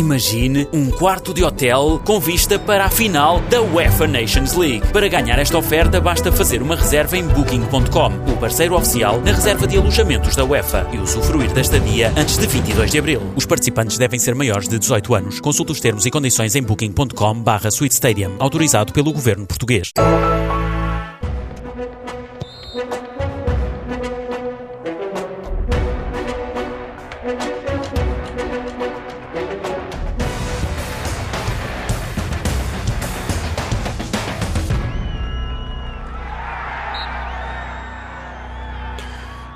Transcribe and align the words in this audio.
Imagine 0.00 0.66
um 0.72 0.88
quarto 0.88 1.34
de 1.34 1.44
hotel 1.44 2.00
com 2.06 2.18
vista 2.18 2.58
para 2.58 2.86
a 2.86 2.90
final 2.90 3.38
da 3.50 3.60
UEFA 3.60 4.06
Nations 4.06 4.54
League. 4.54 4.80
Para 4.94 5.06
ganhar 5.08 5.38
esta 5.38 5.58
oferta, 5.58 6.00
basta 6.00 6.32
fazer 6.32 6.62
uma 6.62 6.74
reserva 6.74 7.18
em 7.18 7.22
Booking.com, 7.22 8.32
o 8.32 8.36
parceiro 8.38 8.76
oficial 8.76 9.20
na 9.20 9.32
reserva 9.32 9.66
de 9.66 9.76
alojamentos 9.76 10.34
da 10.34 10.42
UEFA, 10.42 10.88
e 10.90 10.96
usufruir 10.96 11.52
desta 11.52 11.78
dia 11.78 12.14
antes 12.16 12.38
de 12.38 12.46
22 12.46 12.90
de 12.90 12.98
abril. 12.98 13.20
Os 13.36 13.44
participantes 13.44 13.98
devem 13.98 14.18
ser 14.18 14.34
maiores 14.34 14.68
de 14.70 14.78
18 14.78 15.14
anos. 15.14 15.38
Consulte 15.38 15.72
os 15.72 15.80
termos 15.80 16.06
e 16.06 16.10
condições 16.10 16.56
em 16.56 16.62
Booking.com/Suite 16.62 17.92
Stadium, 17.92 18.36
autorizado 18.38 18.94
pelo 18.94 19.12
governo 19.12 19.46
português. 19.46 19.92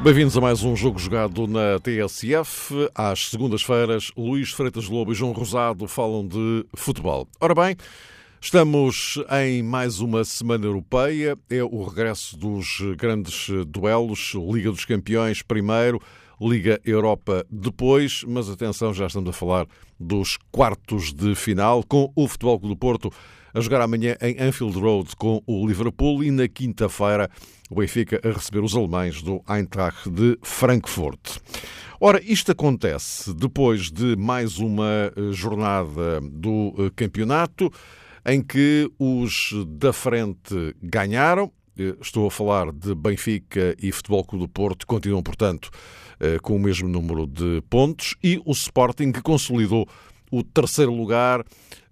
Bem-vindos 0.04 0.36
a 0.36 0.40
mais 0.42 0.62
um 0.62 0.76
jogo 0.76 0.98
jogado 0.98 1.46
na 1.46 1.80
TSF. 1.80 2.90
Às 2.94 3.30
segundas-feiras, 3.30 4.12
Luís 4.14 4.50
Freitas 4.50 4.86
Lobo 4.86 5.12
e 5.12 5.14
João 5.14 5.32
Rosado 5.32 5.88
falam 5.88 6.28
de 6.28 6.66
futebol. 6.76 7.26
Ora 7.40 7.54
bem, 7.54 7.74
estamos 8.38 9.18
em 9.30 9.62
mais 9.62 10.00
uma 10.00 10.22
semana 10.22 10.66
europeia. 10.66 11.38
É 11.48 11.64
o 11.64 11.82
regresso 11.84 12.36
dos 12.36 12.82
grandes 12.98 13.48
duelos, 13.66 14.34
Liga 14.34 14.70
dos 14.70 14.84
Campeões 14.84 15.40
primeiro, 15.40 15.98
Liga 16.38 16.78
Europa 16.84 17.46
depois, 17.50 18.24
mas 18.28 18.50
atenção, 18.50 18.92
já 18.92 19.06
estamos 19.06 19.30
a 19.30 19.32
falar 19.32 19.66
dos 19.98 20.36
quartos 20.52 21.14
de 21.14 21.34
final 21.34 21.82
com 21.82 22.12
o 22.14 22.28
Futebol 22.28 22.60
Clube 22.60 22.74
do 22.74 22.78
Porto 22.78 23.10
a 23.54 23.60
jogar 23.60 23.80
amanhã 23.80 24.16
em 24.20 24.36
Anfield 24.40 24.76
Road 24.78 25.14
com 25.16 25.40
o 25.46 25.64
Liverpool 25.66 26.24
e 26.24 26.30
na 26.32 26.48
quinta-feira 26.48 27.30
o 27.70 27.76
Benfica 27.76 28.20
a 28.24 28.32
receber 28.32 28.58
os 28.58 28.74
alemães 28.74 29.22
do 29.22 29.40
Eintracht 29.48 30.10
de 30.10 30.36
Frankfurt. 30.42 31.38
Ora, 32.00 32.20
isto 32.22 32.50
acontece 32.50 33.32
depois 33.32 33.92
de 33.92 34.16
mais 34.16 34.58
uma 34.58 35.12
eh, 35.16 35.32
jornada 35.32 36.20
do 36.20 36.74
eh, 36.76 36.90
campeonato 36.96 37.72
em 38.26 38.42
que 38.42 38.90
os 38.98 39.54
da 39.68 39.92
frente 39.92 40.74
ganharam. 40.82 41.52
Eh, 41.78 41.94
estou 42.00 42.26
a 42.26 42.30
falar 42.32 42.72
de 42.72 42.92
Benfica 42.94 43.76
e 43.80 43.92
Futebol 43.92 44.24
Clube 44.24 44.46
do 44.46 44.48
Porto, 44.48 44.86
continuam, 44.86 45.22
portanto, 45.22 45.70
com 46.42 46.56
o 46.56 46.60
mesmo 46.60 46.88
número 46.88 47.26
de 47.26 47.60
pontos, 47.68 48.14
e 48.22 48.40
o 48.46 48.52
Sporting 48.52 49.10
que 49.10 49.20
consolidou 49.20 49.86
o 50.38 50.42
terceiro 50.42 50.92
lugar, 50.92 51.44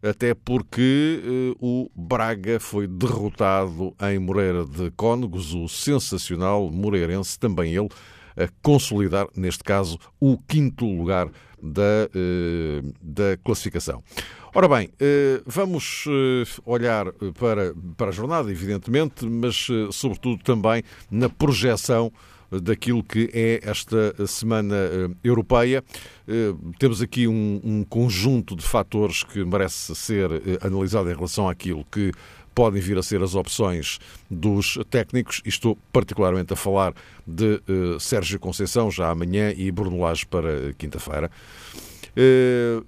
até 0.02 0.34
porque 0.34 1.22
uh, 1.24 1.56
o 1.60 1.90
Braga 1.94 2.58
foi 2.58 2.86
derrotado 2.86 3.94
em 4.10 4.18
Moreira 4.18 4.64
de 4.64 4.90
Cónegos, 4.92 5.54
o 5.54 5.68
sensacional 5.68 6.68
moreirense, 6.70 7.38
também 7.38 7.74
ele, 7.74 7.88
a 8.36 8.48
consolidar, 8.62 9.28
neste 9.36 9.62
caso, 9.62 9.98
o 10.18 10.36
quinto 10.36 10.84
lugar 10.84 11.28
da, 11.62 12.08
uh, 12.14 12.92
da 13.00 13.36
classificação. 13.44 14.02
Ora 14.54 14.68
bem, 14.68 14.88
uh, 14.88 15.42
vamos 15.46 16.04
olhar 16.66 17.12
para, 17.38 17.72
para 17.96 18.08
a 18.08 18.12
jornada, 18.12 18.50
evidentemente, 18.50 19.24
mas 19.24 19.68
sobretudo 19.92 20.42
também 20.42 20.82
na 21.10 21.28
projeção 21.28 22.12
daquilo 22.60 23.02
que 23.02 23.30
é 23.32 23.60
esta 23.62 24.14
Semana 24.26 24.76
eh, 24.76 25.08
Europeia. 25.24 25.82
Eh, 26.28 26.54
temos 26.78 27.00
aqui 27.00 27.26
um, 27.26 27.60
um 27.64 27.84
conjunto 27.84 28.54
de 28.54 28.62
fatores 28.62 29.22
que 29.22 29.44
merece 29.44 29.94
ser 29.94 30.30
eh, 30.32 30.58
analisado 30.62 31.10
em 31.10 31.14
relação 31.14 31.48
àquilo 31.48 31.84
que 31.90 32.12
podem 32.54 32.82
vir 32.82 32.98
a 32.98 33.02
ser 33.02 33.22
as 33.22 33.34
opções 33.34 33.98
dos 34.30 34.78
técnicos. 34.90 35.40
E 35.44 35.48
estou 35.48 35.78
particularmente 35.90 36.52
a 36.52 36.56
falar 36.56 36.92
de 37.26 37.62
Sérgio 37.98 38.38
Conceição 38.38 38.90
já 38.90 39.08
amanhã 39.08 39.54
e 39.56 39.70
Bruno 39.70 39.98
Lage 39.98 40.26
para 40.26 40.74
quinta-feira. 40.74 41.30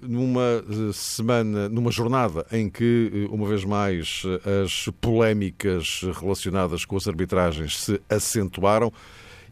Numa 0.03 0.63
semana, 0.93 1.67
numa 1.67 1.89
jornada 1.89 2.45
em 2.51 2.69
que, 2.69 3.27
uma 3.31 3.47
vez 3.47 3.65
mais, 3.65 4.21
as 4.63 4.87
polémicas 5.01 6.01
relacionadas 6.21 6.85
com 6.85 6.95
as 6.95 7.07
arbitragens 7.07 7.81
se 7.81 7.99
acentuaram, 8.07 8.93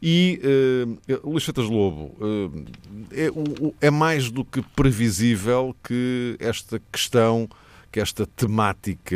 e 0.06 0.41
uh, 0.44 1.30
Luís 1.30 1.46
Fetas 1.46 1.69
Lobo, 1.69 2.14
uh, 2.19 2.66
é, 3.09 3.88
é, 3.88 3.90
mais 3.90 4.30
do 4.30 4.44
que 4.44 4.62
previsível 4.62 5.74
que 5.81 6.36
esta 6.41 6.78
questão, 6.91 7.47
que 7.90 8.02
esta 8.02 8.25
temática 8.25 9.16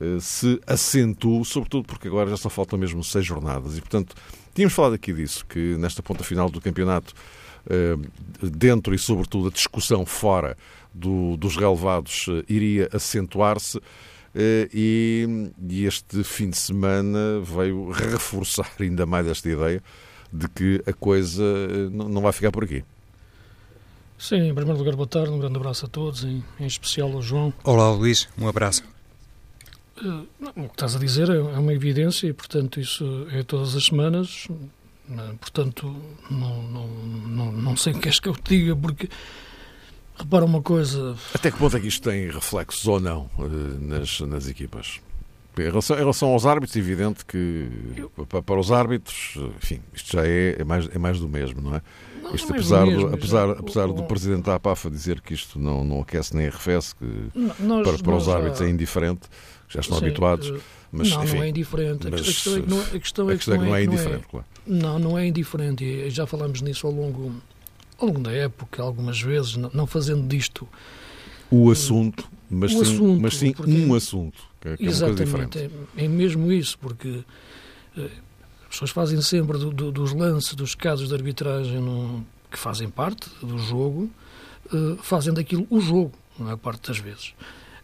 uh, 0.00 0.20
se 0.20 0.60
acentue, 0.64 1.44
sobretudo 1.44 1.88
porque 1.88 2.06
agora 2.06 2.30
já 2.30 2.36
só 2.36 2.48
faltam 2.48 2.78
mesmo 2.78 3.02
seis 3.02 3.26
jornadas. 3.26 3.76
E, 3.76 3.80
portanto, 3.80 4.14
tínhamos 4.54 4.74
falado 4.74 4.94
aqui 4.94 5.12
disso, 5.12 5.44
que 5.44 5.76
nesta 5.76 6.04
ponta 6.04 6.22
final 6.22 6.48
do 6.48 6.60
campeonato, 6.60 7.12
dentro 8.40 8.94
e 8.94 8.98
sobretudo 8.98 9.48
a 9.48 9.50
discussão 9.50 10.06
fora 10.06 10.56
do, 10.94 11.36
dos 11.36 11.56
relevados 11.56 12.26
iria 12.48 12.88
acentuar-se. 12.92 13.80
Eh, 14.38 14.68
e, 14.72 15.50
e 15.66 15.86
este 15.86 16.22
fim 16.22 16.50
de 16.50 16.58
semana 16.58 17.40
veio 17.40 17.90
reforçar 17.90 18.70
ainda 18.78 19.06
mais 19.06 19.26
esta 19.26 19.48
ideia 19.48 19.82
de 20.30 20.46
que 20.48 20.82
a 20.86 20.92
coisa 20.92 21.42
eh, 21.42 21.88
não 21.90 22.20
vai 22.20 22.32
ficar 22.32 22.52
por 22.52 22.64
aqui. 22.64 22.84
Sim, 24.18 24.48
em 24.48 24.54
primeiro 24.54 24.78
lugar, 24.78 24.94
boa 24.94 25.06
tarde, 25.06 25.30
um 25.30 25.38
grande 25.38 25.56
abraço 25.56 25.86
a 25.86 25.88
todos, 25.88 26.22
em, 26.22 26.44
em 26.60 26.66
especial 26.66 27.10
ao 27.12 27.22
João. 27.22 27.52
Olá, 27.64 27.90
Luís, 27.90 28.28
um 28.38 28.46
abraço. 28.46 28.82
Uh, 30.02 30.26
o 30.54 30.64
que 30.64 30.74
estás 30.74 30.94
a 30.94 30.98
dizer 30.98 31.30
é, 31.30 31.36
é 31.36 31.40
uma 31.40 31.72
evidência 31.72 32.26
e, 32.26 32.32
portanto, 32.34 32.78
isso 32.78 33.26
é 33.30 33.42
todas 33.42 33.74
as 33.74 33.86
semanas. 33.86 34.48
Portanto, 35.40 35.94
não, 36.30 36.62
não, 36.62 36.86
não, 36.88 37.52
não 37.52 37.76
sei 37.76 37.92
o 37.92 37.96
que 37.96 38.02
queres 38.02 38.20
que 38.20 38.28
eu 38.28 38.34
te 38.34 38.58
diga, 38.58 38.76
porque 38.76 39.08
Repara 40.18 40.44
uma 40.44 40.62
coisa. 40.62 41.16
Até 41.34 41.50
que 41.50 41.58
ponto 41.58 41.76
é 41.76 41.80
que 41.80 41.88
isto 41.88 42.08
tem 42.08 42.30
reflexos 42.30 42.86
ou 42.86 42.98
não 42.98 43.30
eh, 43.38 43.44
nas, 43.80 44.20
nas 44.20 44.48
equipas? 44.48 45.00
Em 45.58 45.62
relação, 45.62 45.96
em 45.96 46.00
relação 46.00 46.28
aos 46.28 46.44
árbitros, 46.44 46.76
é 46.76 46.78
evidente 46.78 47.24
que 47.24 47.66
para 48.44 48.60
os 48.60 48.70
árbitros, 48.70 49.38
enfim, 49.56 49.80
isto 49.94 50.12
já 50.12 50.26
é, 50.26 50.56
é, 50.58 50.64
mais, 50.64 50.86
é 50.94 50.98
mais 50.98 51.18
do 51.18 51.26
mesmo, 51.26 51.62
não 51.62 51.76
é? 51.76 51.82
Não, 52.22 52.34
isto, 52.34 52.48
não 52.48 52.56
é 52.56 52.58
apesar, 52.58 52.86
mesmo, 52.86 53.08
do, 53.08 53.14
apesar, 53.14 53.50
apesar 53.50 53.86
do 53.86 54.02
Presidente 54.02 54.42
da 54.44 54.56
APAFA 54.56 54.90
dizer 54.90 55.20
que 55.22 55.32
isto 55.32 55.58
não, 55.58 55.82
não 55.82 56.00
aquece 56.02 56.36
nem 56.36 56.46
arrefece, 56.46 56.94
que 56.94 57.06
nós, 57.58 57.88
para, 57.88 58.02
para 58.02 58.16
os 58.16 58.28
árbitros 58.28 58.58
já... 58.58 58.66
é 58.66 58.68
indiferente, 58.68 59.22
já 59.66 59.80
estão 59.80 59.98
Sim, 59.98 60.04
habituados. 60.04 60.50
Eh, 60.50 60.60
mas, 60.92 61.10
não, 61.10 61.24
enfim, 61.24 61.36
não 61.36 61.42
é 61.42 61.48
indiferente. 61.48 62.08
Mas, 62.10 62.20
a 62.20 62.24
questão 62.24 62.56
é 62.56 62.60
que 62.60 62.68
não 62.68 62.78
é, 62.78 62.84
a 62.84 63.00
questão 63.00 63.28
a 63.28 63.32
é, 63.32 63.36
questão 63.36 63.54
é 63.54 63.58
que 63.58 63.64
não 63.64 63.76
é 63.76 63.84
indiferente, 63.84 64.26
claro. 64.30 64.46
Não, 64.66 64.98
não 64.98 65.18
é 65.18 65.26
indiferente. 65.26 66.10
Já 66.10 66.26
falamos 66.26 66.60
nisso 66.60 66.86
ao 66.86 66.92
longo, 66.92 67.32
ao 67.98 68.08
longo 68.08 68.20
da 68.20 68.32
época, 68.32 68.82
algumas 68.82 69.20
vezes, 69.20 69.56
não, 69.56 69.86
fazendo 69.86 70.26
disto 70.26 70.68
o 71.50 71.70
assunto, 71.70 72.28
mas 72.50 72.72
o 72.72 72.84
sim, 72.84 72.92
assunto, 72.92 73.20
mas 73.20 73.36
sim 73.36 73.52
porque, 73.52 73.70
um 73.70 73.94
assunto, 73.94 74.42
que 74.60 74.68
é, 74.68 74.76
que 74.76 74.86
exatamente, 74.86 75.58
é, 75.58 75.70
é, 75.96 76.04
é, 76.04 76.08
mesmo 76.08 76.50
isso, 76.50 76.76
porque 76.78 77.24
eh, 77.96 78.10
as 78.62 78.68
pessoas 78.70 78.90
fazem 78.90 79.20
sempre 79.22 79.58
do, 79.58 79.70
do, 79.70 79.92
dos 79.92 80.12
lances, 80.12 80.54
dos 80.54 80.74
casos 80.74 81.08
de 81.08 81.14
arbitragem 81.14 81.80
no, 81.80 82.26
que 82.50 82.58
fazem 82.58 82.88
parte 82.88 83.28
do 83.40 83.58
jogo, 83.58 84.10
uh, 84.72 84.96
fazem 85.02 85.32
daquilo 85.32 85.66
o 85.70 85.80
jogo, 85.80 86.12
a 86.38 86.42
maior 86.42 86.56
parte 86.56 86.88
das 86.88 86.98
vezes. 86.98 87.34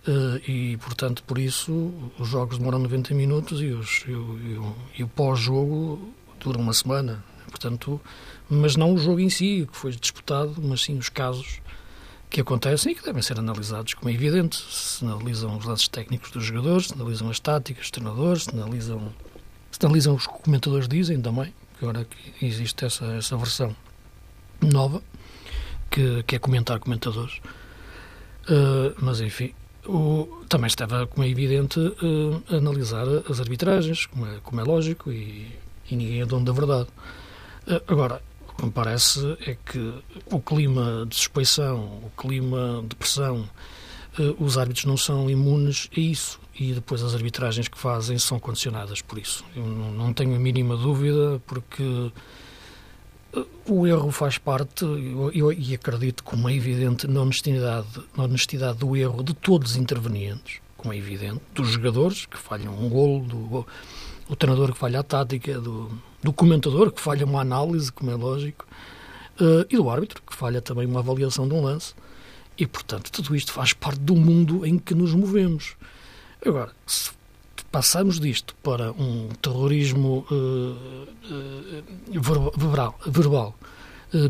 Uh, 0.07 0.51
e, 0.51 0.77
portanto, 0.79 1.23
por 1.23 1.39
isso, 1.39 1.93
os 2.19 2.29
jogos 2.29 2.59
demoram 2.59 2.81
90 2.81 3.15
minutos 3.15 3.61
e, 3.61 3.67
os, 3.67 4.05
e 4.09 4.13
o, 4.13 4.39
e 4.39 4.59
o, 4.59 4.77
e 4.99 5.05
o 5.05 5.09
pós-jogo 5.09 6.13
dura 6.41 6.59
uma 6.59 6.73
semana. 6.73 7.25
Portanto, 7.49 8.01
mas 8.55 8.77
não 8.77 8.93
o 8.93 8.99
jogo 8.99 9.19
em 9.19 9.31
si, 9.31 9.67
que 9.71 9.77
foi 9.77 9.93
disputado, 9.93 10.57
mas 10.63 10.83
sim 10.83 10.99
os 10.99 11.09
casos 11.09 11.63
que 12.29 12.41
acontecem 12.41 12.93
e 12.93 12.95
que 12.95 13.03
devem 13.03 13.23
ser 13.23 13.39
analisados, 13.39 13.95
como 13.95 14.11
é 14.11 14.13
evidente. 14.13 14.63
Se 14.71 15.03
analisam 15.05 15.57
os 15.57 15.65
lances 15.65 15.89
técnicos 15.89 16.31
dos 16.31 16.45
jogadores, 16.45 16.89
se 16.89 16.95
analisam 16.95 17.31
as 17.31 17.41
táticas 17.41 17.85
dos 17.85 17.91
treinadores, 17.91 18.45
se 18.45 18.51
analisam, 18.51 19.13
se 19.71 19.79
analisam 19.87 20.15
os 20.15 20.27
que 20.27 20.35
comentadores 20.35 20.87
dizem 20.87 21.21
também, 21.21 21.55
que 21.79 21.85
agora 21.85 22.07
existe 22.43 22.85
essa, 22.85 23.07
essa 23.15 23.37
versão 23.39 23.75
nova, 24.61 25.03
que, 25.91 26.23
que 26.25 26.37
é 26.37 26.39
comentar 26.39 26.79
comentadores. 26.79 27.39
Uh, 28.45 28.95
mas, 29.01 29.23
enfim, 29.23 29.55
o, 29.87 30.43
também 30.47 30.67
estava, 30.67 31.07
como 31.07 31.25
é 31.25 31.29
evidente, 31.31 31.81
uh, 31.81 32.43
a 32.51 32.57
analisar 32.57 33.07
as 33.31 33.41
arbitragens, 33.41 34.05
como 34.05 34.27
é, 34.27 34.41
como 34.43 34.61
é 34.61 34.65
lógico, 34.65 35.11
e, 35.11 35.51
e 35.91 35.97
ninguém 35.97 36.21
é 36.21 36.27
dono 36.27 36.45
da 36.45 36.53
verdade. 36.53 36.89
Uh, 37.67 37.81
agora, 37.87 38.21
que 38.63 38.67
me 38.67 38.71
parece 38.71 39.37
é 39.45 39.57
que 39.57 39.93
o 40.31 40.41
clima 40.41 41.05
de 41.09 41.17
suspeição, 41.17 42.01
o 42.05 42.13
clima 42.17 42.85
de 42.89 42.95
pressão, 42.95 43.49
eh, 44.17 44.35
os 44.39 44.57
árbitros 44.57 44.85
não 44.85 44.97
são 44.97 45.29
imunes 45.29 45.91
a 45.97 45.99
isso 45.99 46.41
e 46.59 46.73
depois 46.73 47.03
as 47.03 47.13
arbitragens 47.13 47.67
que 47.67 47.77
fazem 47.77 48.17
são 48.19 48.39
condicionadas 48.39 49.03
por 49.03 49.19
isso. 49.19 49.45
Eu 49.57 49.67
não 49.67 50.13
tenho 50.13 50.37
a 50.37 50.39
mínima 50.39 50.77
dúvida, 50.77 51.43
porque 51.45 52.13
o 53.67 53.87
erro 53.87 54.13
faz 54.13 54.39
parte, 54.39 54.85
eu, 55.35 55.53
e 55.53 55.75
acredito 55.75 56.23
como 56.23 56.49
é 56.49 56.55
evidente, 56.55 57.09
na 57.09 57.23
honestidade, 57.23 57.89
na 58.17 58.25
honestidade 58.25 58.79
do 58.79 58.97
erro 58.97 59.25
de 59.25 59.35
todos 59.35 59.73
os 59.73 59.77
intervenientes, 59.77 60.61
como 60.77 60.93
é 60.93 60.97
evidente, 60.97 61.41
dos 61.53 61.71
jogadores 61.71 62.27
que 62.27 62.39
falham 62.39 62.79
um 62.79 62.89
golo, 62.89 63.25
do, 63.25 63.67
do 64.33 64.37
treinador 64.37 64.73
que 64.73 64.79
falha 64.79 65.01
a 65.01 65.03
tática, 65.03 65.61
do, 65.61 65.91
do 66.23 66.33
comentador 66.33 66.91
que 66.91 67.03
falha 67.03 67.27
uma 67.27 67.43
análise, 67.43 67.93
como 67.93 68.11
é 68.11 68.15
lógico, 68.15 68.67
uh, 69.39 69.67
e 69.69 69.77
do 69.77 69.91
árbitro 69.91 70.23
que 70.23 70.35
falha 70.35 70.63
também 70.63 70.87
uma 70.87 71.01
avaliação 71.01 71.47
de 71.47 71.53
um 71.53 71.63
lance. 71.63 71.93
E, 72.57 72.67
portanto, 72.67 73.13
tudo 73.13 73.37
isto 73.37 73.53
faz 73.53 73.75
parte 73.75 74.01
do 74.01 74.17
mundo 74.17 74.65
em 74.65 74.79
que 74.79 74.95
nos 74.95 75.15
movemos. 75.15 75.77
Agora, 76.45 76.73
se 76.87 77.11
passamos 77.71 78.19
disto 78.19 78.55
para 78.63 78.91
um 78.93 79.29
terrorismo 79.43 80.27
uh, 80.31 80.35
uh, 80.35 81.85
verbal, 82.57 82.99
verbal 83.07 83.55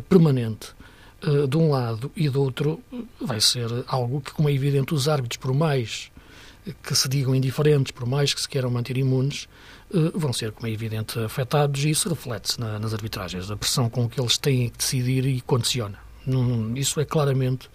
permanente 0.08 0.74
de 1.48 1.56
um 1.56 1.70
lado 1.70 2.10
e 2.16 2.28
do 2.28 2.42
outro, 2.42 2.80
vai 3.20 3.40
ser 3.40 3.68
algo 3.86 4.20
que, 4.20 4.32
como 4.32 4.48
é 4.48 4.52
evidente, 4.52 4.92
os 4.94 5.08
árbitros, 5.08 5.38
por 5.38 5.54
mais 5.54 6.10
que 6.82 6.94
se 6.94 7.08
digam 7.08 7.34
indiferentes, 7.34 7.92
por 7.92 8.06
mais 8.06 8.32
que 8.32 8.40
se 8.40 8.48
queiram 8.48 8.70
manter 8.70 8.96
imunes, 8.96 9.48
vão 10.14 10.32
ser, 10.32 10.52
como 10.52 10.66
é 10.66 10.70
evidente, 10.70 11.18
afetados 11.18 11.84
e 11.84 11.90
isso 11.90 12.08
reflete-se 12.08 12.60
na, 12.60 12.78
nas 12.78 12.92
arbitragens. 12.92 13.50
A 13.50 13.56
pressão 13.56 13.90
com 13.90 14.08
que 14.08 14.20
eles 14.20 14.38
têm 14.38 14.68
que 14.68 14.78
decidir 14.78 15.26
e 15.26 15.40
condiciona. 15.40 15.98
isso 16.76 17.00
é 17.00 17.04
claramente 17.04 17.70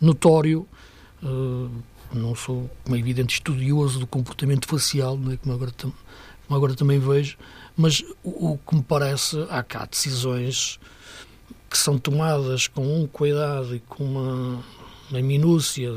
notório 0.00 0.66
não 2.12 2.34
sou, 2.34 2.70
como 2.84 2.96
é 2.96 2.98
evidente, 2.98 3.34
estudioso 3.34 4.00
do 4.00 4.06
comportamento 4.06 4.66
facial, 4.66 5.16
né, 5.16 5.38
como, 5.42 5.54
agora 5.54 5.72
como 5.80 5.94
agora 6.56 6.74
também 6.74 6.98
vejo, 6.98 7.36
mas 7.76 8.02
o, 8.22 8.52
o, 8.52 8.58
que 8.58 8.74
me 8.74 8.82
parece, 8.82 9.46
há 9.50 9.62
cá 9.62 9.84
decisões 9.84 10.80
que 11.68 11.76
são 11.76 11.98
tomadas 11.98 12.66
com 12.66 13.02
um 13.02 13.06
cuidado 13.06 13.76
e 13.76 13.80
com 13.80 14.04
uma, 14.04 14.64
uma 15.10 15.20
minúcia 15.20 15.90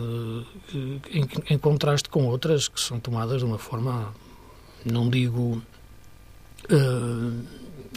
em, 1.09 1.27
em, 1.49 1.57
contraste 1.57 2.09
com 2.09 2.25
outras 2.25 2.67
que 2.67 2.79
são 2.79 2.99
tomadas 2.99 3.39
de 3.39 3.45
uma 3.45 3.57
forma, 3.57 4.13
não 4.86 5.10
digo 5.10 5.62
uh, 6.69 7.45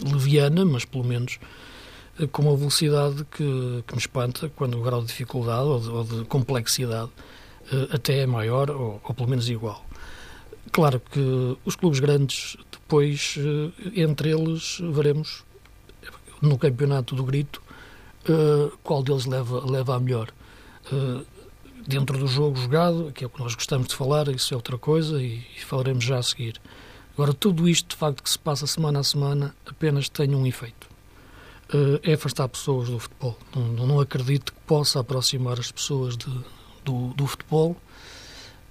leviana, 0.03 0.65
mas 0.65 0.85
pelo 0.85 1.03
menos 1.03 1.39
uh, 2.19 2.27
com 2.27 2.43
uma 2.43 2.55
velocidade 2.55 3.25
que, 3.25 3.83
que 3.87 3.93
me 3.93 3.99
espanta 3.99 4.49
quando 4.55 4.79
o 4.79 4.83
grau 4.83 5.01
de 5.01 5.07
dificuldade 5.07 5.67
ou 5.67 5.79
de, 5.79 5.89
ou 5.89 6.03
de 6.03 6.25
complexidade 6.25 7.09
eh, 7.71 7.87
até 7.91 8.19
é 8.19 8.25
maior 8.25 8.69
ou, 8.69 9.01
ou 9.03 9.13
pelo 9.15 9.29
menos 9.29 9.49
igual. 9.49 9.83
Claro 10.71 10.99
que 10.99 11.57
os 11.63 11.75
clubes 11.75 11.99
grandes, 11.99 12.57
depois, 12.71 13.37
entre 13.95 14.31
eles, 14.31 14.79
veremos 14.91 15.43
no 16.41 16.57
campeonato 16.57 17.15
do 17.15 17.23
grito 17.23 17.61
qual 18.83 19.03
deles 19.03 19.25
leva, 19.25 19.63
leva 19.65 19.95
a 19.95 19.99
melhor. 19.99 20.33
Dentro 21.87 22.17
do 22.17 22.27
jogo 22.27 22.57
jogado, 22.57 23.11
que 23.13 23.23
é 23.23 23.27
o 23.27 23.29
que 23.29 23.39
nós 23.39 23.53
gostamos 23.53 23.87
de 23.87 23.95
falar, 23.95 24.27
isso 24.29 24.53
é 24.53 24.57
outra 24.57 24.77
coisa 24.77 25.21
e, 25.21 25.45
e 25.55 25.63
falaremos 25.63 26.03
já 26.03 26.17
a 26.17 26.23
seguir. 26.23 26.59
Agora, 27.13 27.33
tudo 27.33 27.69
isto, 27.69 27.89
de 27.89 27.95
facto, 27.95 28.23
que 28.23 28.29
se 28.29 28.39
passa 28.39 28.67
semana 28.67 28.99
a 28.99 29.03
semana, 29.03 29.55
apenas 29.65 30.09
tem 30.09 30.33
um 30.35 30.45
efeito. 30.45 30.87
é 32.03 32.13
afastar 32.13 32.47
pessoas 32.49 32.89
do 32.89 32.99
futebol. 32.99 33.37
Não, 33.55 33.87
não 33.87 33.99
acredito 33.99 34.51
que 34.51 34.59
possa 34.61 34.99
aproximar 34.99 35.59
as 35.59 35.71
pessoas 35.71 36.17
de, 36.17 36.27
do, 36.83 37.13
do 37.13 37.25
futebol. 37.25 37.77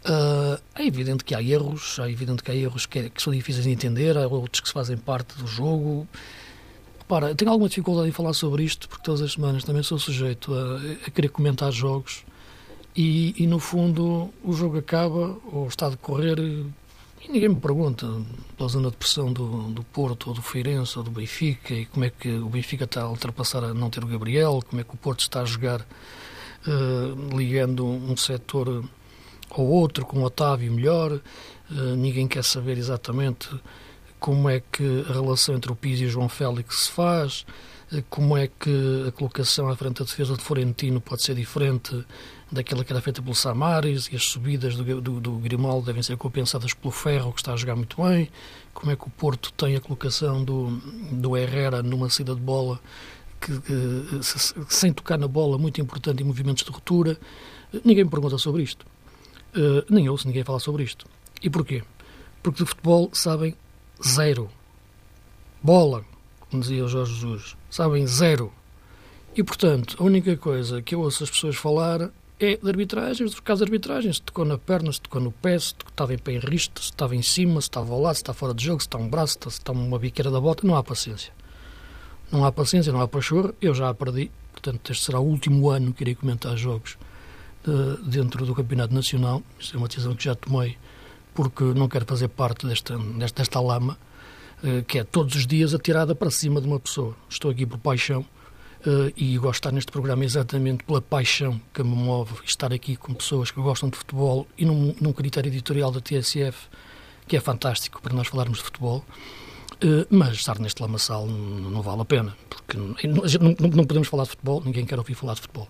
Uh, 0.04 0.60
é 0.74 0.86
evidente 0.86 1.24
que 1.24 1.34
há 1.34 1.42
erros, 1.42 1.98
é 1.98 2.10
evidente 2.10 2.42
que 2.42 2.50
há 2.50 2.54
erros 2.54 2.84
que, 2.84 3.08
que, 3.08 3.22
são 3.22 3.32
difíceis 3.32 3.64
de 3.64 3.70
entender, 3.70 4.18
há 4.18 4.26
outros 4.26 4.60
que 4.60 4.68
se 4.68 4.74
fazem 4.74 4.98
parte 4.98 5.38
do 5.38 5.46
jogo. 5.46 6.06
Para, 7.08 7.34
tenho 7.34 7.50
alguma 7.50 7.70
dificuldade 7.70 8.08
em 8.08 8.12
falar 8.12 8.34
sobre 8.34 8.64
isto, 8.64 8.86
porque 8.88 9.02
todas 9.02 9.22
as 9.22 9.32
semanas 9.32 9.64
também 9.64 9.82
sou 9.82 9.98
sujeito 9.98 10.52
a, 10.52 11.06
a 11.06 11.10
querer 11.10 11.28
comentar 11.28 11.72
jogos 11.72 12.24
e, 12.96 13.34
e, 13.36 13.46
no 13.46 13.58
fundo 13.58 14.30
o 14.42 14.52
jogo 14.52 14.78
acaba 14.78 15.36
ou 15.52 15.66
está 15.66 15.86
a 15.86 15.90
decorrer 15.90 16.38
e 16.38 17.28
ninguém 17.28 17.48
me 17.48 17.56
pergunta 17.56 18.06
pela 18.56 18.68
zona 18.68 18.90
de 18.90 18.96
pressão 18.96 19.32
do, 19.32 19.70
do 19.70 19.82
Porto 19.82 20.28
ou 20.28 20.34
do 20.34 20.42
Feirense 20.42 20.98
ou 20.98 21.04
do 21.04 21.10
Benfica 21.10 21.74
e 21.74 21.86
como 21.86 22.04
é 22.04 22.10
que 22.10 22.28
o 22.28 22.48
Benfica 22.48 22.84
está 22.84 23.02
a 23.02 23.08
ultrapassar 23.08 23.64
a 23.64 23.74
não 23.74 23.90
ter 23.90 24.04
o 24.04 24.06
Gabriel, 24.06 24.60
como 24.68 24.80
é 24.80 24.84
que 24.84 24.94
o 24.94 24.96
Porto 24.98 25.20
está 25.20 25.40
a 25.40 25.44
jogar 25.44 25.80
uh, 25.80 27.36
ligando 27.36 27.86
um 27.86 28.16
setor 28.16 28.84
ao 29.50 29.64
outro, 29.64 30.04
com 30.04 30.20
o 30.20 30.24
Otávio 30.24 30.72
melhor, 30.72 31.12
uh, 31.12 31.96
ninguém 31.96 32.28
quer 32.28 32.44
saber 32.44 32.76
exatamente 32.76 33.48
como 34.18 34.48
é 34.48 34.60
que 34.60 35.04
a 35.08 35.12
relação 35.12 35.54
entre 35.54 35.70
o 35.70 35.76
Pizzi 35.76 36.04
e 36.04 36.06
o 36.06 36.10
João 36.10 36.28
Félix 36.28 36.84
se 36.84 36.90
faz, 36.90 37.46
uh, 37.92 38.02
como 38.10 38.36
é 38.36 38.48
que 38.48 39.04
a 39.08 39.12
colocação 39.12 39.68
à 39.68 39.76
frente 39.76 39.98
da 40.00 40.04
defesa 40.04 40.36
de 40.36 40.42
Florentino 40.42 41.00
pode 41.00 41.22
ser 41.22 41.34
diferente 41.34 42.04
daquela 42.50 42.84
que 42.84 42.92
era 42.92 43.00
feita 43.00 43.22
pelo 43.22 43.34
Samaris 43.34 44.08
e 44.12 44.16
as 44.16 44.24
subidas 44.24 44.76
do, 44.76 45.00
do, 45.00 45.20
do 45.20 45.32
Grimaldo 45.38 45.86
devem 45.86 46.02
ser 46.02 46.16
compensadas 46.16 46.72
pelo 46.74 46.92
Ferro, 46.92 47.32
que 47.32 47.40
está 47.40 47.52
a 47.52 47.56
jogar 47.56 47.76
muito 47.76 48.02
bem, 48.02 48.30
como 48.72 48.92
é 48.92 48.96
que 48.96 49.06
o 49.06 49.10
Porto 49.10 49.52
tem 49.52 49.76
a 49.76 49.80
colocação 49.80 50.44
do, 50.44 50.70
do 51.12 51.36
Herrera 51.36 51.82
numa 51.82 52.08
saída 52.08 52.34
de 52.34 52.40
bola 52.40 52.80
que, 53.40 53.60
que, 53.60 54.20
sem 54.68 54.92
tocar 54.92 55.18
na 55.18 55.28
bola, 55.28 55.58
muito 55.58 55.80
importante 55.80 56.22
em 56.22 56.26
movimentos 56.26 56.64
de 56.64 56.70
ruptura. 56.70 57.18
Ninguém 57.84 58.04
me 58.04 58.10
pergunta 58.10 58.38
sobre 58.38 58.62
isto. 58.62 58.86
Uh, 59.54 59.84
nem 59.88 60.08
ouço 60.08 60.26
ninguém 60.26 60.42
falar 60.42 60.60
sobre 60.60 60.82
isto. 60.82 61.06
E 61.42 61.50
porquê? 61.50 61.82
Porque 62.42 62.62
de 62.62 62.68
futebol 62.68 63.10
sabem 63.12 63.54
zero. 64.06 64.50
Bola, 65.62 66.04
como 66.50 66.62
dizia 66.62 66.84
o 66.84 66.88
Jorge 66.88 67.14
Jesus, 67.14 67.56
sabem 67.70 68.06
zero. 68.06 68.52
E, 69.36 69.42
portanto, 69.42 69.96
a 69.98 70.04
única 70.04 70.36
coisa 70.36 70.80
que 70.80 70.94
eu 70.94 71.00
ouço 71.00 71.24
as 71.24 71.30
pessoas 71.30 71.56
falar 71.56 72.10
é 72.38 72.56
de 72.56 72.68
arbitragens, 72.68 73.30
dos 73.30 73.40
casos 73.40 73.64
de 73.64 73.70
arbitragens. 73.70 74.16
Se 74.16 74.22
tocou 74.22 74.44
na 74.44 74.58
perna, 74.58 74.92
se 74.92 75.00
tocou 75.00 75.20
no 75.20 75.32
pé, 75.32 75.58
se 75.58 75.74
estava 75.88 76.14
em 76.14 76.18
pé 76.18 76.32
em 76.32 76.38
risto, 76.38 76.80
se 76.80 76.90
estava 76.90 77.14
em 77.14 77.22
cima, 77.22 77.60
se 77.60 77.68
estava 77.68 77.92
ao 77.92 78.00
lado, 78.00 78.14
se 78.14 78.22
está 78.22 78.32
fora 78.32 78.54
de 78.54 78.64
jogo, 78.64 78.80
se 78.80 78.86
está 78.86 78.98
um 78.98 79.08
braço, 79.08 79.38
se 79.42 79.48
está 79.48 79.72
uma 79.72 79.98
biqueira 79.98 80.30
da 80.30 80.40
bota, 80.40 80.66
não 80.66 80.76
há 80.76 80.82
paciência. 80.82 81.32
Não 82.30 82.44
há 82.44 82.50
paciência, 82.50 82.92
não 82.92 83.00
há 83.00 83.08
pachorra. 83.08 83.54
Eu 83.60 83.74
já 83.74 83.88
a 83.88 83.94
perdi. 83.94 84.30
Portanto, 84.52 84.90
este 84.90 85.04
será 85.04 85.20
o 85.20 85.24
último 85.24 85.70
ano 85.70 85.92
que 85.92 86.02
irei 86.02 86.14
comentar 86.14 86.56
jogos 86.56 86.96
de, 87.64 88.10
dentro 88.10 88.44
do 88.44 88.54
Campeonato 88.54 88.94
Nacional. 88.94 89.42
Isto 89.58 89.76
é 89.76 89.78
uma 89.78 89.88
decisão 89.88 90.14
que 90.14 90.24
já 90.24 90.34
tomei 90.34 90.76
porque 91.34 91.64
não 91.64 91.88
quero 91.88 92.06
fazer 92.06 92.28
parte 92.28 92.66
desta, 92.66 92.96
desta, 92.96 93.42
desta 93.42 93.60
lama 93.60 93.98
eh, 94.62 94.82
que 94.86 94.98
é 94.98 95.04
todos 95.04 95.34
os 95.34 95.46
dias 95.46 95.74
atirada 95.74 96.14
para 96.14 96.30
cima 96.30 96.60
de 96.60 96.66
uma 96.66 96.80
pessoa. 96.80 97.14
Estou 97.28 97.50
aqui 97.50 97.66
por 97.66 97.76
paixão 97.78 98.24
eh, 98.24 98.33
e 99.16 99.38
gosto 99.38 99.52
de 99.52 99.56
estar 99.56 99.72
neste 99.72 99.90
programa 99.90 100.24
exatamente 100.24 100.84
pela 100.84 101.00
paixão 101.00 101.60
que 101.72 101.82
me 101.82 101.94
move 101.94 102.34
estar 102.44 102.72
aqui 102.72 102.96
com 102.96 103.14
pessoas 103.14 103.50
que 103.50 103.60
gostam 103.60 103.88
de 103.88 103.96
futebol 103.96 104.46
e 104.58 104.64
num, 104.64 104.94
num 105.00 105.12
critério 105.12 105.48
editorial 105.48 105.90
da 105.90 106.00
TSF 106.00 106.68
que 107.26 107.36
é 107.36 107.40
fantástico 107.40 108.02
para 108.02 108.14
nós 108.14 108.28
falarmos 108.28 108.58
de 108.58 108.64
futebol. 108.64 109.04
Eh, 109.80 110.06
mas 110.10 110.36
estar 110.36 110.58
neste 110.58 110.80
lamaçal 110.80 111.26
não, 111.26 111.70
não 111.70 111.82
vale 111.82 112.02
a 112.02 112.04
pena, 112.04 112.36
porque 112.48 112.76
não, 112.76 112.94
não, 113.40 113.70
não, 113.70 113.84
podemos 113.84 114.08
falar 114.08 114.24
de 114.24 114.30
futebol, 114.30 114.62
ninguém 114.64 114.84
quer 114.86 114.98
ouvir 114.98 115.14
falar 115.14 115.34
de 115.34 115.42
futebol. 115.42 115.68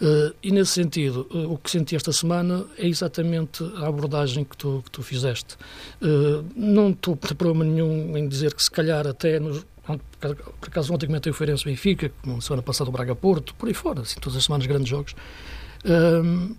Uh, 0.00 0.34
e 0.42 0.50
nesse 0.50 0.72
sentido, 0.72 1.28
uh, 1.30 1.52
o 1.52 1.58
que 1.58 1.70
senti 1.70 1.94
esta 1.94 2.12
semana 2.12 2.66
é 2.76 2.88
exatamente 2.88 3.62
a 3.76 3.86
abordagem 3.86 4.42
que 4.42 4.56
tu, 4.56 4.82
que 4.84 4.90
tu 4.90 5.00
fizeste. 5.00 5.54
Uh, 6.00 6.44
não 6.56 6.90
estou 6.90 7.14
de 7.14 7.34
problema 7.34 7.64
nenhum 7.64 8.16
em 8.16 8.26
dizer 8.26 8.52
que 8.52 8.62
se 8.64 8.70
calhar 8.70 9.06
até 9.06 9.38
nos, 9.38 9.64
por 9.84 10.68
acaso 10.68 10.94
ontem 10.94 11.06
comentei 11.06 11.30
o 11.30 11.34
Feirense 11.34 11.64
Benfica, 11.64 12.12
semana 12.40 12.62
passada 12.62 12.88
o 12.88 12.92
Braga 12.92 13.14
Porto, 13.14 13.54
por 13.54 13.68
aí 13.68 13.74
fora, 13.74 14.02
assim, 14.02 14.20
todas 14.20 14.36
as 14.36 14.44
semanas 14.44 14.66
grandes 14.66 14.88
jogos, 14.88 15.14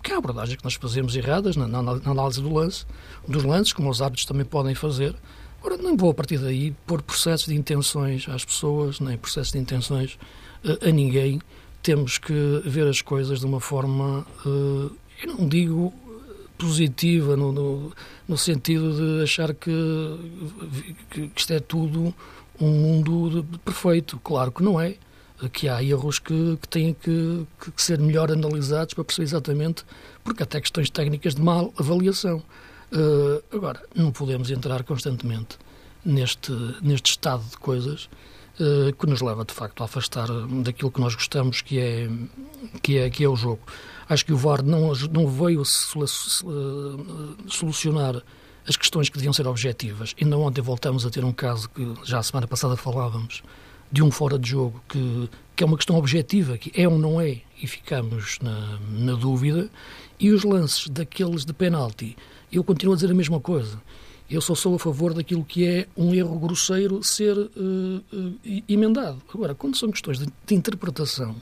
que 0.02 0.12
é 0.12 0.14
a 0.14 0.18
abordagem 0.18 0.56
que 0.56 0.64
nós 0.64 0.74
fazemos 0.74 1.16
erradas 1.16 1.56
na, 1.56 1.66
na, 1.66 1.82
na 1.82 2.10
análise 2.10 2.42
do 2.42 2.52
lance, 2.52 2.84
dos 3.26 3.42
lances, 3.42 3.72
como 3.72 3.88
os 3.88 4.02
árbitros 4.02 4.26
também 4.26 4.44
podem 4.44 4.74
fazer, 4.74 5.14
Ora, 5.64 5.78
não 5.78 5.96
vou 5.96 6.10
a 6.10 6.14
partir 6.14 6.36
daí 6.36 6.72
pôr 6.86 7.00
processos 7.00 7.46
de 7.46 7.54
intenções 7.54 8.28
às 8.28 8.44
pessoas, 8.44 9.00
nem 9.00 9.16
processos 9.16 9.50
de 9.50 9.58
intenções 9.58 10.18
a, 10.62 10.88
a 10.88 10.92
ninguém. 10.92 11.40
Temos 11.82 12.18
que 12.18 12.60
ver 12.66 12.86
as 12.86 13.00
coisas 13.00 13.40
de 13.40 13.46
uma 13.46 13.60
forma, 13.60 14.26
uh, 14.44 14.94
eu 15.22 15.34
não 15.38 15.48
digo 15.48 15.90
positiva, 16.64 17.36
no, 17.36 17.52
no, 17.52 17.92
no, 18.26 18.38
sentido 18.38 18.94
de 18.94 19.22
achar 19.22 19.54
que, 19.54 19.70
que 21.10 21.30
isto 21.36 21.52
é 21.52 21.60
tudo 21.60 22.14
um 22.60 22.70
mundo 22.70 23.46
perfeito. 23.64 24.18
Claro 24.22 24.50
que 24.50 24.62
não 24.62 24.80
é. 24.80 24.96
Que 25.52 25.68
há 25.68 25.82
erros 25.82 26.18
que, 26.18 26.56
que 26.62 26.68
têm 26.68 26.94
que, 26.94 27.46
que 27.60 27.82
ser 27.82 27.98
melhor 27.98 28.30
analisados 28.32 28.94
para 28.94 29.04
perceber 29.04 29.24
exatamente, 29.24 29.84
porque 30.22 30.42
até 30.42 30.60
questões 30.60 30.88
técnicas 30.88 31.34
de 31.34 31.42
mal 31.42 31.74
avaliação. 31.78 32.42
Uh, 32.92 33.42
agora, 33.54 33.82
não 33.94 34.10
podemos 34.10 34.50
entrar 34.50 34.84
constantemente 34.84 35.58
neste, 36.04 36.52
neste 36.80 37.10
estado 37.10 37.42
de 37.50 37.58
coisas 37.58 38.08
uh, 38.60 38.92
que 38.94 39.06
nos 39.06 39.20
leva, 39.20 39.44
de 39.44 39.52
facto, 39.52 39.82
a 39.82 39.84
afastar 39.84 40.28
daquilo 40.62 40.90
que 40.90 41.00
nós 41.00 41.14
gostamos, 41.14 41.60
que 41.60 41.78
é, 41.78 42.08
que 42.80 42.98
é, 42.98 43.10
que 43.10 43.24
é 43.24 43.28
o 43.28 43.36
jogo. 43.36 43.60
Acho 44.08 44.24
que 44.24 44.32
o 44.32 44.36
VAR 44.36 44.62
não, 44.62 44.92
não 45.12 45.26
veio 45.28 45.62
uh, 45.62 45.64
solucionar 47.48 48.22
as 48.66 48.76
questões 48.76 49.08
que 49.08 49.16
deviam 49.16 49.32
ser 49.32 49.46
objetivas. 49.46 50.14
Ainda 50.20 50.38
ontem 50.38 50.60
voltamos 50.60 51.04
a 51.04 51.10
ter 51.10 51.24
um 51.24 51.32
caso 51.32 51.68
que 51.68 51.94
já 52.04 52.18
a 52.18 52.22
semana 52.22 52.46
passada 52.46 52.76
falávamos, 52.76 53.42
de 53.90 54.02
um 54.02 54.10
fora 54.10 54.38
de 54.38 54.50
jogo 54.50 54.82
que, 54.88 55.28
que 55.54 55.62
é 55.62 55.66
uma 55.66 55.76
questão 55.76 55.96
objetiva, 55.96 56.58
que 56.58 56.72
é 56.80 56.88
ou 56.88 56.98
não 56.98 57.20
é, 57.20 57.40
e 57.62 57.66
ficamos 57.66 58.38
na, 58.40 58.78
na 58.90 59.12
dúvida, 59.14 59.70
e 60.18 60.30
os 60.30 60.44
lances 60.44 60.88
daqueles 60.88 61.44
de 61.44 61.52
penalti, 61.52 62.16
eu 62.50 62.64
continuo 62.64 62.94
a 62.94 62.96
dizer 62.96 63.10
a 63.10 63.14
mesma 63.14 63.40
coisa. 63.40 63.80
Eu 64.28 64.40
só 64.40 64.54
sou 64.54 64.74
a 64.74 64.78
favor 64.78 65.12
daquilo 65.12 65.44
que 65.44 65.66
é 65.66 65.86
um 65.96 66.14
erro 66.14 66.38
grosseiro 66.38 67.02
ser 67.02 67.36
uh, 67.36 67.50
uh, 68.12 68.62
emendado. 68.68 69.20
Agora, 69.32 69.54
quando 69.54 69.76
são 69.76 69.90
questões 69.90 70.18
de, 70.18 70.26
de 70.46 70.54
interpretação 70.54 71.36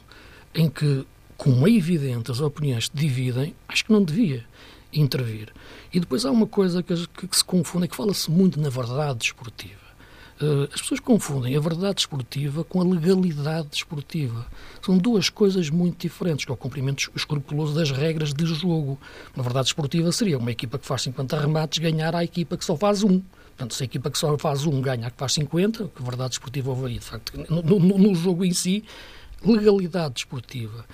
em 0.54 0.68
que, 0.68 1.06
como 1.42 1.66
é 1.66 1.72
evidente, 1.72 2.30
as 2.30 2.38
opiniões 2.38 2.84
se 2.84 2.92
dividem, 2.94 3.52
acho 3.66 3.84
que 3.84 3.92
não 3.92 4.04
devia 4.04 4.44
intervir. 4.92 5.52
E 5.92 5.98
depois 5.98 6.24
há 6.24 6.30
uma 6.30 6.46
coisa 6.46 6.84
que, 6.84 6.94
que, 7.08 7.36
se 7.36 7.44
confunde, 7.44 7.86
é 7.86 7.88
que 7.88 7.96
fala-se 7.96 8.30
muito 8.30 8.60
na 8.60 8.68
verdade 8.68 9.18
desportiva. 9.18 9.82
Uh, 10.40 10.68
as 10.72 10.80
pessoas 10.80 11.00
confundem 11.00 11.56
a 11.56 11.60
verdade 11.60 11.96
desportiva 11.96 12.62
com 12.62 12.80
a 12.80 12.84
legalidade 12.84 13.70
desportiva. 13.70 14.46
São 14.80 14.96
duas 14.96 15.28
coisas 15.28 15.68
muito 15.68 16.02
diferentes, 16.02 16.44
que 16.44 16.52
é 16.52 16.54
o 16.54 16.56
cumprimento 16.56 17.10
escrupuloso 17.12 17.74
das 17.74 17.90
regras 17.90 18.32
de 18.32 18.46
jogo. 18.46 18.96
Na 19.34 19.42
verdade 19.42 19.64
desportiva 19.64 20.12
seria 20.12 20.38
uma 20.38 20.52
equipa 20.52 20.78
que 20.78 20.86
faz 20.86 21.02
50 21.02 21.40
remates 21.40 21.80
ganhar 21.80 22.14
à 22.14 22.22
equipa 22.22 22.56
que 22.56 22.64
só 22.64 22.76
faz 22.76 23.02
um. 23.02 23.20
Portanto, 23.48 23.74
se 23.74 23.82
a 23.82 23.86
equipa 23.86 24.12
que 24.12 24.18
só 24.18 24.38
faz 24.38 24.64
um 24.64 24.80
ganha 24.80 25.08
a 25.08 25.10
que 25.10 25.18
faz 25.18 25.32
50, 25.32 25.88
que 25.88 26.02
verdade 26.04 26.30
desportiva 26.30 26.70
houve 26.70 26.86
aí. 26.86 26.98
De 27.00 27.04
facto, 27.04 27.32
no, 27.50 27.80
no, 27.80 27.98
no 27.98 28.14
jogo 28.14 28.44
em 28.44 28.52
si, 28.52 28.84
legalidade 29.44 30.14
desportiva. 30.14 30.84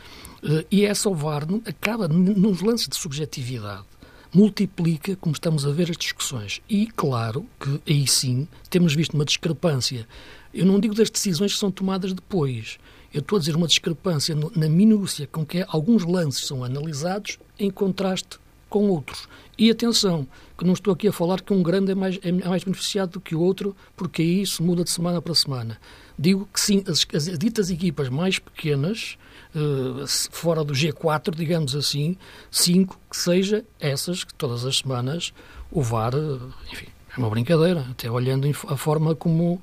Uh, 0.43 0.65
e 0.71 0.85
essa 0.85 1.09
o 1.09 1.15
VAR 1.15 1.47
acaba 1.67 2.07
nos 2.09 2.61
lances 2.61 2.89
de 2.89 2.97
subjetividade 2.97 3.85
multiplica, 4.33 5.17
como 5.17 5.33
estamos 5.35 5.67
a 5.67 5.71
ver, 5.71 5.91
as 5.91 5.97
discussões. 5.97 6.61
E, 6.69 6.87
claro, 6.89 7.47
que 7.59 7.81
aí 7.91 8.07
sim 8.07 8.47
temos 8.69 8.95
visto 8.95 9.15
uma 9.15 9.25
discrepância. 9.25 10.07
Eu 10.53 10.67
não 10.67 10.81
digo 10.81 10.95
das 10.95 11.11
decisões 11.11 11.55
que 11.55 11.59
são 11.59 11.71
tomadas 11.71 12.13
depois. 12.13 12.79
Eu 13.13 13.21
estou 13.21 13.37
a 13.37 13.39
dizer 13.39 13.57
uma 13.57 13.67
discrepância 13.67 14.35
no, 14.35 14.53
na 14.55 14.69
minúcia 14.69 15.27
com 15.27 15.45
que 15.45 15.65
alguns 15.69 16.05
lances 16.05 16.47
são 16.47 16.63
analisados 16.63 17.39
em 17.59 17.71
contraste 17.71 18.39
com 18.69 18.91
outros. 18.91 19.27
E 19.57 19.71
atenção, 19.71 20.27
que 20.57 20.65
não 20.65 20.75
estou 20.75 20.93
aqui 20.93 21.09
a 21.09 21.13
falar 21.13 21.41
que 21.41 21.55
um 21.55 21.63
grande 21.63 21.93
é 21.93 21.95
mais, 21.95 22.19
é 22.23 22.31
mais 22.31 22.63
beneficiado 22.63 23.13
do 23.13 23.21
que 23.21 23.35
o 23.35 23.41
outro, 23.41 23.75
porque 23.97 24.21
aí 24.21 24.43
isso 24.43 24.63
muda 24.63 24.85
de 24.85 24.91
semana 24.91 25.23
para 25.23 25.35
semana. 25.35 25.81
Digo 26.19 26.47
que 26.53 26.61
sim, 26.61 26.85
as, 26.87 27.07
as 27.15 27.39
ditas 27.39 27.71
equipas 27.71 28.11
mais 28.11 28.39
pequenas 28.39 29.17
eh, 29.55 30.05
fora 30.31 30.63
do 30.63 30.75
G4, 30.75 31.35
digamos 31.35 31.75
assim, 31.75 32.17
cinco, 32.51 32.99
que 33.11 33.17
seja 33.17 33.65
essas 33.81 34.25
que 34.25 34.35
todas 34.35 34.65
as 34.65 34.79
semanas 34.79 35.33
o 35.71 35.83
VAR, 35.83 36.15
eh, 36.15 36.39
enfim, 36.73 36.87
é 37.15 37.19
uma 37.19 37.31
brincadeira, 37.31 37.87
até 37.91 38.11
olhando 38.11 38.49
a 38.69 38.77
forma 38.77 39.15
como. 39.15 39.61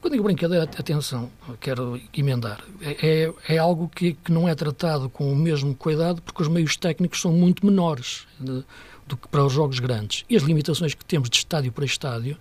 Quando 0.00 0.12
digo 0.12 0.24
brincadeira, 0.24 0.64
atenção, 0.64 1.30
quero 1.58 2.00
emendar. 2.16 2.62
É, 2.80 3.24
é, 3.24 3.54
é 3.54 3.58
algo 3.58 3.88
que, 3.88 4.12
que 4.12 4.30
não 4.30 4.48
é 4.48 4.54
tratado 4.54 5.08
com 5.08 5.32
o 5.32 5.34
mesmo 5.34 5.74
cuidado 5.74 6.22
porque 6.22 6.42
os 6.42 6.48
meios 6.48 6.76
técnicos 6.76 7.20
são 7.20 7.32
muito 7.32 7.64
menores 7.64 8.26
de, 8.38 8.62
do 9.06 9.16
que 9.16 9.26
para 9.28 9.44
os 9.44 9.52
jogos 9.52 9.78
grandes. 9.80 10.24
E 10.28 10.36
as 10.36 10.42
limitações 10.42 10.94
que 10.94 11.04
temos 11.04 11.28
de 11.28 11.38
estádio 11.38 11.72
para 11.72 11.84
estádio 11.84 12.36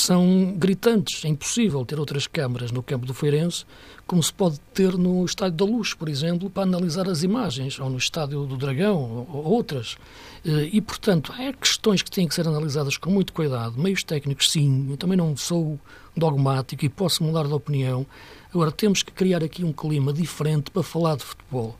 são 0.00 0.54
gritantes. 0.56 1.24
É 1.24 1.28
impossível 1.28 1.84
ter 1.84 1.98
outras 1.98 2.26
câmaras 2.26 2.70
no 2.70 2.82
campo 2.82 3.06
do 3.06 3.14
Feirense 3.14 3.64
como 4.06 4.22
se 4.22 4.32
pode 4.32 4.60
ter 4.72 4.96
no 4.96 5.24
Estádio 5.24 5.56
da 5.56 5.64
Luz, 5.64 5.92
por 5.92 6.08
exemplo, 6.08 6.48
para 6.48 6.62
analisar 6.62 7.08
as 7.08 7.24
imagens, 7.24 7.80
ou 7.80 7.90
no 7.90 7.98
Estádio 7.98 8.46
do 8.46 8.56
Dragão, 8.56 9.26
ou 9.28 9.44
outras. 9.44 9.96
Eh, 10.44 10.70
e, 10.74 10.80
portanto, 10.80 11.32
há 11.36 11.52
questões 11.52 12.02
que 12.02 12.10
têm 12.10 12.28
que 12.28 12.34
ser 12.34 12.46
analisadas 12.46 12.96
com 12.96 13.10
muito 13.10 13.32
cuidado. 13.32 13.76
Meios 13.76 14.04
técnicos, 14.04 14.50
sim. 14.50 14.86
Eu 14.88 14.96
também 14.96 15.16
não 15.16 15.36
sou 15.36 15.78
dogmático 16.16 16.84
e 16.84 16.88
posso 16.88 17.24
mudar 17.24 17.48
de 17.48 17.52
opinião. 17.52 18.06
Agora, 18.54 18.70
temos 18.70 19.02
que 19.02 19.10
criar 19.10 19.42
aqui 19.42 19.64
um 19.64 19.72
clima 19.72 20.12
diferente 20.12 20.70
para 20.70 20.84
falar 20.84 21.16
de 21.16 21.24
futebol. 21.24 21.76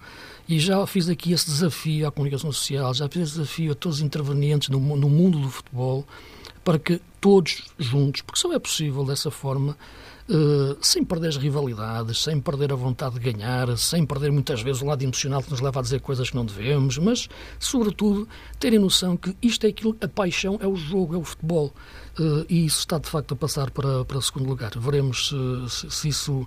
E 0.49 0.59
já 0.59 0.85
fiz 0.87 1.09
aqui 1.09 1.33
esse 1.33 1.47
desafio 1.47 2.09
à 2.09 2.11
comunicação 2.11 2.51
social, 2.53 2.93
já 2.93 3.09
fiz 3.09 3.23
esse 3.23 3.33
desafio 3.39 3.73
a 3.73 3.75
todos 3.75 3.99
os 3.99 4.05
intervenientes 4.05 4.69
no, 4.69 4.79
no 4.79 5.09
mundo 5.09 5.41
do 5.41 5.51
futebol, 5.51 6.05
para 6.67 6.81
que 6.81 7.01
todos 7.21 7.63
juntos, 7.79 8.23
porque 8.23 8.41
só 8.41 8.53
é 8.53 8.59
possível 8.59 9.05
dessa 9.05 9.31
forma, 9.31 9.77
uh, 10.29 10.77
sem 10.81 11.05
perder 11.05 11.29
as 11.29 11.37
rivalidades, 11.37 12.21
sem 12.21 12.41
perder 12.41 12.73
a 12.73 12.75
vontade 12.75 13.21
de 13.21 13.33
ganhar, 13.33 13.79
sem 13.79 14.05
perder 14.05 14.33
muitas 14.33 14.63
vezes 14.63 14.83
o 14.83 14.87
lado 14.87 15.01
emocional 15.01 15.41
que 15.45 15.49
nos 15.53 15.61
leva 15.61 15.79
a 15.79 15.83
dizer 15.83 16.01
coisas 16.01 16.29
que 16.29 16.35
não 16.35 16.45
devemos, 16.45 16.99
mas, 16.99 17.29
sobretudo, 17.61 18.29
terem 18.59 18.81
noção 18.81 19.17
que 19.17 19.37
isto 19.41 19.65
é 19.65 19.69
aquilo, 19.69 19.97
a 20.01 20.09
paixão 20.09 20.59
é 20.61 20.67
o 20.67 20.75
jogo, 20.75 21.15
é 21.15 21.19
o 21.19 21.23
futebol. 21.23 21.73
Uh, 22.19 22.45
e 22.49 22.67
isso 22.67 22.81
está, 22.81 22.99
de 22.99 23.09
facto, 23.09 23.35
a 23.35 23.37
passar 23.37 23.71
para, 23.71 24.05
para 24.05 24.19
o 24.19 24.23
segundo 24.23 24.49
lugar. 24.49 24.73
Veremos 24.77 25.33
se, 25.69 25.89
se 25.89 26.09
isso 26.09 26.45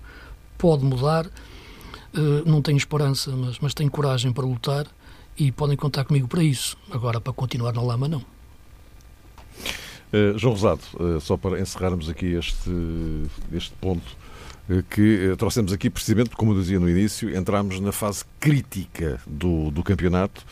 pode 0.57 0.83
mudar. 0.83 1.27
Uh, 1.27 2.43
não 2.45 2.61
tenho 2.61 2.77
esperança, 2.77 3.31
mas, 3.31 3.57
mas 3.59 3.73
tenho 3.73 3.89
coragem 3.89 4.33
para 4.33 4.43
lutar 4.43 4.85
e 5.37 5.49
podem 5.49 5.77
contar 5.77 6.03
comigo 6.03 6.27
para 6.27 6.43
isso. 6.43 6.75
Agora, 6.91 7.21
para 7.21 7.31
continuar 7.31 7.71
na 7.71 7.81
lama, 7.81 8.09
não. 8.09 8.25
Uh, 10.11 10.37
João 10.37 10.53
Rosado, 10.53 10.81
uh, 10.99 11.21
só 11.21 11.37
para 11.37 11.59
encerrarmos 11.59 12.09
aqui 12.09 12.33
este, 12.33 12.71
este 13.53 13.73
ponto, 13.79 14.17
uh, 14.67 14.81
que 14.89 15.35
trouxemos 15.37 15.71
aqui 15.71 15.89
precisamente, 15.89 16.31
como 16.31 16.51
eu 16.51 16.59
dizia 16.59 16.79
no 16.79 16.89
início, 16.89 17.35
entramos 17.35 17.79
na 17.79 17.91
fase 17.91 18.23
crítica 18.39 19.19
do, 19.27 19.69
do 19.69 19.83
campeonato 19.83 20.43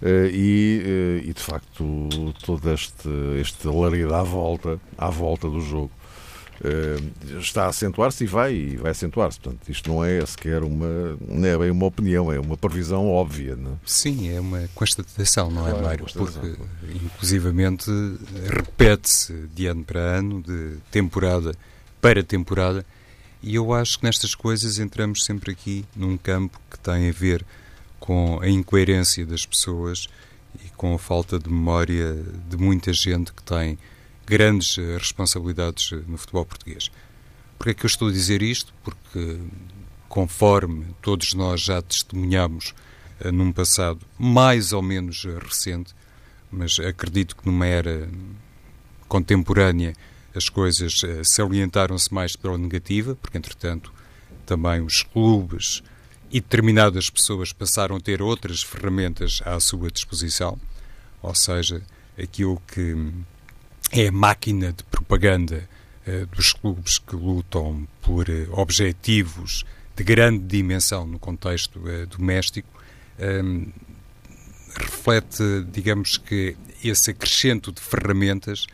e, 0.00 1.24
e, 1.24 1.32
de 1.32 1.40
facto, 1.40 2.08
todo 2.46 2.72
este, 2.72 3.08
este 3.40 3.66
alarido 3.66 4.14
à 4.14 4.22
volta, 4.22 4.80
à 4.96 5.10
volta 5.10 5.48
do 5.50 5.60
jogo 5.60 5.90
está 7.40 7.64
a 7.64 7.68
acentuar-se 7.68 8.24
e 8.24 8.26
vai, 8.26 8.54
e 8.54 8.76
vai 8.76 8.90
acentuar-se. 8.90 9.40
Portanto, 9.40 9.68
isto 9.68 9.88
não 9.90 10.04
é 10.04 10.24
sequer 10.26 10.62
uma, 10.62 11.16
não 11.28 11.48
é 11.48 11.58
bem 11.58 11.70
uma 11.70 11.86
opinião, 11.86 12.32
é 12.32 12.38
uma 12.38 12.56
previsão 12.56 13.08
óbvia. 13.08 13.56
Não? 13.56 13.72
É? 13.72 13.76
Sim, 13.84 14.30
é 14.30 14.40
uma 14.40 14.68
constatação, 14.74 15.50
não 15.50 15.66
é, 15.66 15.70
claro, 15.70 15.84
é, 15.84 15.88
Mário? 15.88 16.06
Porque, 16.12 16.56
inclusivamente, 17.04 17.90
repete-se 18.48 19.32
de 19.54 19.66
ano 19.66 19.84
para 19.84 20.00
ano, 20.00 20.42
de 20.42 20.76
temporada 20.90 21.54
para 22.00 22.22
temporada, 22.22 22.84
e 23.42 23.54
eu 23.54 23.72
acho 23.72 23.98
que 23.98 24.04
nestas 24.04 24.34
coisas 24.34 24.78
entramos 24.78 25.24
sempre 25.24 25.52
aqui 25.52 25.84
num 25.94 26.16
campo 26.16 26.60
que 26.70 26.78
tem 26.78 27.08
a 27.08 27.12
ver 27.12 27.44
com 28.00 28.40
a 28.40 28.48
incoerência 28.48 29.24
das 29.26 29.44
pessoas 29.44 30.08
e 30.64 30.68
com 30.70 30.94
a 30.94 30.98
falta 30.98 31.38
de 31.38 31.48
memória 31.48 32.16
de 32.48 32.56
muita 32.56 32.92
gente 32.92 33.32
que 33.32 33.42
tem 33.42 33.78
grandes 34.28 34.76
eh, 34.76 34.98
responsabilidades 34.98 35.90
eh, 35.92 36.02
no 36.06 36.18
futebol 36.18 36.44
português. 36.44 36.90
Porquê 37.56 37.70
é 37.70 37.74
que 37.74 37.86
eu 37.86 37.88
estou 37.88 38.08
a 38.08 38.12
dizer 38.12 38.42
isto? 38.42 38.74
Porque, 38.84 39.40
conforme 40.08 40.86
todos 41.00 41.32
nós 41.32 41.62
já 41.62 41.80
testemunhamos 41.80 42.74
eh, 43.20 43.32
num 43.32 43.50
passado 43.50 44.00
mais 44.18 44.72
ou 44.74 44.82
menos 44.82 45.24
recente, 45.42 45.94
mas 46.52 46.78
acredito 46.78 47.34
que 47.36 47.46
numa 47.46 47.66
era 47.66 48.08
contemporânea 49.08 49.94
as 50.34 50.48
coisas 50.48 51.00
salientaram-se 51.24 52.12
mais 52.12 52.36
para 52.36 52.56
negativa, 52.56 53.16
porque 53.16 53.38
entretanto 53.38 53.92
também 54.46 54.82
os 54.82 55.02
clubes 55.02 55.82
e 56.30 56.40
determinadas 56.40 57.10
pessoas 57.10 57.52
passaram 57.52 57.96
a 57.96 58.00
ter 58.00 58.22
outras 58.22 58.62
ferramentas 58.62 59.40
à 59.44 59.58
sua 59.58 59.90
disposição, 59.90 60.58
ou 61.22 61.34
seja, 61.34 61.82
aquilo 62.18 62.62
que 62.72 62.94
é 63.90 64.08
a 64.08 64.12
máquina 64.12 64.72
de 64.72 64.84
propaganda 64.84 65.68
uh, 66.06 66.26
dos 66.26 66.52
clubes 66.52 66.98
que 66.98 67.16
lutam 67.16 67.86
por 68.02 68.28
uh, 68.28 68.48
objetivos 68.52 69.64
de 69.96 70.04
grande 70.04 70.44
dimensão 70.44 71.06
no 71.06 71.18
contexto 71.18 71.78
uh, 71.78 72.06
doméstico, 72.06 72.68
um, 73.18 73.66
reflete, 74.76 75.42
digamos 75.72 76.16
que, 76.18 76.56
esse 76.84 77.10
acrescento 77.10 77.72
de 77.72 77.80
ferramentas 77.80 78.66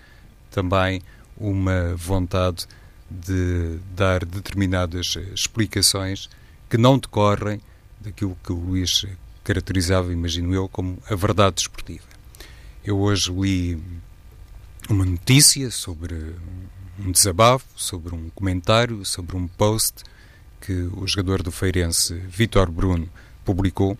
também 0.51 1.01
uma 1.39 1.95
vontade 1.97 2.67
de 3.11 3.79
dar 3.97 4.25
determinadas 4.25 5.17
explicações 5.35 6.29
que 6.69 6.77
não 6.77 6.99
decorrem 6.99 7.63
daquilo 7.99 8.37
que 8.45 8.53
o 8.53 8.57
Luís 8.57 9.07
caracterizava, 9.43 10.13
imagino 10.13 10.55
eu, 10.55 10.69
como 10.69 10.99
a 11.09 11.15
verdade 11.15 11.57
desportiva. 11.57 12.05
Eu 12.85 12.99
hoje 12.99 13.33
li 13.33 13.83
uma 14.89 15.05
notícia 15.05 15.71
sobre 15.71 16.35
um 16.99 17.11
desabafo, 17.11 17.67
sobre 17.77 18.15
um 18.15 18.31
comentário, 18.31 19.05
sobre 19.05 19.37
um 19.37 19.47
post 19.47 20.05
que 20.61 20.73
o 20.73 21.07
jogador 21.07 21.43
do 21.43 21.51
Feirense, 21.51 22.15
Vitor 22.15 22.71
Bruno, 22.71 23.09
publicou. 23.45 23.99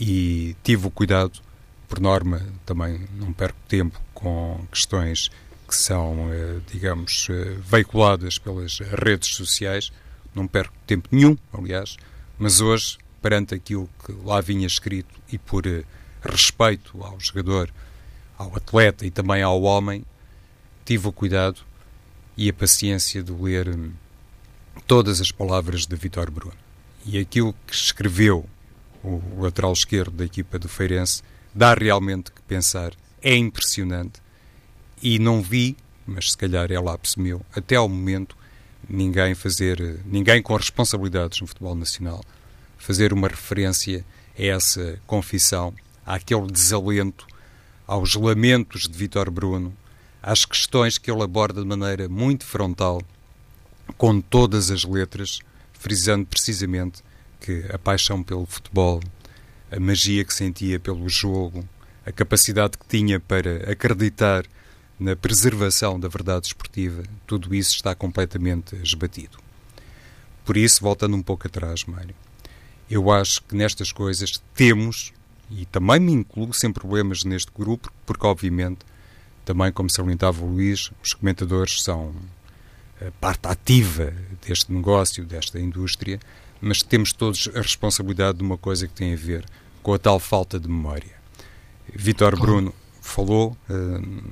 E 0.00 0.54
tive 0.62 0.86
o 0.86 0.90
cuidado, 0.90 1.40
por 1.88 1.98
norma, 1.98 2.40
também 2.64 3.08
não 3.16 3.32
perco 3.32 3.58
tempo 3.66 4.00
com 4.14 4.64
questões 4.70 5.30
que 5.66 5.74
são, 5.74 6.32
eh, 6.32 6.60
digamos, 6.72 7.26
eh, 7.30 7.56
veiculadas 7.60 8.38
pelas 8.38 8.78
redes 8.78 9.34
sociais, 9.34 9.92
não 10.34 10.46
perco 10.46 10.74
tempo 10.86 11.08
nenhum, 11.10 11.36
aliás, 11.52 11.96
mas 12.38 12.60
hoje, 12.60 12.96
perante 13.20 13.54
aquilo 13.54 13.88
que 14.04 14.12
lá 14.24 14.40
vinha 14.40 14.66
escrito 14.66 15.14
e 15.30 15.36
por 15.36 15.66
eh, 15.66 15.84
respeito 16.22 17.02
ao 17.02 17.18
jogador 17.18 17.70
ao 18.38 18.56
atleta 18.56 19.04
e 19.04 19.10
também 19.10 19.42
ao 19.42 19.60
homem, 19.62 20.04
tive 20.84 21.08
o 21.08 21.12
cuidado 21.12 21.60
e 22.36 22.48
a 22.48 22.52
paciência 22.52 23.22
de 23.22 23.32
ler 23.32 23.68
hum, 23.68 23.90
todas 24.86 25.20
as 25.20 25.32
palavras 25.32 25.86
de 25.86 25.96
Vitor 25.96 26.30
Bruno. 26.30 26.54
E 27.04 27.18
aquilo 27.18 27.52
que 27.66 27.74
escreveu 27.74 28.48
o 29.02 29.42
lateral 29.42 29.72
esquerdo 29.72 30.12
da 30.12 30.24
equipa 30.24 30.58
do 30.58 30.68
Feirense 30.68 31.22
dá 31.54 31.74
realmente 31.74 32.30
que 32.30 32.40
pensar, 32.42 32.92
é 33.20 33.34
impressionante. 33.34 34.22
E 35.02 35.18
não 35.18 35.42
vi, 35.42 35.76
mas 36.06 36.30
se 36.30 36.38
calhar 36.38 36.70
é 36.70 36.78
lapso 36.78 37.20
meu, 37.20 37.44
até 37.54 37.76
ao 37.76 37.88
momento, 37.88 38.36
ninguém 38.88 39.34
fazer, 39.34 40.00
ninguém 40.04 40.40
com 40.40 40.54
responsabilidades 40.56 41.40
no 41.40 41.46
futebol 41.46 41.74
nacional, 41.74 42.24
fazer 42.76 43.12
uma 43.12 43.28
referência 43.28 44.04
a 44.38 44.42
essa 44.42 45.00
confissão, 45.06 45.74
àquele 46.06 46.46
desalento, 46.46 47.26
aos 47.88 48.14
lamentos 48.14 48.82
de 48.82 48.96
Vitor 48.96 49.30
Bruno, 49.30 49.74
às 50.22 50.44
questões 50.44 50.98
que 50.98 51.10
ele 51.10 51.22
aborda 51.22 51.62
de 51.62 51.66
maneira 51.66 52.08
muito 52.08 52.44
frontal, 52.44 53.00
com 53.96 54.20
todas 54.20 54.70
as 54.70 54.84
letras, 54.84 55.40
frisando 55.72 56.26
precisamente 56.26 57.02
que 57.40 57.64
a 57.72 57.78
paixão 57.78 58.22
pelo 58.22 58.44
futebol, 58.44 59.00
a 59.72 59.80
magia 59.80 60.22
que 60.22 60.34
sentia 60.34 60.78
pelo 60.78 61.08
jogo, 61.08 61.66
a 62.04 62.12
capacidade 62.12 62.76
que 62.76 62.86
tinha 62.86 63.18
para 63.18 63.70
acreditar 63.72 64.44
na 65.00 65.16
preservação 65.16 65.98
da 65.98 66.08
verdade 66.08 66.48
esportiva, 66.48 67.02
tudo 67.26 67.54
isso 67.54 67.74
está 67.74 67.94
completamente 67.94 68.76
esbatido. 68.76 69.38
Por 70.44 70.56
isso, 70.56 70.82
voltando 70.82 71.16
um 71.16 71.22
pouco 71.22 71.46
atrás, 71.46 71.84
Mário, 71.84 72.14
eu 72.90 73.10
acho 73.10 73.42
que 73.44 73.54
nestas 73.54 73.92
coisas 73.92 74.42
temos, 74.54 75.12
e 75.50 75.64
também 75.66 76.00
me 76.00 76.12
incluo 76.12 76.52
sem 76.52 76.72
problemas 76.72 77.24
neste 77.24 77.50
grupo, 77.52 77.92
porque 78.04 78.26
obviamente, 78.26 78.80
também 79.44 79.72
como 79.72 79.88
salientava 79.88 80.44
o 80.44 80.48
Luís, 80.48 80.90
os 81.02 81.14
comentadores 81.14 81.82
são 81.82 82.14
parte 83.20 83.46
ativa 83.46 84.12
deste 84.46 84.72
negócio, 84.72 85.24
desta 85.24 85.58
indústria, 85.58 86.18
mas 86.60 86.82
temos 86.82 87.12
todos 87.12 87.48
a 87.54 87.60
responsabilidade 87.60 88.38
de 88.38 88.44
uma 88.44 88.58
coisa 88.58 88.86
que 88.88 88.94
tem 88.94 89.12
a 89.12 89.16
ver 89.16 89.44
com 89.82 89.94
a 89.94 89.98
tal 89.98 90.18
falta 90.18 90.58
de 90.58 90.68
memória. 90.68 91.16
Vitor 91.94 92.38
Bruno 92.38 92.74
falou, 93.00 93.56
eh, 93.70 93.74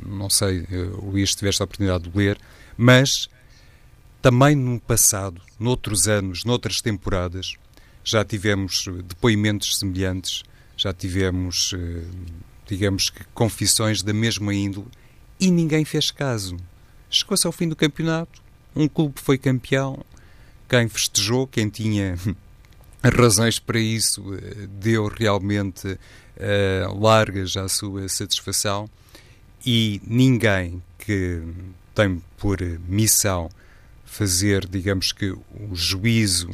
não 0.04 0.28
sei, 0.28 0.66
eh, 0.70 0.76
Luís 1.02 1.34
tiveste 1.34 1.62
a 1.62 1.64
oportunidade 1.64 2.10
de 2.10 2.16
ler, 2.16 2.38
mas 2.76 3.28
também 4.20 4.54
no 4.56 4.78
passado, 4.80 5.40
noutros 5.58 6.08
anos, 6.08 6.44
noutras 6.44 6.80
temporadas, 6.80 7.54
já 8.04 8.24
tivemos 8.24 8.86
depoimentos 9.04 9.78
semelhantes, 9.78 10.42
já 10.76 10.92
tivemos, 10.92 11.72
eh, 11.74 12.04
digamos 12.66 13.10
que, 13.10 13.24
confissões 13.34 14.02
da 14.02 14.12
mesma 14.12 14.54
índole 14.54 14.88
e 15.38 15.50
ninguém 15.50 15.84
fez 15.84 16.10
caso. 16.10 16.56
Chegou-se 17.08 17.46
ao 17.46 17.52
fim 17.52 17.68
do 17.68 17.76
campeonato, 17.76 18.42
um 18.74 18.88
clube 18.88 19.14
foi 19.20 19.38
campeão, 19.38 20.04
quem 20.68 20.88
festejou, 20.88 21.46
quem 21.46 21.68
tinha 21.68 22.16
razões 23.02 23.58
para 23.58 23.78
isso, 23.78 24.22
deu 24.80 25.06
realmente 25.06 25.86
uh, 25.88 27.00
largas 27.00 27.56
à 27.56 27.68
sua 27.68 28.08
satisfação 28.08 28.88
e 29.64 30.00
ninguém 30.06 30.82
que 30.98 31.42
tem 31.94 32.22
por 32.36 32.60
missão 32.88 33.48
fazer, 34.04 34.66
digamos 34.66 35.12
que, 35.12 35.30
o 35.30 35.74
juízo 35.74 36.50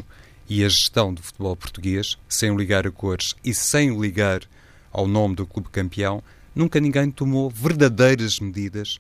e 0.49 0.65
a 0.65 0.69
gestão 0.69 1.13
do 1.13 1.23
futebol 1.23 1.57
português, 1.57 2.17
sem 2.29 2.55
ligar 2.57 2.87
a 2.87 2.91
cores 2.91 3.35
e 3.45 3.55
sem 3.55 3.99
ligar 3.99 4.43
ao 4.91 5.07
nome 5.07 5.35
do 5.35 5.47
clube 5.47 5.69
campeão, 5.71 6.23
nunca 6.55 6.81
ninguém 6.81 7.11
tomou 7.11 7.51
verdadeiras 7.51 8.39
medidas 8.39 8.99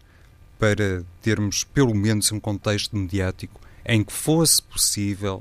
para 0.58 1.04
termos 1.20 1.64
pelo 1.64 1.94
menos 1.94 2.30
um 2.32 2.40
contexto 2.40 2.96
mediático 2.96 3.60
em 3.84 4.02
que 4.04 4.12
fosse 4.12 4.62
possível 4.62 5.40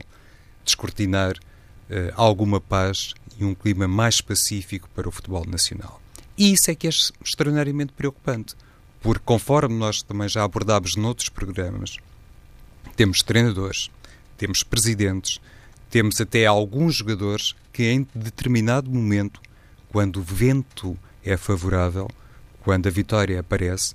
descortinar 0.66 1.36
uh, 1.38 2.12
alguma 2.16 2.60
paz 2.60 3.14
e 3.40 3.46
um 3.46 3.56
clima 3.56 3.88
mais 3.88 4.20
pacífico 4.20 4.90
para 4.96 5.08
o 5.08 5.12
futebol 5.12 5.46
nacional. 5.46 6.02
E 6.38 6.54
isso 6.54 6.72
é 6.72 6.76
que 6.76 6.88
é 6.88 6.90
extraordinariamente 6.90 7.94
preocupante, 7.94 8.56
porque 9.02 9.24
conforme 9.24 9.76
nós 9.76 10.02
também 10.02 10.28
já 10.28 10.44
abordámos 10.44 10.96
noutros 10.96 11.30
programas, 11.30 11.98
temos 12.96 13.22
treinadores, 13.22 13.90
temos 14.38 14.64
presidentes, 14.64 15.40
temos 15.92 16.20
até 16.22 16.46
alguns 16.46 16.96
jogadores 16.96 17.54
que 17.74 17.84
em 17.84 18.08
determinado 18.16 18.90
momento, 18.90 19.42
quando 19.90 20.18
o 20.18 20.24
vento 20.24 20.98
é 21.24 21.36
favorável, 21.36 22.10
quando 22.62 22.88
a 22.88 22.90
vitória 22.90 23.40
aparece, 23.40 23.94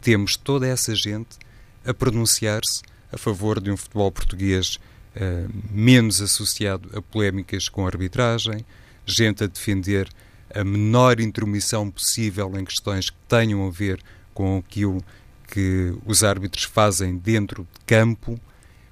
temos 0.00 0.36
toda 0.36 0.66
essa 0.66 0.94
gente 0.94 1.38
a 1.86 1.94
pronunciar-se 1.94 2.82
a 3.12 3.16
favor 3.16 3.60
de 3.60 3.70
um 3.70 3.76
futebol 3.76 4.10
português 4.10 4.78
uh, 5.14 5.48
menos 5.70 6.20
associado 6.20 6.90
a 6.92 7.00
polémicas 7.00 7.68
com 7.68 7.86
arbitragem, 7.86 8.64
gente 9.06 9.44
a 9.44 9.46
defender 9.46 10.08
a 10.52 10.64
menor 10.64 11.20
intromissão 11.20 11.88
possível 11.90 12.58
em 12.58 12.64
questões 12.64 13.08
que 13.08 13.16
tenham 13.28 13.66
a 13.66 13.70
ver 13.70 14.02
com 14.34 14.58
aquilo 14.58 15.02
que 15.46 15.94
os 16.04 16.24
árbitros 16.24 16.64
fazem 16.64 17.16
dentro 17.16 17.62
de 17.72 17.84
campo, 17.86 18.40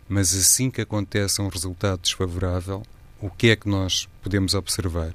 mas 0.08 0.34
assim 0.34 0.70
que 0.70 0.80
acontece 0.80 1.40
um 1.40 1.48
resultado 1.48 2.00
desfavorável, 2.00 2.82
o 3.20 3.30
que 3.30 3.50
é 3.50 3.56
que 3.56 3.68
nós 3.68 4.08
podemos 4.22 4.54
observar? 4.54 5.14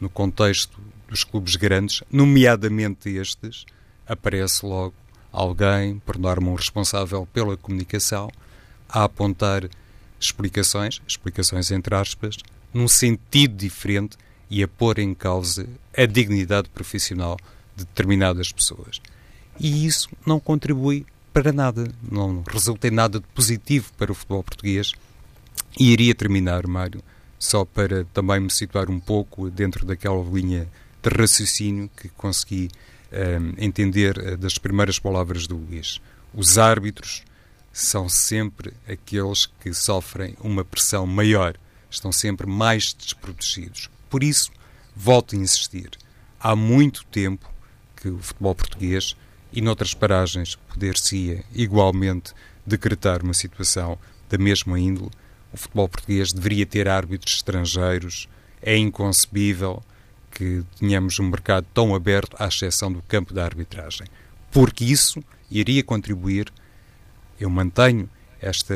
No 0.00 0.08
contexto 0.08 0.80
dos 1.08 1.24
clubes 1.24 1.56
grandes, 1.56 2.02
nomeadamente 2.10 3.08
estes, 3.10 3.64
aparece 4.06 4.64
logo 4.64 4.94
alguém, 5.32 5.98
por 6.00 6.18
norma 6.18 6.50
um 6.50 6.54
responsável 6.54 7.26
pela 7.32 7.56
comunicação, 7.56 8.30
a 8.88 9.04
apontar 9.04 9.68
explicações, 10.18 11.00
explicações 11.06 11.70
entre 11.70 11.94
aspas, 11.94 12.36
num 12.74 12.88
sentido 12.88 13.56
diferente 13.56 14.16
e 14.50 14.62
a 14.62 14.68
pôr 14.68 14.98
em 14.98 15.14
causa 15.14 15.66
a 15.96 16.04
dignidade 16.06 16.68
profissional 16.68 17.36
de 17.76 17.84
determinadas 17.84 18.52
pessoas. 18.52 19.00
E 19.58 19.86
isso 19.86 20.08
não 20.26 20.40
contribui 20.40 21.06
para 21.32 21.52
nada, 21.52 21.90
não 22.02 22.42
resulta 22.42 22.88
em 22.88 22.90
nada 22.90 23.20
de 23.20 23.26
positivo 23.28 23.92
para 23.96 24.12
o 24.12 24.14
futebol 24.14 24.42
português. 24.42 24.92
E 25.78 25.92
iria 25.92 26.14
terminar, 26.14 26.66
Mário, 26.66 27.02
só 27.38 27.64
para 27.64 28.04
também 28.12 28.40
me 28.40 28.50
situar 28.50 28.90
um 28.90 28.98
pouco 28.98 29.50
dentro 29.50 29.86
daquela 29.86 30.22
linha 30.22 30.68
de 31.02 31.08
raciocínio 31.08 31.88
que 31.96 32.08
consegui 32.10 32.68
um, 33.12 33.54
entender 33.64 34.18
eh, 34.18 34.36
das 34.36 34.58
primeiras 34.58 34.98
palavras 34.98 35.46
do 35.46 35.56
Luís. 35.56 36.00
Os 36.34 36.58
árbitros 36.58 37.24
são 37.72 38.08
sempre 38.08 38.72
aqueles 38.88 39.46
que 39.46 39.72
sofrem 39.72 40.36
uma 40.40 40.64
pressão 40.64 41.06
maior, 41.06 41.56
estão 41.90 42.12
sempre 42.12 42.46
mais 42.46 42.92
desprotegidos. 42.92 43.88
Por 44.08 44.22
isso, 44.22 44.50
volto 44.94 45.34
a 45.34 45.38
insistir, 45.38 45.90
há 46.38 46.54
muito 46.54 47.04
tempo 47.06 47.48
que 47.96 48.08
o 48.08 48.18
futebol 48.18 48.54
português 48.54 49.16
e 49.52 49.60
noutras 49.60 49.94
paragens 49.94 50.56
poder-se 50.68 51.44
igualmente 51.52 52.32
decretar 52.64 53.22
uma 53.22 53.34
situação 53.34 53.98
da 54.28 54.38
mesma 54.38 54.78
índole. 54.78 55.10
O 55.52 55.56
futebol 55.56 55.88
português 55.88 56.32
deveria 56.32 56.64
ter 56.64 56.88
árbitros 56.88 57.36
estrangeiros, 57.36 58.28
é 58.62 58.76
inconcebível 58.76 59.82
que 60.30 60.62
tenhamos 60.78 61.18
um 61.18 61.28
mercado 61.28 61.66
tão 61.74 61.94
aberto, 61.94 62.36
à 62.38 62.46
exceção 62.46 62.92
do 62.92 63.02
campo 63.02 63.34
da 63.34 63.44
arbitragem. 63.44 64.06
Porque 64.50 64.84
isso 64.84 65.22
iria 65.50 65.82
contribuir, 65.82 66.52
eu 67.38 67.50
mantenho 67.50 68.08
esta 68.40 68.74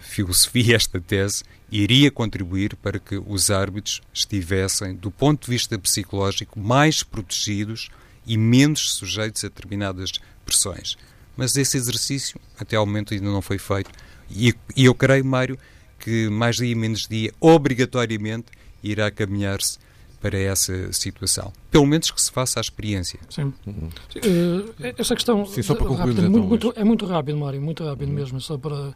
filosofia, 0.00 0.74
esta 0.76 1.00
tese, 1.00 1.44
iria 1.70 2.10
contribuir 2.10 2.74
para 2.76 2.98
que 2.98 3.16
os 3.16 3.50
árbitros 3.50 4.00
estivessem, 4.12 4.94
do 4.94 5.10
ponto 5.10 5.44
de 5.44 5.50
vista 5.50 5.78
psicológico, 5.78 6.58
mais 6.58 7.02
protegidos 7.02 7.90
e 8.26 8.36
menos 8.36 8.94
sujeitos 8.94 9.44
a 9.44 9.48
determinadas 9.48 10.12
pressões. 10.44 10.96
Mas 11.36 11.56
esse 11.56 11.76
exercício, 11.76 12.40
até 12.58 12.76
ao 12.76 12.86
momento, 12.86 13.14
ainda 13.14 13.26
não 13.26 13.42
foi 13.42 13.58
feito. 13.58 13.90
E, 14.30 14.54
e 14.74 14.84
eu 14.86 14.94
creio, 14.94 15.24
Mário, 15.24 15.58
que 15.98 16.28
mais 16.28 16.56
dia 16.56 16.74
menos 16.74 17.06
dia, 17.06 17.32
obrigatoriamente, 17.38 18.46
irá 18.82 19.10
caminhar-se 19.10 19.78
para 20.20 20.38
essa 20.38 20.92
situação. 20.92 21.52
Pelo 21.70 21.86
menos 21.86 22.10
que 22.10 22.20
se 22.20 22.32
faça 22.32 22.58
a 22.58 22.62
experiência. 22.62 23.20
Sim. 23.28 23.52
Uhum. 23.66 23.88
Uh, 24.16 24.74
essa 24.98 25.14
questão 25.14 25.44
Sim, 25.44 25.62
só 25.62 25.74
para 25.74 25.86
concluir, 25.86 26.14
rápido, 26.14 26.30
muito, 26.30 26.48
muito, 26.48 26.72
é 26.74 26.84
muito 26.84 27.06
rápido, 27.06 27.38
Mário, 27.38 27.60
muito 27.60 27.84
rápido 27.84 28.08
uhum. 28.08 28.14
mesmo, 28.14 28.40
só 28.40 28.56
para... 28.56 28.94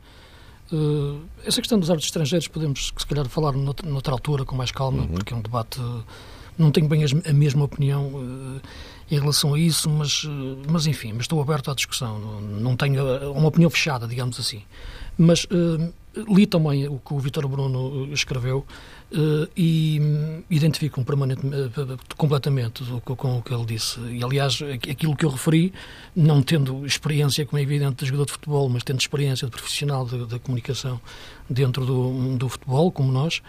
Uh, 0.73 1.21
essa 1.45 1.61
questão 1.61 1.79
dos 1.79 1.91
árbitros 1.91 2.09
estrangeiros 2.09 2.49
podemos, 2.49 2.93
se 2.97 3.07
calhar, 3.07 3.29
falar 3.29 3.53
noutra, 3.53 3.89
noutra 3.89 4.13
altura, 4.13 4.45
com 4.45 4.57
mais 4.57 4.73
calma, 4.73 5.03
uhum. 5.03 5.09
porque 5.09 5.35
é 5.35 5.37
um 5.37 5.43
debate... 5.43 5.79
Não 6.59 6.71
tenho 6.71 6.89
bem 6.89 7.03
a 7.05 7.33
mesma 7.33 7.65
opinião 7.65 8.09
uh, 8.09 8.61
em 9.11 9.19
relação 9.19 9.55
a 9.55 9.59
isso, 9.59 9.91
mas, 9.91 10.25
mas 10.69 10.87
enfim, 10.87 11.13
mas 11.13 11.23
estou 11.23 11.41
aberto 11.41 11.71
à 11.71 11.75
discussão. 11.75 12.19
Não, 12.41 12.77
tenho 12.77 13.33
uma 13.33 13.49
opinião 13.49 13.69
fechada, 13.69 14.07
digamos 14.07 14.39
assim. 14.39 14.63
Mas 15.19 15.45
uh, 15.45 15.93
li 16.33 16.47
também 16.47 16.89
o 16.89 16.99
que 16.99 17.13
o 17.13 17.19
Vitor 17.19 17.47
Bruno 17.49 18.09
escreveu 18.13 18.65
uh, 19.13 19.49
e 19.57 20.01
identifico-me 20.49 21.05
completamente 22.17 22.85
com, 23.05 23.17
com, 23.17 23.39
o 23.39 23.43
que 23.43 23.53
ele 23.53 23.65
disse. 23.65 24.01
E, 24.01 24.23
aliás, 24.23 24.61
aquilo 24.63 25.17
que 25.17 25.25
eu 25.25 25.31
referi, 25.31 25.73
não 26.15 26.43
tendo 26.43 26.87
experiência, 26.87 27.45
como 27.45 27.59
é 27.59 27.63
evidente, 27.63 27.97
de 27.97 28.07
jogador 28.07 28.27
de 28.27 28.33
futebol, 28.33 28.69
mas 28.69 28.83
tendo 28.83 29.01
experiência 29.01 29.47
de 29.47 29.51
profissional 29.51 30.07
da 30.07 30.39
comunicação 30.39 31.01
dentro 31.49 31.85
do, 31.85 32.37
do 32.37 32.49
futebol, 32.49 32.91
como 32.91 33.13
nós, 33.13 33.43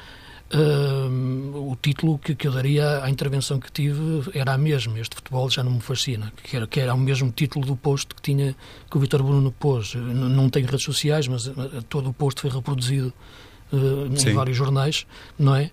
Uh, 0.54 1.72
o 1.72 1.78
título 1.82 2.20
que, 2.20 2.36
que, 2.36 2.46
eu 2.46 2.52
daria 2.52 3.02
à 3.06 3.10
intervenção 3.10 3.58
que 3.58 3.72
tive 3.72 4.30
era 4.34 4.54
a 4.54 4.58
mesma. 4.58 5.00
Este 5.00 5.16
futebol 5.16 5.50
já 5.50 5.64
não 5.64 5.72
me 5.72 5.80
fascina. 5.80 6.34
Que 6.44 6.58
era, 6.58 6.68
que 6.68 6.80
era 6.80 6.94
o 6.94 6.98
mesmo 6.98 7.32
título 7.32 7.66
do 7.66 7.78
post 7.78 8.14
que 8.14 8.22
tinha 8.22 8.54
que 8.90 8.98
o 8.98 9.00
Vitor 9.00 9.24
Bruno 9.24 9.52
pôs. 9.52 9.96
Não 9.96 10.50
tenho 10.50 10.68
redes 10.68 10.84
sociais, 10.84 11.26
mas 11.28 11.48
uh, 11.48 11.82
todo 11.88 12.10
o 12.10 12.14
post 12.14 12.42
foi 12.42 12.50
reproduzido 12.50 13.14
uh, 13.72 14.08
em 14.08 14.34
vários 14.34 14.58
jornais, 14.58 15.08
não 15.40 15.56
é? 15.56 15.72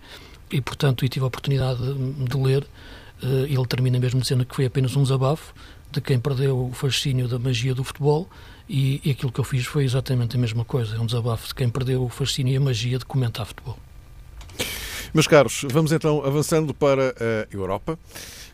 E, 0.51 0.61
portanto, 0.61 1.05
eu 1.05 1.09
tive 1.09 1.25
a 1.25 1.27
oportunidade 1.27 1.81
de, 1.81 2.25
de 2.25 2.37
ler. 2.37 2.65
ele 3.23 3.67
termina 3.67 3.99
mesmo 3.99 4.21
dizendo 4.21 4.47
que 4.47 4.55
foi 4.55 4.65
apenas 4.65 4.95
um 4.95 5.03
desabafo 5.03 5.53
de 5.91 6.01
quem 6.01 6.21
perdeu 6.21 6.69
o 6.69 6.73
fascínio 6.73 7.27
da 7.27 7.39
magia 7.39 7.75
do 7.75 7.83
futebol. 7.83 8.31
E, 8.69 9.01
e 9.05 9.11
aquilo 9.11 9.33
que 9.33 9.41
eu 9.41 9.45
fiz 9.45 9.67
foi 9.67 9.85
exatamente 9.85 10.37
a 10.37 10.39
mesma 10.39 10.65
coisa. 10.65 10.95
É 10.95 11.01
um 11.01 11.07
desabafo 11.07 11.49
de 11.49 11.55
quem 11.55 11.69
perdeu 11.69 12.05
o 12.05 12.09
fascínio 12.09 12.55
e 12.55 12.57
a 12.57 12.61
magia 12.61 12.99
de 12.99 13.05
comentar 13.05 13.45
futebol. 13.45 13.77
Meus 15.15 15.27
caros, 15.27 15.65
vamos 15.71 15.91
então 15.93 16.25
avançando 16.25 16.75
para 16.75 17.15
a 17.19 17.55
Europa. 17.55 17.99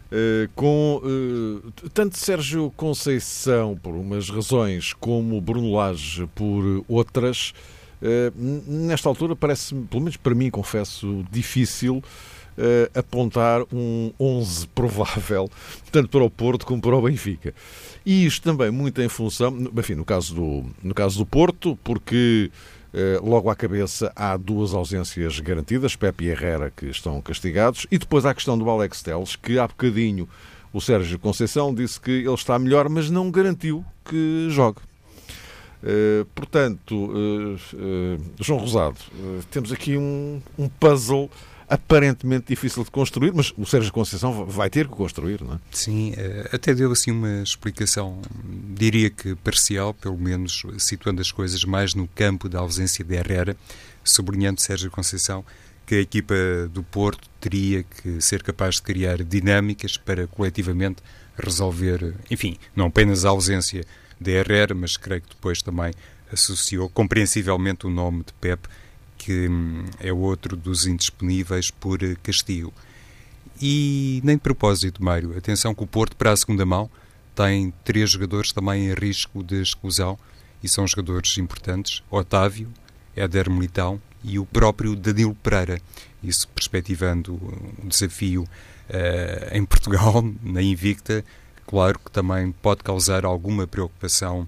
Uh, 0.05 0.49
com 0.55 1.01
uh, 1.03 1.73
tanto 1.91 2.17
Sérgio 2.17 2.73
Conceição 2.77 3.77
por 3.83 3.95
umas 3.95 4.29
razões 4.29 4.93
como 4.93 5.41
Bruno 5.41 5.73
Lage 5.73 6.29
por 6.37 6.85
outras, 6.87 7.53
uh, 8.01 8.33
nesta 8.71 9.09
altura 9.09 9.35
parece, 9.35 9.75
pelo 9.75 10.03
menos 10.03 10.17
para 10.17 10.35
mim, 10.35 10.51
confesso, 10.51 11.25
difícil 11.31 12.03
apontar 12.95 13.63
um 13.73 14.13
11 14.21 14.69
provável, 14.69 15.51
tanto 15.91 16.09
para 16.09 16.23
o 16.23 16.31
Porto 16.31 16.65
como 16.65 16.81
para 16.81 16.95
o 16.95 17.03
Benfica. 17.03 17.53
E 18.07 18.25
isto 18.25 18.45
também 18.45 18.71
muito 18.71 19.03
em 19.03 19.09
função, 19.09 19.53
enfim, 19.77 19.97
no 19.97 20.05
caso 20.05 20.37
do, 20.37 20.65
no 20.81 20.95
caso 20.95 21.19
do 21.19 21.27
Porto, 21.27 21.77
porque 21.83 22.53
logo 23.23 23.51
à 23.51 23.57
cabeça 23.57 24.13
há 24.15 24.37
duas 24.37 24.73
ausências 24.73 25.41
garantidas, 25.41 25.97
Pepe 25.97 26.27
e 26.27 26.29
Herrera, 26.29 26.73
que 26.75 26.87
estão 26.87 27.21
castigados, 27.21 27.87
e 27.91 27.99
depois 27.99 28.25
há 28.25 28.31
a 28.31 28.35
questão 28.35 28.57
do 28.57 28.69
Alex 28.71 29.03
Teles, 29.03 29.35
que 29.37 29.59
há 29.59 29.67
bocadinho 29.67 30.29
o 30.75 30.81
Sérgio 30.81 31.21
Conceição 31.21 31.73
disse 31.73 32.01
que 32.01 32.11
ele 32.11 32.35
está 32.35 32.59
melhor, 32.59 32.89
mas 32.89 33.09
não 33.09 33.31
garantiu 33.31 33.85
que 34.05 34.49
jogue. 34.51 34.81
Uh, 35.85 36.25
portanto, 36.35 36.95
uh, 36.95 37.55
uh, 37.55 38.21
João 38.41 38.59
Rosado, 38.59 38.97
temos 39.51 39.71
aqui 39.71 39.97
um, 39.97 40.43
um 40.59 40.69
puzzle 40.69 41.31
aparentemente 41.69 42.47
difícil 42.49 42.85
de 42.85 42.91
construir, 42.91 43.33
mas 43.33 43.53
o 43.57 43.65
Sérgio 43.65 43.93
Conceição 43.93 44.45
vai 44.47 44.69
ter 44.69 44.87
que 44.87 44.95
construir, 44.95 45.43
não 45.43 45.55
é? 45.55 45.59
Sim, 45.71 46.13
eh, 46.17 46.51
até 46.53 46.75
deu 46.75 46.93
assim 46.93 47.11
uma 47.11 47.43
explicação, 47.43 48.21
diria 48.75 49.11
que 49.11 49.35
parcial, 49.37 49.95
pelo 49.95 50.19
menos 50.19 50.63
situando 50.79 51.21
as 51.21 51.33
coisas 51.33 51.65
mais 51.65 51.95
no 51.95 52.07
campo 52.09 52.49
da 52.49 52.61
ausência 52.61 53.05
de 53.05 53.15
Herrera, 53.15 53.57
sublinhando 54.03 54.61
Sérgio 54.61 54.91
Conceição 54.91 55.45
que 55.87 55.97
a 55.97 56.01
equipa 56.01 56.35
do 56.71 56.83
Porto 56.83 57.29
teria 57.41 57.83
que 57.83 58.21
ser 58.21 58.43
capaz 58.43 58.77
de 58.77 58.83
criar 58.83 59.23
dinâmicas 59.23 59.97
para 59.97 60.27
coletivamente 60.27 61.03
resolver, 61.37 62.15
enfim, 62.31 62.57
não 62.75 62.87
apenas 62.87 63.25
a 63.25 63.31
ausência 63.31 63.85
de 64.21 64.31
Herrera, 64.31 64.75
mas 64.75 64.97
creio 64.97 65.21
que 65.21 65.31
depois 65.31 65.61
também 65.61 65.93
associou 66.33 66.89
compreensivelmente 66.89 67.87
o 67.87 67.91
nome 67.91 68.25
de 68.25 68.33
Pep 68.35 68.67
que 69.25 69.49
hum, 69.49 69.87
é 69.99 70.13
outro 70.13 70.55
dos 70.55 70.87
indisponíveis 70.87 71.71
por 71.71 71.99
castigo. 72.23 72.73
E 73.61 74.21
nem 74.23 74.37
de 74.37 74.43
propósito, 74.43 75.03
Mário, 75.03 75.37
atenção 75.39 75.75
que 75.75 75.83
o 75.83 75.87
Porto, 75.87 76.15
para 76.15 76.31
a 76.31 76.37
segunda 76.37 76.67
mão, 76.67 76.91
tem 77.35 77.73
três 77.83 78.11
jogadores 78.11 78.53
também 78.53 78.91
em 78.91 78.95
risco 78.95 79.43
de 79.43 79.63
exclusão 79.63 80.19
e 80.63 80.69
são 80.69 80.87
jogadores 80.87 81.39
importantes: 81.39 82.03
Otávio, 82.11 82.71
Éder 83.17 83.49
Militão 83.49 84.01
e 84.23 84.39
o 84.39 84.45
próprio 84.45 84.95
Danilo 84.95 85.35
Pereira. 85.37 85.81
Isso 86.23 86.47
perspectivando 86.49 87.35
o 87.35 87.89
desafio 87.89 88.43
uh, 88.43 89.57
em 89.57 89.65
Portugal, 89.65 90.23
na 90.43 90.61
Invicta, 90.61 91.25
claro 91.67 91.99
que 91.99 92.11
também 92.11 92.53
pode 92.53 92.83
causar 92.83 93.25
alguma 93.25 93.67
preocupação 93.67 94.47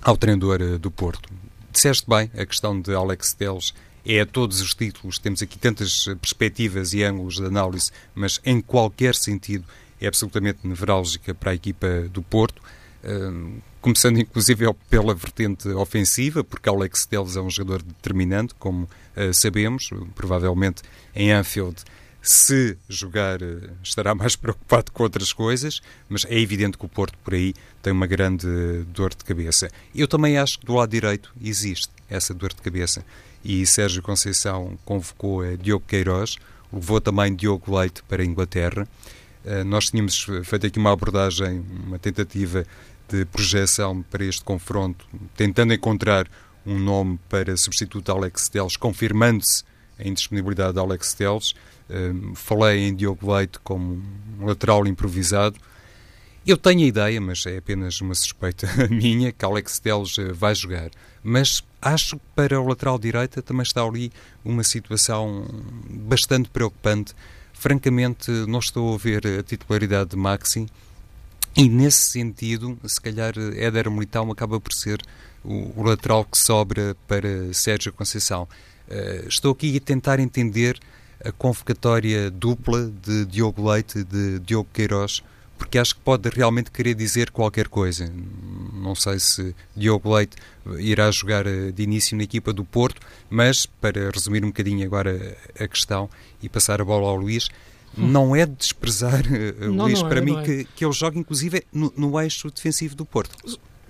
ao 0.00 0.16
treinador 0.16 0.60
uh, 0.62 0.78
do 0.78 0.90
Porto. 0.90 1.28
Disseste 1.72 2.06
bem 2.08 2.30
a 2.36 2.46
questão 2.46 2.80
de 2.80 2.94
Alex 2.94 3.32
Teles 3.34 3.72
é 4.08 4.20
a 4.20 4.26
todos 4.26 4.62
os 4.62 4.74
títulos, 4.74 5.18
temos 5.18 5.42
aqui 5.42 5.58
tantas 5.58 6.06
perspectivas 6.20 6.94
e 6.94 7.02
ângulos 7.02 7.36
de 7.36 7.44
análise, 7.44 7.90
mas 8.14 8.40
em 8.42 8.58
qualquer 8.58 9.14
sentido 9.14 9.64
é 10.00 10.06
absolutamente 10.06 10.66
nevrálgica 10.66 11.34
para 11.34 11.50
a 11.50 11.54
equipa 11.54 12.08
do 12.10 12.22
Porto, 12.22 12.62
uh, 13.04 13.62
começando 13.82 14.18
inclusive 14.18 14.64
pela 14.88 15.14
vertente 15.14 15.68
ofensiva, 15.68 16.42
porque 16.42 16.70
Alex 16.70 17.04
Teles 17.04 17.36
é 17.36 17.40
um 17.40 17.50
jogador 17.50 17.82
determinante, 17.82 18.54
como 18.58 18.84
uh, 18.84 19.34
sabemos, 19.34 19.90
provavelmente 20.14 20.82
em 21.14 21.30
Anfield 21.30 21.84
se 22.20 22.76
jogar, 22.88 23.40
eh, 23.40 23.70
estará 23.82 24.14
mais 24.14 24.34
preocupado 24.36 24.90
com 24.90 25.04
outras 25.04 25.32
coisas, 25.32 25.80
mas 26.08 26.26
é 26.28 26.38
evidente 26.38 26.76
que 26.76 26.84
o 26.84 26.88
Porto 26.88 27.16
por 27.24 27.32
aí 27.32 27.54
tem 27.80 27.92
uma 27.92 28.06
grande 28.06 28.46
dor 28.88 29.14
de 29.14 29.24
cabeça. 29.24 29.70
Eu 29.94 30.08
também 30.08 30.36
acho 30.36 30.58
que 30.58 30.66
do 30.66 30.74
lado 30.74 30.90
direito 30.90 31.32
existe 31.40 31.90
essa 32.10 32.34
dor 32.34 32.52
de 32.52 32.60
cabeça 32.60 33.04
e 33.44 33.64
Sérgio 33.66 34.02
Conceição 34.02 34.78
convocou 34.84 35.42
Diogo 35.56 35.84
Queiroz, 35.86 36.36
levou 36.72 37.00
também 37.00 37.34
Diogo 37.34 37.76
Leite 37.76 38.02
para 38.02 38.22
a 38.22 38.26
Inglaterra. 38.26 38.86
Eh, 39.44 39.64
nós 39.64 39.90
tínhamos 39.90 40.26
feito 40.44 40.66
aqui 40.66 40.78
uma 40.78 40.92
abordagem, 40.92 41.64
uma 41.86 41.98
tentativa 41.98 42.66
de 43.08 43.24
projeção 43.24 44.02
para 44.02 44.24
este 44.24 44.44
confronto, 44.44 45.06
tentando 45.34 45.72
encontrar 45.72 46.28
um 46.66 46.78
nome 46.78 47.18
para 47.28 47.56
substituto 47.56 48.12
Alex 48.12 48.48
Teles, 48.48 48.76
confirmando-se 48.76 49.64
a 49.98 50.06
indisponibilidade 50.06 50.74
de 50.74 50.80
Alex 50.80 51.14
Teles. 51.14 51.54
Eh, 51.88 52.12
falei 52.34 52.86
em 52.86 52.94
Diogo 52.94 53.32
Leite 53.32 53.58
como 53.60 54.02
um 54.38 54.46
lateral 54.46 54.86
improvisado. 54.86 55.58
Eu 56.46 56.56
tenho 56.56 56.80
a 56.80 56.86
ideia, 56.86 57.20
mas 57.20 57.44
é 57.46 57.56
apenas 57.56 58.00
uma 58.00 58.14
suspeita 58.14 58.66
minha, 58.90 59.32
que 59.32 59.44
Alex 59.44 59.78
Teles 59.78 60.18
eh, 60.18 60.32
vai 60.32 60.54
jogar. 60.54 60.90
Mas 61.22 61.62
acho 61.80 62.16
que 62.16 62.22
para 62.34 62.60
o 62.60 62.66
lateral 62.66 62.98
direita 62.98 63.42
também 63.42 63.62
está 63.62 63.82
ali 63.82 64.12
uma 64.44 64.62
situação 64.62 65.46
bastante 65.88 66.48
preocupante. 66.48 67.14
Francamente, 67.52 68.30
não 68.46 68.60
estou 68.60 68.94
a 68.94 68.98
ver 68.98 69.26
a 69.26 69.42
titularidade 69.42 70.10
de 70.10 70.16
Maxi 70.16 70.66
e, 71.56 71.68
nesse 71.68 72.12
sentido, 72.12 72.78
se 72.84 73.00
calhar 73.00 73.32
Éder 73.56 73.90
Militão 73.90 74.30
acaba 74.30 74.60
por 74.60 74.72
ser 74.72 75.02
o, 75.44 75.80
o 75.80 75.82
lateral 75.82 76.24
que 76.24 76.38
sobra 76.38 76.96
para 77.06 77.52
Sérgio 77.52 77.92
Conceição. 77.92 78.48
Uh, 78.88 79.28
estou 79.28 79.52
aqui 79.52 79.76
a 79.76 79.80
tentar 79.80 80.20
entender 80.20 80.78
a 81.24 81.32
convocatória 81.32 82.30
dupla 82.30 82.90
de 83.02 83.24
Diogo 83.26 83.68
Leite 83.68 83.98
e 83.98 84.04
de 84.04 84.38
Diogo 84.38 84.68
Queiroz 84.72 85.22
porque 85.58 85.76
acho 85.76 85.96
que 85.96 86.00
pode 86.00 86.30
realmente 86.30 86.70
querer 86.70 86.94
dizer 86.94 87.30
qualquer 87.30 87.66
coisa. 87.68 88.10
Não 88.78 88.94
sei 88.94 89.18
se 89.18 89.54
Diogo 89.76 90.14
Leite 90.14 90.36
irá 90.78 91.10
jogar 91.10 91.46
eh, 91.46 91.70
de 91.72 91.82
início 91.82 92.16
na 92.16 92.22
equipa 92.22 92.52
do 92.52 92.64
Porto, 92.64 93.00
mas 93.30 93.66
para 93.66 94.10
resumir 94.10 94.44
um 94.44 94.48
bocadinho 94.48 94.84
agora 94.84 95.36
a 95.58 95.68
questão 95.68 96.08
e 96.42 96.48
passar 96.48 96.80
a 96.80 96.84
bola 96.84 97.08
ao 97.08 97.16
Luís, 97.16 97.48
hum. 97.96 98.06
não 98.06 98.36
é 98.36 98.46
de 98.46 98.52
desprezar, 98.52 99.22
eh, 99.32 99.54
não, 99.66 99.86
Luís, 99.86 100.00
não 100.00 100.08
para 100.08 100.18
é, 100.18 100.22
mim, 100.22 100.36
é. 100.36 100.42
que, 100.42 100.64
que 100.76 100.84
ele 100.84 100.92
jogue 100.92 101.18
inclusive 101.18 101.64
no, 101.72 101.92
no, 101.96 102.20
eixo 102.20 102.50
defensivo 102.50 102.94
do 102.94 103.04
Porto. 103.04 103.36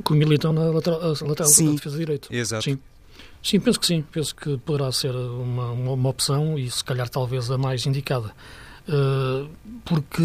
Com 0.05 0.15
o 0.15 0.17
Militão 0.17 0.53
na 0.53 0.63
lateral, 0.71 1.01
lateral 1.01 1.49
sim, 1.49 1.75
defesa 1.75 1.99
direita. 1.99 2.29
Exato. 2.31 2.65
Sim. 2.65 2.79
Sim, 3.43 3.61
penso 3.61 3.79
que 3.79 3.87
sim. 3.87 4.05
Penso 4.11 4.35
que 4.35 4.59
poderá 4.59 4.91
ser 4.93 5.15
uma, 5.15 5.71
uma, 5.71 5.93
uma 5.93 6.09
opção 6.09 6.59
e 6.59 6.71
se 6.71 6.83
calhar 6.83 7.09
talvez 7.09 7.51
a 7.51 7.59
mais 7.59 7.87
indicada. 7.87 8.33
Uh, 8.89 9.49
porque 9.85 10.23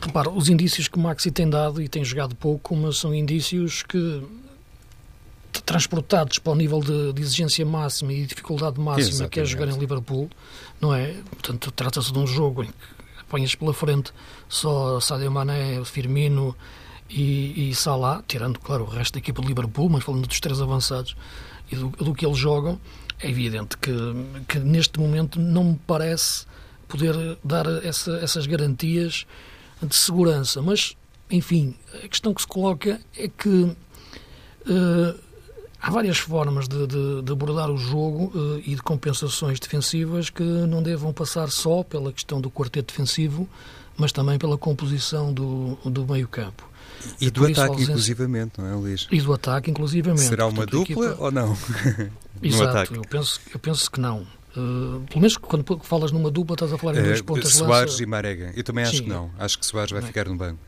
Repara, 0.00 0.30
os 0.30 0.48
indícios 0.48 0.88
que 0.88 0.96
o 0.96 1.00
Maxi 1.00 1.30
tem 1.30 1.48
dado 1.48 1.82
e 1.82 1.88
tem 1.88 2.04
jogado 2.04 2.34
pouco, 2.34 2.74
mas 2.76 2.98
são 2.98 3.14
indícios 3.14 3.82
que 3.82 4.22
transportados 5.64 6.38
para 6.38 6.52
o 6.52 6.56
nível 6.56 6.80
de, 6.80 7.12
de 7.12 7.22
exigência 7.22 7.64
máxima 7.66 8.12
e 8.12 8.24
dificuldade 8.24 8.80
máxima 8.80 9.08
Exatamente. 9.08 9.32
que 9.32 9.40
é 9.40 9.44
jogar 9.44 9.68
em 9.68 9.78
Liverpool, 9.78 10.30
não 10.80 10.94
é? 10.94 11.14
Portanto, 11.30 11.70
trata-se 11.72 12.12
de 12.12 12.18
um 12.18 12.26
jogo 12.26 12.62
em 12.62 12.68
que 12.68 12.72
apanhas 13.20 13.54
pela 13.54 13.74
frente 13.74 14.12
só 14.48 15.00
Sadio 15.00 15.30
Mané, 15.30 15.84
Firmino 15.84 16.56
e, 17.10 17.70
e 17.70 17.74
Salah, 17.74 18.22
tirando, 18.26 18.58
claro, 18.58 18.84
o 18.84 18.86
resto 18.86 19.14
da 19.14 19.18
equipa 19.18 19.42
de 19.42 19.48
Liverpool, 19.48 19.88
mas 19.90 20.04
falando 20.04 20.26
dos 20.26 20.40
três 20.40 20.60
avançados 20.60 21.16
e 21.70 21.76
do, 21.76 21.88
do 21.88 22.14
que 22.14 22.24
eles 22.24 22.38
jogam, 22.38 22.80
é 23.20 23.28
evidente 23.28 23.76
que, 23.76 23.92
que 24.48 24.58
neste 24.58 24.98
momento 24.98 25.38
não 25.38 25.64
me 25.64 25.80
parece 25.86 26.46
poder 26.86 27.14
dar 27.44 27.66
essa, 27.84 28.12
essas 28.18 28.46
garantias 28.46 29.26
de 29.82 29.96
segurança. 29.96 30.62
Mas, 30.62 30.96
enfim, 31.30 31.74
a 32.04 32.08
questão 32.08 32.34
que 32.34 32.40
se 32.40 32.46
coloca 32.46 33.00
é 33.16 33.28
que 33.28 33.48
uh, 33.48 33.76
há 35.80 35.90
várias 35.90 36.18
formas 36.18 36.68
de, 36.68 36.86
de, 36.86 37.22
de 37.22 37.32
abordar 37.32 37.70
o 37.70 37.76
jogo 37.76 38.32
uh, 38.34 38.58
e 38.64 38.74
de 38.74 38.82
compensações 38.82 39.58
defensivas 39.60 40.30
que 40.30 40.42
não 40.42 40.82
devam 40.82 41.12
passar 41.12 41.50
só 41.50 41.82
pela 41.82 42.12
questão 42.12 42.40
do 42.40 42.50
quarteto 42.50 42.92
defensivo, 42.92 43.48
mas 43.96 44.12
também 44.12 44.38
pela 44.38 44.56
composição 44.56 45.32
do, 45.32 45.76
do 45.84 46.06
meio-campo. 46.06 46.68
E 47.20 47.30
do 47.30 47.44
ataque, 47.44 47.60
ausência... 47.60 47.92
inclusivamente, 47.92 48.52
não 48.58 48.66
é, 48.66 48.74
Luís? 48.74 49.06
E 49.10 49.20
do 49.20 49.32
ataque, 49.32 49.70
inclusivamente. 49.70 50.22
Será 50.22 50.46
uma 50.46 50.66
Portanto, 50.66 50.86
dupla 50.86 51.06
equipa... 51.06 51.24
ou 51.24 51.30
não? 51.30 51.56
Exato, 52.42 52.94
eu 52.94 53.02
penso, 53.02 53.40
eu 53.52 53.58
penso 53.58 53.90
que 53.90 54.00
não. 54.00 54.26
Uh, 54.58 55.06
pelo 55.06 55.20
menos 55.20 55.36
quando 55.36 55.80
falas 55.84 56.10
numa 56.10 56.30
dupla, 56.30 56.54
estás 56.54 56.72
a 56.72 56.78
falar 56.78 56.96
em 56.96 57.02
duas 57.02 57.20
uh, 57.20 57.24
pontas 57.24 57.54
Soares 57.54 58.00
e 58.00 58.06
Marega. 58.06 58.52
Eu 58.56 58.64
também 58.64 58.82
acho 58.82 58.96
Sim. 58.96 59.04
que 59.04 59.08
não. 59.08 59.30
Acho 59.38 59.56
que 59.58 59.64
Soares 59.64 59.92
vai 59.92 60.02
ficar 60.02 60.28
no 60.28 60.36
banco. 60.36 60.58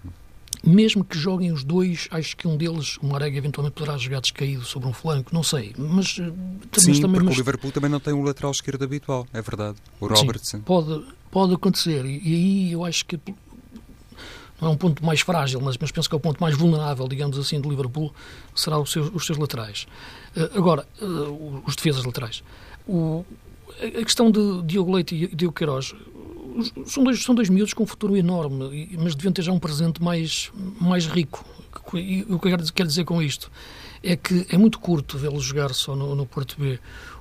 Mesmo 0.63 1.03
que 1.03 1.19
joguem 1.19 1.51
os 1.53 1.65
dois, 1.65 2.07
acho 2.11 2.37
que 2.37 2.47
um 2.47 2.57
deles, 2.57 2.99
o 2.99 3.07
Marega, 3.07 3.37
eventualmente 3.37 3.75
poderá 3.75 3.97
jogar 3.97 4.21
descaído 4.21 4.63
sobre 4.65 4.89
um 4.89 4.93
flanco, 4.93 5.31
não 5.33 5.43
sei. 5.43 5.75
Mas, 5.77 6.19
eh, 6.21 6.31
Sim, 6.79 7.01
também, 7.01 7.13
porque 7.13 7.25
mas... 7.25 7.35
o 7.35 7.39
Liverpool 7.39 7.73
também 7.73 7.91
não 7.91 7.99
tem 7.99 8.13
um 8.13 8.23
lateral 8.23 8.53
esquerdo 8.53 8.85
habitual, 8.85 9.27
é 9.33 9.41
verdade. 9.41 9.79
O 9.99 10.07
Robertson. 10.07 10.59
Sim, 10.59 10.63
pode, 10.63 11.05
pode 11.31 11.55
acontecer. 11.55 12.05
E, 12.05 12.21
e 12.23 12.35
aí 12.35 12.73
eu 12.73 12.85
acho 12.85 13.07
que 13.07 13.19
não 14.61 14.69
é 14.69 14.73
um 14.73 14.77
ponto 14.77 15.05
mais 15.05 15.21
frágil, 15.21 15.61
mas, 15.61 15.79
mas 15.79 15.91
penso 15.91 16.09
que 16.09 16.15
é 16.15 16.19
o 16.19 16.21
ponto 16.21 16.39
mais 16.41 16.57
vulnerável, 16.57 17.09
digamos 17.09 17.39
assim, 17.39 17.61
do 17.61 17.71
Liverpool, 17.71 18.13
será 18.55 18.79
os 18.79 18.93
seus, 18.93 19.11
os 19.15 19.25
seus 19.25 19.39
laterais. 19.39 19.87
Uh, 20.37 20.59
agora, 20.59 20.87
uh, 21.01 21.63
os 21.67 21.75
defesas 21.75 22.05
laterais. 22.05 22.43
O, 22.87 23.25
a 23.87 24.05
questão 24.05 24.31
de 24.31 24.63
Diogo 24.65 24.93
Leite 24.93 25.15
e 25.15 25.35
Diogo 25.35 25.55
Queiroz 25.55 25.95
são 26.87 27.05
dois, 27.05 27.23
são 27.23 27.35
dois 27.35 27.49
miúdos 27.49 27.73
com 27.75 27.85
um 27.85 27.87
futuro 27.87 28.17
enorme, 28.17 28.97
mas 28.99 29.15
deviam 29.15 29.33
ter 29.33 29.43
já 29.43 29.53
um 29.53 29.59
presente 29.59 30.03
mais, 30.03 30.51
mais 30.81 31.07
rico. 31.07 31.45
E 31.95 32.23
o 32.29 32.39
que 32.39 32.49
eu 32.49 32.59
quero 32.73 32.89
dizer 32.89 33.05
com 33.05 33.23
isto 33.23 33.51
é 34.03 34.17
que 34.17 34.47
é 34.51 34.57
muito 34.57 34.79
curto 34.79 35.19
vê-lo 35.19 35.41
jogar 35.41 35.73
só 35.75 35.95
no, 35.95 36.15
no 36.15 36.27
Porto 36.27 36.57
B. 36.59 36.79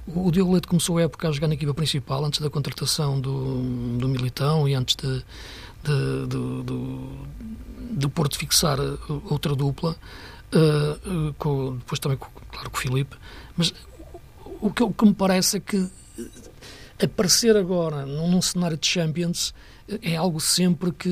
O, 0.08 0.32
Diogo 0.32 0.52
Leite 0.54 0.68
começou 0.68 0.98
a 0.98 1.04
época 1.04 1.28
a 1.28 1.32
jogar 1.32 1.48
na 1.48 1.54
equipa 1.54 1.74
principal, 1.74 2.24
antes 2.26 2.40
da 2.40 2.50
contratação 2.50 3.20
do, 3.20 3.98
do 3.98 4.08
Militão 4.08 4.68
e 4.68 4.74
antes 4.74 4.96
de, 4.96 5.24
de, 5.84 6.28
de, 6.28 6.64
de, 6.64 7.98
de 8.00 8.08
Porto 8.08 8.38
fixar 8.38 8.80
outra 9.30 9.56
dupla, 9.56 9.96
uh, 10.54 11.34
com, 11.38 11.78
depois 11.78 12.00
também, 12.00 12.18
claro, 12.18 12.70
com 12.70 12.78
o 12.78 12.80
Filipe, 12.80 13.16
mas 13.56 13.74
o 14.62 14.72
que, 14.72 14.84
o 14.84 14.92
que 14.92 15.06
me 15.06 15.14
parece 15.14 15.58
é 15.58 15.60
que 15.60 15.90
aparecer 17.02 17.56
agora 17.56 18.06
num, 18.06 18.30
num 18.30 18.42
cenário 18.42 18.78
de 18.78 18.88
Champions 18.88 19.54
é 20.04 20.16
algo 20.16 20.40
sempre 20.40 20.92
que, 20.92 21.10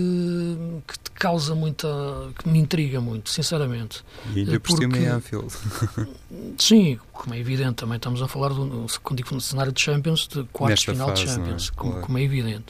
que 0.88 1.00
te 1.00 1.12
causa 1.12 1.56
muita. 1.56 1.88
que 2.38 2.48
me 2.48 2.60
intriga 2.60 3.02
muito, 3.02 3.30
sinceramente. 3.30 4.04
E 4.36 4.40
ainda 4.40 4.60
por 4.60 4.78
cima 4.78 4.98
em 4.98 5.08
Anfield. 5.08 5.48
sim, 6.58 7.00
como 7.12 7.34
é 7.34 7.40
evidente, 7.40 7.76
também 7.76 7.98
estamos 7.98 8.22
a 8.22 8.28
falar, 8.28 8.50
do, 8.50 8.86
quando 9.02 9.18
digo 9.18 9.34
no 9.34 9.42
cenário 9.42 9.72
de 9.72 9.82
Champions, 9.82 10.28
de 10.28 10.44
quartos 10.54 10.84
final 10.84 11.10
fase, 11.10 11.26
de 11.26 11.30
é? 11.30 11.34
Champions, 11.34 11.70
é? 11.70 11.76
como, 11.76 11.92
claro. 11.92 12.06
como, 12.06 12.18
é 12.20 12.24
evidente. 12.24 12.66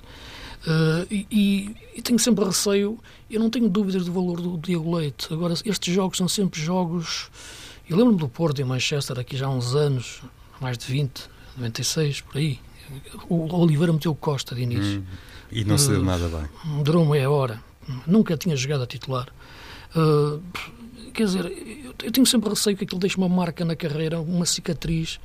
Uh, 0.65 1.07
e, 1.11 1.75
e, 1.95 2.01
tenho 2.01 2.19
sempre 2.19 2.43
receio, 2.43 2.97
eu 3.29 3.39
não 3.39 3.49
tenho 3.49 3.69
dúvidas 3.69 4.05
do 4.05 4.11
valor 4.11 4.41
do 4.41 4.57
Diego 4.57 4.95
Leite. 4.95 5.33
Agora, 5.33 5.53
estes 5.65 5.93
jogos 5.93 6.17
são 6.17 6.27
sempre 6.27 6.59
jogos. 6.61 7.29
Eu 7.89 7.95
lembro-me 7.97 8.19
do 8.19 8.27
Porto 8.27 8.61
em 8.61 8.65
Manchester, 8.65 9.19
aqui 9.19 9.37
já 9.37 9.47
há 9.47 9.49
uns 9.49 9.75
anos, 9.75 10.21
mais 10.59 10.77
de 10.77 10.85
20, 10.85 11.29
96, 11.57 12.21
por 12.21 12.37
aí. 12.37 12.59
O 13.27 13.53
Oliveira 13.55 13.91
meteu 13.91 14.15
Costa 14.15 14.55
de 14.55 14.61
início. 14.61 14.99
Hum, 14.99 15.05
e 15.51 15.63
não 15.65 15.77
se 15.77 15.89
deu 15.89 16.01
uh, 16.01 16.05
nada 16.05 16.27
bem. 16.27 16.83
Durou 16.83 17.05
meia 17.05 17.29
hora. 17.29 17.61
Nunca 18.05 18.37
tinha 18.37 18.55
jogado 18.55 18.83
a 18.83 18.87
titular. 18.87 19.27
Uh, 19.95 20.41
quer 21.13 21.25
dizer, 21.25 21.45
eu 22.03 22.11
tenho 22.11 22.25
sempre 22.25 22.49
receio 22.49 22.77
que 22.77 22.83
aquilo 22.83 22.99
deixe 22.99 23.17
uma 23.17 23.29
marca 23.29 23.65
na 23.65 23.75
carreira, 23.75 24.19
uma 24.19 24.45
cicatriz 24.45 25.19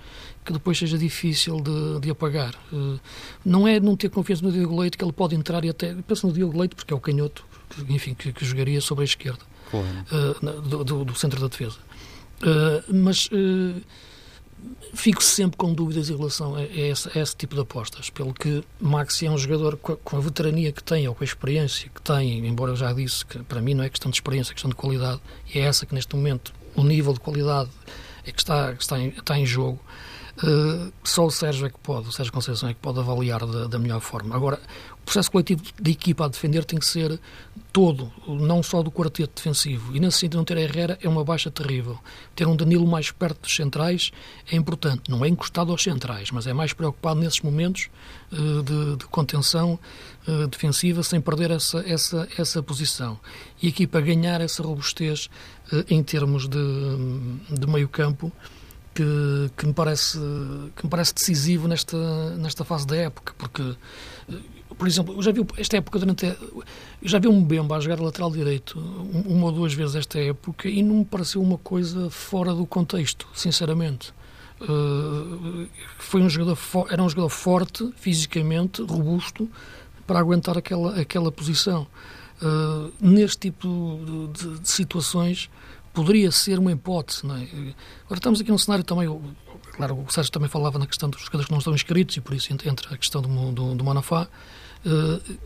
que 0.45 0.53
depois 0.53 0.79
seja 0.79 0.99
difícil 0.99 1.61
de, 1.61 2.01
de 2.01 2.11
apagar. 2.11 2.55
Uh, 2.73 2.99
não 3.45 3.67
é 3.67 3.79
não 3.79 3.97
ter 3.97 4.09
confiança 4.09 4.43
no 4.43 4.51
Diogo 4.51 4.81
Leite 4.81 4.97
que 4.97 5.05
ele 5.05 5.13
pode 5.13 5.35
entrar 5.35 5.65
e 5.65 5.69
até. 5.69 5.95
Penso 5.95 6.27
no 6.27 6.33
Diogo 6.33 6.59
Leite 6.59 6.75
porque 6.75 6.93
é 6.93 6.97
o 6.97 7.01
canhoto, 7.01 7.45
enfim, 7.89 8.15
que, 8.15 8.33
que 8.33 8.45
jogaria 8.45 8.81
sobre 8.81 9.03
a 9.03 9.05
esquerda 9.05 9.41
claro. 9.71 10.63
do, 10.63 10.85
do, 10.85 11.05
do, 11.05 11.15
centro 11.15 11.41
da 11.41 11.49
defesa. 11.49 11.79
Mas 12.89 13.29
fico 14.95 15.23
sempre 15.23 15.57
com 15.57 15.73
dúvidas 15.73 16.11
em 16.11 16.17
relação 16.17 16.55
a 16.55 16.63
esse, 16.63 17.09
a 17.17 17.23
esse, 17.23 17.37
tipo 17.37 17.55
de 17.55 17.61
apostas, 17.61 18.11
pelo 18.11 18.33
que 18.33 18.63
Maxi 18.81 19.27
é 19.27 19.31
um 19.31 19.39
jogador 19.39 19.77
com 19.77 20.17
a, 20.17 20.21
veterania 20.21 20.73
que 20.73 20.83
tem 20.83 21.09
ou 21.09 21.15
com 21.15 21.23
a 21.23 21.27
experiência 21.27 21.91
que 21.95 22.03
tem, 22.03 22.47
embora 22.47 22.73
eu 22.73 22.77
já 22.77 22.93
disse 22.93 23.25
que 23.25 23.39
para 23.41 23.61
mim 23.61 23.75
não 23.75 23.85
é 23.85 23.89
questão 23.89 24.11
de 24.11 24.17
experiência, 24.17 24.53
é 24.53 24.55
questão 24.55 24.69
de 24.69 24.77
qualidade, 24.77 25.21
e 25.53 25.59
é 25.59 25.63
essa 25.63 25.87
que 25.87 25.95
neste 25.95 26.15
momento 26.15 26.53
o 26.75 26.85
nível 26.85 27.13
de 27.13 27.21
qualidade 27.21 27.71
é 28.25 28.33
que 28.33 28.39
está, 28.39 28.75
que 28.75 28.83
está, 28.83 28.99
em, 28.99 29.09
está 29.09 29.39
em 29.39 29.47
jogo. 29.47 29.81
Uh, 30.39 30.91
só 31.05 31.27
o 31.27 31.31
Sérgio 31.31 31.67
é 31.67 31.71
que 31.71 31.79
pode, 31.79 32.09
o 32.09 32.13
Sérgio 32.13 32.33
Conceição 32.33 32.69
é 32.69 32.75
que 32.75 32.81
pode 32.81 32.99
avaliar 32.99 33.45
da, 33.47 33.67
da 33.67 33.79
melhor 33.79 34.01
forma. 34.01 34.35
Agora, 34.35 34.59
o 35.03 35.05
processo 35.05 35.31
coletivo 35.31 35.63
de 35.81 35.91
equipa 35.91 36.25
a 36.25 36.29
defender 36.29 36.65
tem 36.65 36.79
que 36.79 36.87
ser 36.87 37.21
todo, 37.73 38.13
não 38.27 38.63
só 38.63 38.83
do 38.83 38.91
quarteto 38.91 39.33
defensivo. 39.35 39.97
E 39.97 40.01
nesse 40.01 40.19
sentido, 40.19 40.37
não 40.37 40.45
ter 40.45 40.57
a 40.57 40.61
Herrera 40.61 40.99
é 41.03 41.09
uma 41.09 41.25
baixa 41.25 41.51
terrível. 41.51 41.99
Ter 42.37 42.47
um 42.47 42.55
Danilo 42.55 42.87
mais 42.87 43.11
perto 43.11 43.43
dos 43.43 43.55
centrais 43.55 44.13
é 44.51 44.57
importante. 44.57 45.11
Não 45.11 45.25
é 45.25 45.29
encostado 45.29 45.73
aos 45.73 45.83
centrais, 45.83 46.31
mas 46.31 46.47
é 46.47 46.53
mais 46.53 46.73
preocupado 46.73 47.21
nesses 47.21 47.41
momentos 47.41 47.91
uh, 48.33 48.63
de, 48.63 48.97
de, 48.97 49.05
contenção 49.07 49.79
uh, 50.29 50.47
defensiva 50.47 51.03
sem 51.03 51.21
perder 51.21 51.51
essa, 51.51 51.79
essa, 51.87 52.29
essa 52.39 52.63
posição. 52.63 53.19
E 53.61 53.67
a 53.67 53.71
equipa 53.71 54.01
ganhar 54.01 54.41
essa 54.41 54.63
robustez 54.63 55.29
uh, 55.73 55.85
em 55.89 56.03
termos 56.03 56.49
de, 56.49 56.59
de 57.51 57.67
meio 57.67 57.89
campo 57.89 58.31
que, 58.95 59.51
que, 59.57 59.67
me 59.67 59.73
parece, 59.73 60.19
que 60.77 60.85
me 60.85 60.91
parece 60.91 61.15
decisivo 61.15 61.67
nesta, 61.67 62.31
nesta 62.37 62.65
fase 62.65 62.87
da 62.87 62.97
época, 62.97 63.35
porque, 63.39 63.75
por 64.83 64.89
exemplo, 64.89 65.15
eu 65.15 65.23
já 65.23 65.31
vi 65.31 65.47
esta 65.59 65.77
época 65.77 65.97
durante. 65.97 66.27
Eu 66.27 66.65
já 67.05 67.21
vi 67.21 67.29
um 67.29 67.41
Mbemba 67.41 67.77
a 67.77 67.81
jogar 67.81 68.01
lateral 68.01 68.33
direito 68.33 68.81
uma 69.25 69.47
ou 69.47 69.53
duas 69.53 69.73
vezes 69.73 69.95
esta 69.95 70.19
época 70.19 70.69
e 70.69 70.83
não 70.83 70.97
me 70.97 71.05
pareceu 71.05 71.41
uma 71.41 71.57
coisa 71.57 72.11
fora 72.11 72.53
do 72.53 72.67
contexto, 72.67 73.29
sinceramente. 73.33 74.13
Uh, 74.61 75.69
foi 75.99 76.21
um 76.21 76.29
jogador 76.29 76.59
era 76.91 77.01
um 77.01 77.09
jogador 77.09 77.29
forte 77.29 77.93
fisicamente 77.95 78.83
robusto 78.83 79.49
para 80.05 80.19
aguentar 80.19 80.59
aquela 80.59 80.99
aquela 81.01 81.31
posição 81.31 81.87
uh, 82.43 82.93
neste 83.01 83.39
tipo 83.39 84.01
de, 84.33 84.59
de 84.59 84.69
situações 84.69 85.49
poderia 85.95 86.33
ser 86.33 86.59
uma 86.59 86.73
hipótese. 86.73 87.25
Não 87.25 87.37
é? 87.37 87.43
Agora 87.43 88.19
estamos 88.19 88.41
aqui 88.41 88.51
num 88.51 88.59
cenário 88.59 88.83
também. 88.83 89.07
Claro, 89.77 90.05
o 90.05 90.13
Sérgio 90.13 90.33
também 90.33 90.49
falava 90.49 90.77
na 90.77 90.89
questão 90.89 91.09
dos 91.09 91.21
jogadores 91.21 91.47
que 91.47 91.53
não 91.53 91.59
estão 91.59 91.73
inscritos 91.73 92.17
e 92.17 92.21
por 92.21 92.35
isso 92.35 92.53
entra 92.53 92.93
a 92.93 92.99
questão 92.99 93.23
do, 93.23 93.53
do, 93.53 93.77
do 93.77 93.85
Manafá. 93.85 94.27
Uh, 94.85 95.39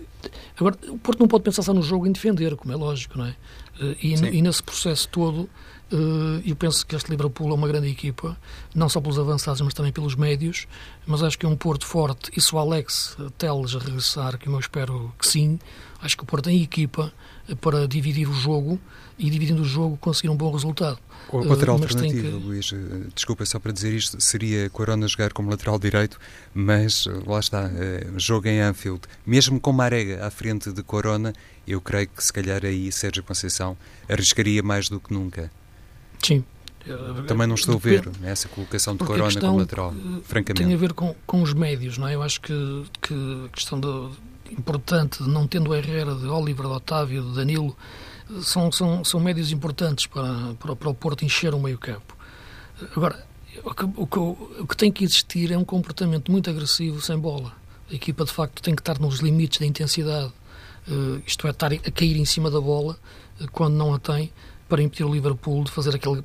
agora, 0.58 0.76
o 0.88 0.98
Porto 0.98 1.20
não 1.20 1.28
pode 1.28 1.44
pensar 1.44 1.62
só 1.62 1.72
no 1.72 1.82
jogo 1.82 2.06
em 2.06 2.12
defender, 2.12 2.56
como 2.56 2.72
é 2.72 2.76
lógico, 2.76 3.18
não 3.18 3.26
é? 3.26 3.36
Uh, 3.80 3.96
e, 4.02 4.14
e, 4.14 4.42
nesse 4.42 4.62
processo 4.62 5.08
todo, 5.08 5.48
uh, 5.92 6.42
eu 6.44 6.56
penso 6.56 6.86
que 6.86 6.94
este 6.94 7.10
Liverpool 7.10 7.50
é 7.50 7.54
uma 7.54 7.68
grande 7.68 7.88
equipa, 7.88 8.36
não 8.74 8.88
só 8.88 9.00
pelos 9.00 9.18
avançados, 9.18 9.60
mas 9.60 9.74
também 9.74 9.92
pelos 9.92 10.14
médios. 10.14 10.66
Mas 11.06 11.22
acho 11.22 11.38
que 11.38 11.46
é 11.46 11.48
um 11.48 11.56
Porto 11.56 11.86
forte. 11.86 12.30
E 12.36 12.40
se 12.40 12.54
o 12.54 12.58
Alex 12.58 13.16
Teles 13.38 13.74
regressar, 13.74 14.38
que 14.38 14.48
eu 14.48 14.58
espero 14.58 15.12
que 15.18 15.26
sim, 15.26 15.58
acho 16.00 16.16
que 16.16 16.22
o 16.22 16.26
Porto 16.26 16.44
tem 16.44 16.62
equipa 16.62 17.12
para 17.60 17.86
dividir 17.86 18.28
o 18.28 18.32
jogo 18.32 18.80
e 19.18 19.30
dividindo 19.30 19.62
o 19.62 19.64
jogo 19.64 19.96
conseguir 19.96 20.28
um 20.28 20.36
bom 20.36 20.50
resultado. 20.52 20.98
Outra 21.30 21.70
uh, 21.70 21.74
alternativa, 21.74 22.28
que... 22.28 22.44
Luís, 22.44 22.72
eh, 22.72 23.08
desculpa 23.14 23.44
só 23.46 23.58
para 23.58 23.72
dizer 23.72 23.92
isto, 23.92 24.20
seria 24.20 24.68
Corona 24.70 25.08
jogar 25.08 25.32
como 25.32 25.50
lateral 25.50 25.78
direito, 25.78 26.18
mas 26.54 27.06
eh, 27.06 27.22
lá 27.26 27.40
está, 27.40 27.70
jogo 28.16 28.46
em 28.46 28.60
Anfield, 28.60 29.00
mesmo 29.26 29.58
com 29.58 29.72
Marega 29.72 30.24
à 30.24 30.30
frente 30.30 30.70
de 30.70 30.82
Corona, 30.82 31.32
eu 31.66 31.80
creio 31.80 32.08
que 32.08 32.22
se 32.22 32.32
calhar 32.32 32.64
aí 32.64 32.92
Sérgio 32.92 33.22
Conceição 33.24 33.76
arriscaria 34.08 34.62
mais 34.62 34.88
do 34.88 35.00
que 35.00 35.12
nunca. 35.12 35.50
Sim. 36.22 36.44
Também 37.26 37.48
não 37.48 37.56
estou 37.56 37.74
a 37.74 37.78
ver 37.78 38.08
essa 38.22 38.48
colocação 38.48 38.94
de 38.94 39.04
Corona 39.04 39.40
como 39.40 39.58
lateral, 39.58 39.92
francamente. 40.22 40.64
Tem 40.64 40.72
a 40.72 40.76
ver 40.76 40.92
com, 40.92 41.16
com 41.26 41.42
os 41.42 41.52
médios, 41.52 41.98
não 41.98 42.06
é? 42.06 42.14
Eu 42.14 42.22
acho 42.22 42.40
que, 42.40 42.84
que 43.00 43.14
a 43.44 43.48
questão 43.48 43.80
do, 43.80 44.12
importante, 44.52 45.22
não 45.22 45.46
tendo 45.46 45.70
o 45.70 45.74
Herrera, 45.74 46.14
de 46.14 46.26
Oliver, 46.26 46.66
de 46.66 46.72
Otávio, 46.72 47.22
de 47.22 47.34
Danilo, 47.34 47.76
são, 48.40 48.70
são, 48.70 49.04
são 49.04 49.20
médios 49.20 49.52
importantes 49.52 50.06
para, 50.06 50.54
para, 50.58 50.76
para 50.76 50.88
o 50.88 50.94
Porto 50.94 51.24
encher 51.24 51.54
o 51.54 51.60
meio 51.60 51.78
campo. 51.78 52.16
Agora, 52.94 53.24
o 53.64 53.74
que, 53.74 53.84
o, 53.84 54.06
que, 54.06 54.18
o 54.18 54.66
que 54.66 54.76
tem 54.76 54.92
que 54.92 55.04
existir 55.04 55.50
é 55.50 55.58
um 55.58 55.64
comportamento 55.64 56.30
muito 56.30 56.50
agressivo 56.50 57.00
sem 57.00 57.18
bola. 57.18 57.52
A 57.90 57.94
equipa, 57.94 58.24
de 58.24 58.32
facto, 58.32 58.62
tem 58.62 58.74
que 58.74 58.82
estar 58.82 58.98
nos 58.98 59.20
limites 59.20 59.58
da 59.60 59.66
intensidade, 59.66 60.32
uh, 60.88 61.22
isto 61.26 61.46
é, 61.46 61.50
estar 61.50 61.72
a 61.72 61.90
cair 61.90 62.16
em 62.16 62.24
cima 62.24 62.50
da 62.50 62.60
bola 62.60 62.98
uh, 63.40 63.48
quando 63.52 63.74
não 63.74 63.94
a 63.94 63.98
tem, 63.98 64.32
para 64.68 64.82
impedir 64.82 65.04
o 65.04 65.12
Liverpool 65.12 65.64
de 65.64 65.70
fazer 65.70 65.94
aquele. 65.94 66.22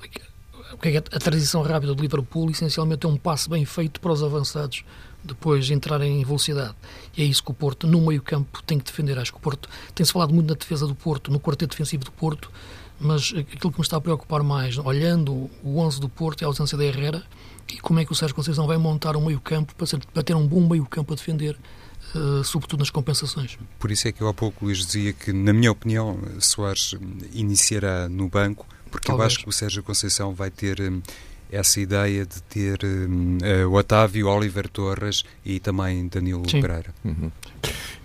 É 0.84 0.97
a 0.97 1.19
transição 1.19 1.62
rápida 1.62 1.93
do 1.93 2.01
Liverpool, 2.01 2.49
essencialmente, 2.49 3.06
é 3.06 3.10
um 3.10 3.17
passo 3.17 3.49
bem 3.49 3.65
feito 3.65 3.99
para 3.99 4.12
os 4.12 4.23
avançados 4.23 4.84
depois 5.23 5.69
entrarem 5.69 6.19
em 6.19 6.23
velocidade. 6.23 6.75
E 7.15 7.21
é 7.21 7.25
isso 7.25 7.43
que 7.43 7.51
o 7.51 7.54
Porto, 7.54 7.86
no 7.86 8.01
meio 8.01 8.21
campo, 8.21 8.62
tem 8.63 8.80
que 8.80 8.86
defender. 8.86 9.17
Acho 9.19 9.32
que 9.32 9.38
o 9.38 9.41
Porto, 9.41 9.69
tem-se 9.93 10.12
falado 10.12 10.34
muito 10.34 10.47
na 10.47 10.56
defesa 10.56 10.88
do 10.88 10.95
Porto, 10.95 11.32
no 11.32 11.39
quarteto 11.39 11.71
defensivo 11.71 12.04
do 12.04 12.12
Porto, 12.12 12.51
mas 12.99 13.34
aquilo 13.36 13.71
que 13.71 13.80
me 13.80 13.84
está 13.84 13.97
a 13.97 14.01
preocupar 14.01 14.43
mais, 14.43 14.77
olhando 14.77 15.49
o 15.63 15.80
11 15.80 15.99
do 15.99 16.10
Porto, 16.10 16.41
é 16.41 16.45
a 16.45 16.47
ausência 16.47 16.77
da 16.77 16.86
Herrera 16.86 17.23
e 17.71 17.80
como 17.80 17.99
é 17.99 18.06
que 18.06 18.12
o 18.12 18.15
Sérgio 18.15 18.36
Conceição 18.36 18.67
vai 18.67 18.77
montar 18.77 19.15
um 19.15 19.25
meio-campo 19.25 19.73
para, 19.75 19.88
para, 20.13 20.23
ter 20.23 20.36
um 20.36 20.45
bom 20.45 20.67
meio-campo 20.67 21.13
a 21.13 21.15
defender, 21.15 21.58
sobretudo 22.43 22.80
nas 22.80 22.89
compensações. 22.89 23.58
Por 23.80 23.91
isso 23.91 24.08
é 24.08 24.12
que 24.12 24.21
eu 24.21 24.28
há 24.28 24.34
pouco 24.34 24.65
Luís 24.65 24.86
dizia 24.86 25.13
que, 25.13 25.32
na 25.32 25.54
minha 25.54 25.71
opinião, 25.71 26.19
Soares 26.39 26.95
iniciará 27.34 28.10
no 28.10 28.28
banco, 28.28 28.65
porque 28.89 29.08
Talvez. 29.08 29.24
eu 29.24 29.28
acho 29.28 29.43
que 29.43 29.50
o 29.50 29.52
Sérgio 29.52 29.82
Conceição 29.84 30.34
vai 30.34 30.50
ter 30.50 30.82
hum, 30.82 31.02
essa 31.52 31.82
ideia 31.82 32.26
de 32.26 32.41
ter 32.43 32.80
uh, 32.84 33.69
o 33.69 33.74
Otávio, 33.76 34.28
Oliver 34.28 34.69
Torres 34.69 35.24
e 35.45 35.60
também 35.60 36.08
Danilo 36.08 36.50
Sim. 36.50 36.62
Pereira. 36.62 36.93
Uhum. 37.04 37.30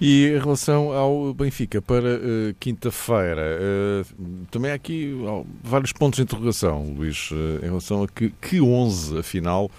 E 0.00 0.26
em 0.26 0.38
relação 0.38 0.92
ao 0.92 1.32
Benfica 1.32 1.80
para 1.80 2.16
uh, 2.16 2.54
quinta-feira, 2.58 3.58
uh, 3.60 4.46
também 4.50 4.72
há 4.72 4.74
aqui 4.74 5.14
vários 5.62 5.92
pontos 5.92 6.16
de 6.16 6.24
interrogação, 6.24 6.92
Luís, 6.94 7.30
uh, 7.30 7.64
em 7.64 7.66
relação 7.66 8.02
a 8.02 8.08
que, 8.08 8.30
que 8.42 8.60
11, 8.60 9.18
afinal, 9.18 9.70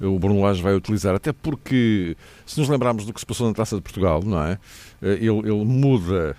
o 0.00 0.18
Bruno 0.18 0.40
Lage 0.40 0.62
vai 0.62 0.74
utilizar. 0.74 1.14
Até 1.14 1.32
porque, 1.32 2.16
se 2.44 2.58
nos 2.58 2.68
lembrarmos 2.68 3.06
do 3.06 3.12
que 3.12 3.20
se 3.20 3.26
passou 3.26 3.48
na 3.48 3.54
Taça 3.54 3.76
de 3.76 3.82
Portugal, 3.82 4.22
não 4.24 4.42
é? 4.42 4.58
Ele, 5.02 5.28
ele 5.28 5.64
muda 5.64 6.36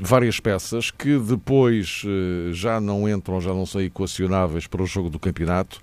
várias 0.00 0.38
peças 0.38 0.90
que 0.90 1.18
depois 1.18 2.02
já 2.52 2.80
não 2.80 3.08
entram, 3.08 3.40
já 3.40 3.54
não 3.54 3.64
são 3.64 3.80
equacionáveis 3.80 4.66
para 4.66 4.82
o 4.82 4.86
jogo 4.86 5.08
do 5.08 5.18
campeonato. 5.18 5.80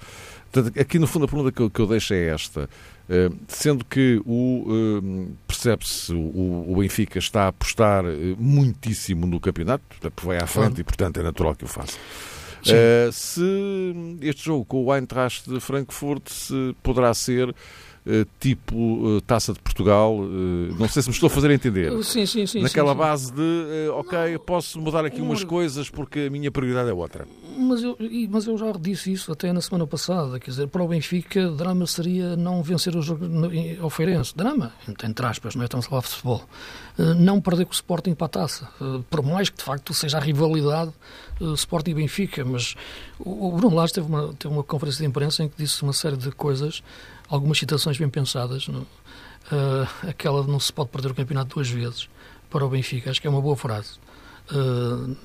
Portanto, 0.51 0.79
aqui 0.79 0.97
no 0.99 1.07
fundo 1.07 1.25
a 1.25 1.27
pergunta 1.27 1.51
que 1.51 1.61
eu, 1.61 1.69
que 1.69 1.79
eu 1.79 1.87
deixo 1.87 2.13
é 2.13 2.27
esta. 2.27 2.69
Eh, 3.09 3.29
sendo 3.47 3.85
que 3.85 4.21
o 4.25 4.65
eh, 4.67 5.31
percebe-se 5.47 6.13
o, 6.13 6.71
o, 6.71 6.75
Benfica 6.77 7.19
está 7.19 7.43
a 7.43 7.47
apostar 7.47 8.03
eh, 8.05 8.35
muitíssimo 8.37 9.25
no 9.25 9.39
campeonato, 9.39 9.81
porque 9.87 10.25
vai 10.25 10.37
à 10.37 10.45
frente 10.45 10.67
claro. 10.67 10.81
e 10.81 10.83
portanto 10.83 11.19
é 11.21 11.23
natural 11.23 11.55
que 11.55 11.63
o 11.63 11.67
faça. 11.67 11.97
Uh, 12.71 13.11
se 13.11 13.41
este 14.21 14.43
jogo 14.43 14.65
com 14.65 14.85
o 14.85 14.93
Eintracht 14.93 15.47
de 15.47 15.59
Frankfurt 15.59 16.29
se 16.29 16.75
poderá 16.83 17.13
ser 17.13 17.53
tipo 18.39 19.17
eh, 19.17 19.21
Taça 19.25 19.53
de 19.53 19.59
Portugal. 19.59 20.17
Eh, 20.21 20.73
não 20.77 20.87
sei 20.87 21.01
se 21.01 21.09
me 21.09 21.13
estou 21.13 21.27
a 21.27 21.29
fazer 21.29 21.51
entender. 21.51 21.91
Sim, 22.03 22.25
sim, 22.25 22.45
sim. 22.45 22.61
Naquela 22.61 22.91
sim, 22.91 22.93
sim. 22.93 22.99
base 22.99 23.33
de, 23.33 23.89
ok, 23.93 24.37
posso 24.39 24.79
mudar 24.79 25.05
aqui 25.05 25.21
umas 25.21 25.43
coisas 25.43 25.89
porque 25.89 26.21
a 26.21 26.29
minha 26.29 26.49
prioridade 26.49 26.89
é 26.89 26.93
outra. 26.93 27.27
Mas 27.57 27.83
eu, 27.83 27.97
mas 28.29 28.45
eu 28.47 28.57
já 28.57 28.71
disse 28.79 29.11
isso 29.11 29.31
até 29.31 29.51
na 29.51 29.61
semana 29.61 29.85
passada. 29.85 30.39
Quer 30.39 30.51
dizer, 30.51 30.67
para 30.67 30.83
o 30.83 30.87
Benfica, 30.87 31.49
drama 31.51 31.85
seria 31.85 32.35
não 32.35 32.61
vencer 32.63 32.95
o 32.95 33.01
jogo 33.01 33.25
ao 33.81 33.89
Feirense. 33.89 34.35
Drama, 34.35 34.71
entre 34.87 35.25
aspas, 35.25 35.55
não 35.55 35.63
é? 35.63 35.67
A 35.67 35.81
falar 35.81 36.01
de 36.01 36.07
futebol. 36.07 36.43
Não 37.17 37.41
perder 37.41 37.65
com 37.65 37.71
o 37.71 37.75
Sporting 37.75 38.13
para 38.13 38.25
a 38.25 38.29
taça. 38.29 38.69
Por 39.09 39.23
mais 39.23 39.49
que 39.49 39.57
de 39.57 39.63
facto 39.63 39.93
seja 39.93 40.17
a 40.17 40.21
rivalidade 40.21 40.91
Sporting 41.55 41.91
e 41.91 41.93
Benfica. 41.95 42.43
Mas 42.43 42.75
o 43.19 43.51
Bruno 43.51 43.75
Lage 43.75 43.93
teve 43.93 44.07
uma, 44.07 44.33
teve 44.33 44.53
uma 44.53 44.63
conferência 44.63 45.01
de 45.01 45.07
imprensa 45.07 45.43
em 45.43 45.49
que 45.49 45.57
disse 45.57 45.81
uma 45.83 45.93
série 45.93 46.17
de 46.17 46.31
coisas 46.31 46.83
algumas 47.29 47.57
citações 47.57 47.97
bem 47.97 48.09
pensadas. 48.09 48.67
Uh, 48.67 48.85
aquela 50.07 50.43
de 50.43 50.49
não 50.49 50.59
se 50.59 50.71
pode 50.71 50.89
perder 50.89 51.11
o 51.11 51.15
campeonato 51.15 51.55
duas 51.55 51.69
vezes 51.69 52.09
para 52.49 52.65
o 52.65 52.69
Benfica, 52.69 53.09
acho 53.09 53.21
que 53.21 53.27
é 53.27 53.29
uma 53.29 53.41
boa 53.41 53.55
frase. 53.55 53.93
Uh, 54.51 55.15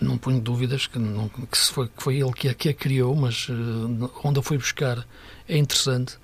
não 0.00 0.16
ponho 0.16 0.40
dúvidas 0.40 0.86
que, 0.86 0.98
não, 0.98 1.28
que, 1.28 1.58
foi, 1.58 1.88
que 1.88 2.02
foi 2.02 2.16
ele 2.16 2.32
que 2.32 2.48
a, 2.48 2.54
que 2.54 2.68
a 2.68 2.74
criou, 2.74 3.14
mas 3.14 3.48
uh, 3.48 4.10
onde 4.22 4.38
a 4.38 4.42
foi 4.42 4.56
buscar 4.56 5.06
é 5.48 5.56
interessante, 5.56 6.16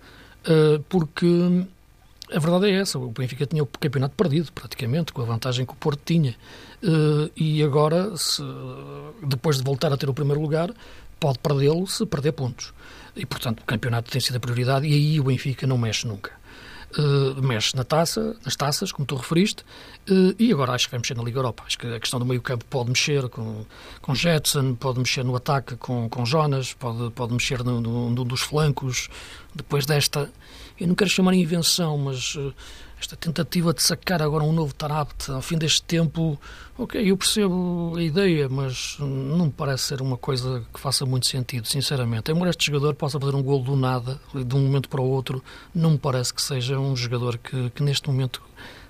uh, 0.46 0.82
porque 0.88 1.26
a 2.32 2.38
verdade 2.38 2.70
é 2.70 2.80
essa: 2.80 2.98
o 2.98 3.10
Benfica 3.10 3.46
tinha 3.46 3.62
o 3.62 3.66
campeonato 3.66 4.14
perdido, 4.14 4.52
praticamente, 4.52 5.12
com 5.12 5.22
a 5.22 5.24
vantagem 5.24 5.66
que 5.66 5.72
o 5.72 5.76
Porto 5.76 6.00
tinha. 6.04 6.34
Uh, 6.82 7.30
e 7.36 7.62
agora, 7.62 8.16
se, 8.16 8.42
depois 9.26 9.58
de 9.58 9.62
voltar 9.62 9.92
a 9.92 9.96
ter 9.96 10.08
o 10.08 10.14
primeiro 10.14 10.40
lugar, 10.40 10.72
pode 11.20 11.38
perdê-lo 11.38 11.86
se 11.86 12.04
perder 12.06 12.32
pontos. 12.32 12.72
E, 13.14 13.26
portanto, 13.26 13.60
o 13.60 13.64
campeonato 13.64 14.10
tem 14.10 14.20
sido 14.20 14.36
a 14.36 14.40
prioridade 14.40 14.86
e 14.86 14.94
aí 14.94 15.20
o 15.20 15.24
Benfica 15.24 15.66
não 15.66 15.76
mexe 15.76 16.06
nunca. 16.06 16.32
Uh, 16.98 17.40
mexe 17.40 17.76
na 17.76 17.84
taça, 17.84 18.36
nas 18.44 18.56
taças, 18.56 18.90
como 18.90 19.06
tu 19.06 19.14
referiste, 19.14 19.62
uh, 20.10 20.34
e 20.36 20.52
agora 20.52 20.72
acho 20.72 20.86
que 20.86 20.90
vai 20.90 20.98
mexer 20.98 21.16
na 21.16 21.22
Liga 21.22 21.38
Europa. 21.38 21.62
Acho 21.64 21.78
que 21.78 21.86
a 21.86 22.00
questão 22.00 22.18
do 22.18 22.26
meio-campo 22.26 22.64
pode 22.64 22.88
mexer 22.88 23.28
com, 23.28 23.64
com 24.02 24.12
Jetson, 24.12 24.74
pode 24.74 24.98
mexer 24.98 25.24
no 25.24 25.36
ataque 25.36 25.76
com, 25.76 26.08
com 26.08 26.26
Jonas, 26.26 26.72
pode, 26.72 27.10
pode 27.12 27.32
mexer 27.32 27.62
no 27.62 28.24
dos 28.24 28.40
flancos. 28.40 29.08
Depois 29.54 29.86
desta, 29.86 30.28
eu 30.80 30.88
não 30.88 30.96
quero 30.96 31.10
chamar 31.10 31.34
invenção, 31.34 31.96
mas 31.96 32.34
uh, 32.34 32.52
esta 33.00 33.16
tentativa 33.16 33.72
de 33.72 33.82
sacar 33.82 34.20
agora 34.20 34.44
um 34.44 34.52
novo 34.52 34.74
Tarabt 34.74 35.30
ao 35.30 35.40
fim 35.40 35.56
deste 35.56 35.82
tempo, 35.82 36.38
ok, 36.76 37.00
eu 37.10 37.16
percebo 37.16 37.94
a 37.96 38.02
ideia, 38.02 38.46
mas 38.46 38.96
não 38.98 39.46
me 39.46 39.50
parece 39.50 39.84
ser 39.84 40.02
uma 40.02 40.18
coisa 40.18 40.62
que 40.72 40.78
faça 40.78 41.06
muito 41.06 41.26
sentido, 41.26 41.66
sinceramente. 41.66 42.30
Embora 42.30 42.50
este 42.50 42.66
jogador 42.66 42.94
possa 42.94 43.18
fazer 43.18 43.34
um 43.34 43.42
golo 43.42 43.64
do 43.64 43.74
nada, 43.74 44.20
de 44.34 44.54
um 44.54 44.60
momento 44.60 44.88
para 44.90 45.00
o 45.00 45.08
outro, 45.08 45.42
não 45.74 45.92
me 45.92 45.98
parece 45.98 46.34
que 46.34 46.42
seja 46.42 46.78
um 46.78 46.94
jogador 46.94 47.38
que, 47.38 47.70
que 47.70 47.82
neste 47.82 48.06
momento 48.06 48.42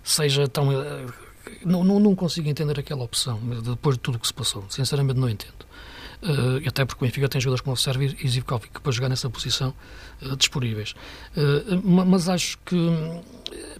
seja 0.02 0.48
tão. 0.48 0.72
Eh, 0.72 1.06
não, 1.64 1.84
não, 1.84 2.00
não 2.00 2.14
consigo 2.14 2.48
entender 2.48 2.80
aquela 2.80 3.04
opção, 3.04 3.38
depois 3.62 3.96
de 3.96 4.00
tudo 4.00 4.16
o 4.16 4.18
que 4.18 4.26
se 4.26 4.34
passou. 4.34 4.64
Sinceramente, 4.68 5.20
não 5.20 5.28
entendo. 5.28 5.70
Uh, 6.22 6.68
até 6.68 6.84
porque 6.84 7.02
o 7.02 7.06
Benfica 7.06 7.28
tem 7.30 7.40
jogadores 7.40 7.62
como 7.62 7.72
o 7.72 7.76
Sérvio 7.78 8.14
e 8.22 8.28
Zivkovic 8.28 8.78
para 8.82 8.92
jogar 8.92 9.08
nessa 9.08 9.30
posição 9.30 9.72
uh, 10.20 10.36
disponíveis. 10.36 10.94
Uh, 11.34 11.80
mas 12.06 12.28
acho 12.28 12.58
que 12.58 12.76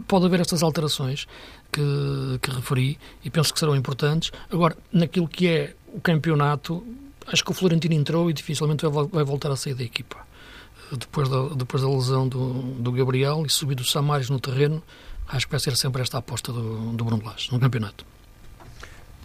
pode 0.06 0.26
haver 0.26 0.40
estas 0.40 0.62
alterações 0.62 1.26
que, 1.72 2.38
que 2.40 2.50
referi 2.50 2.98
e 3.24 3.30
penso 3.30 3.52
que 3.52 3.58
serão 3.58 3.76
importantes. 3.76 4.30
Agora, 4.50 4.76
naquilo 4.92 5.28
que 5.28 5.48
é 5.48 5.74
o 5.88 6.00
campeonato, 6.00 6.84
acho 7.26 7.44
que 7.44 7.50
o 7.50 7.54
Florentino 7.54 7.94
entrou 7.94 8.30
e 8.30 8.32
dificilmente 8.32 8.86
vai, 8.86 9.06
vai 9.06 9.24
voltar 9.24 9.50
a 9.50 9.56
sair 9.56 9.74
da 9.74 9.84
equipa. 9.84 10.16
Depois 10.92 11.28
da, 11.28 11.48
depois 11.50 11.82
da 11.82 11.88
lesão 11.88 12.28
do, 12.28 12.52
do 12.52 12.92
Gabriel 12.92 13.44
e 13.46 13.50
subir 13.50 13.76
do 13.76 13.84
Samares 13.84 14.28
no 14.28 14.40
terreno, 14.40 14.82
acho 15.28 15.46
que 15.46 15.52
vai 15.52 15.60
ser 15.60 15.76
sempre 15.76 16.02
esta 16.02 16.18
aposta 16.18 16.52
do, 16.52 16.92
do 16.92 17.04
Bruno 17.04 17.24
Lage 17.24 17.52
no 17.52 17.60
campeonato. 17.60 18.04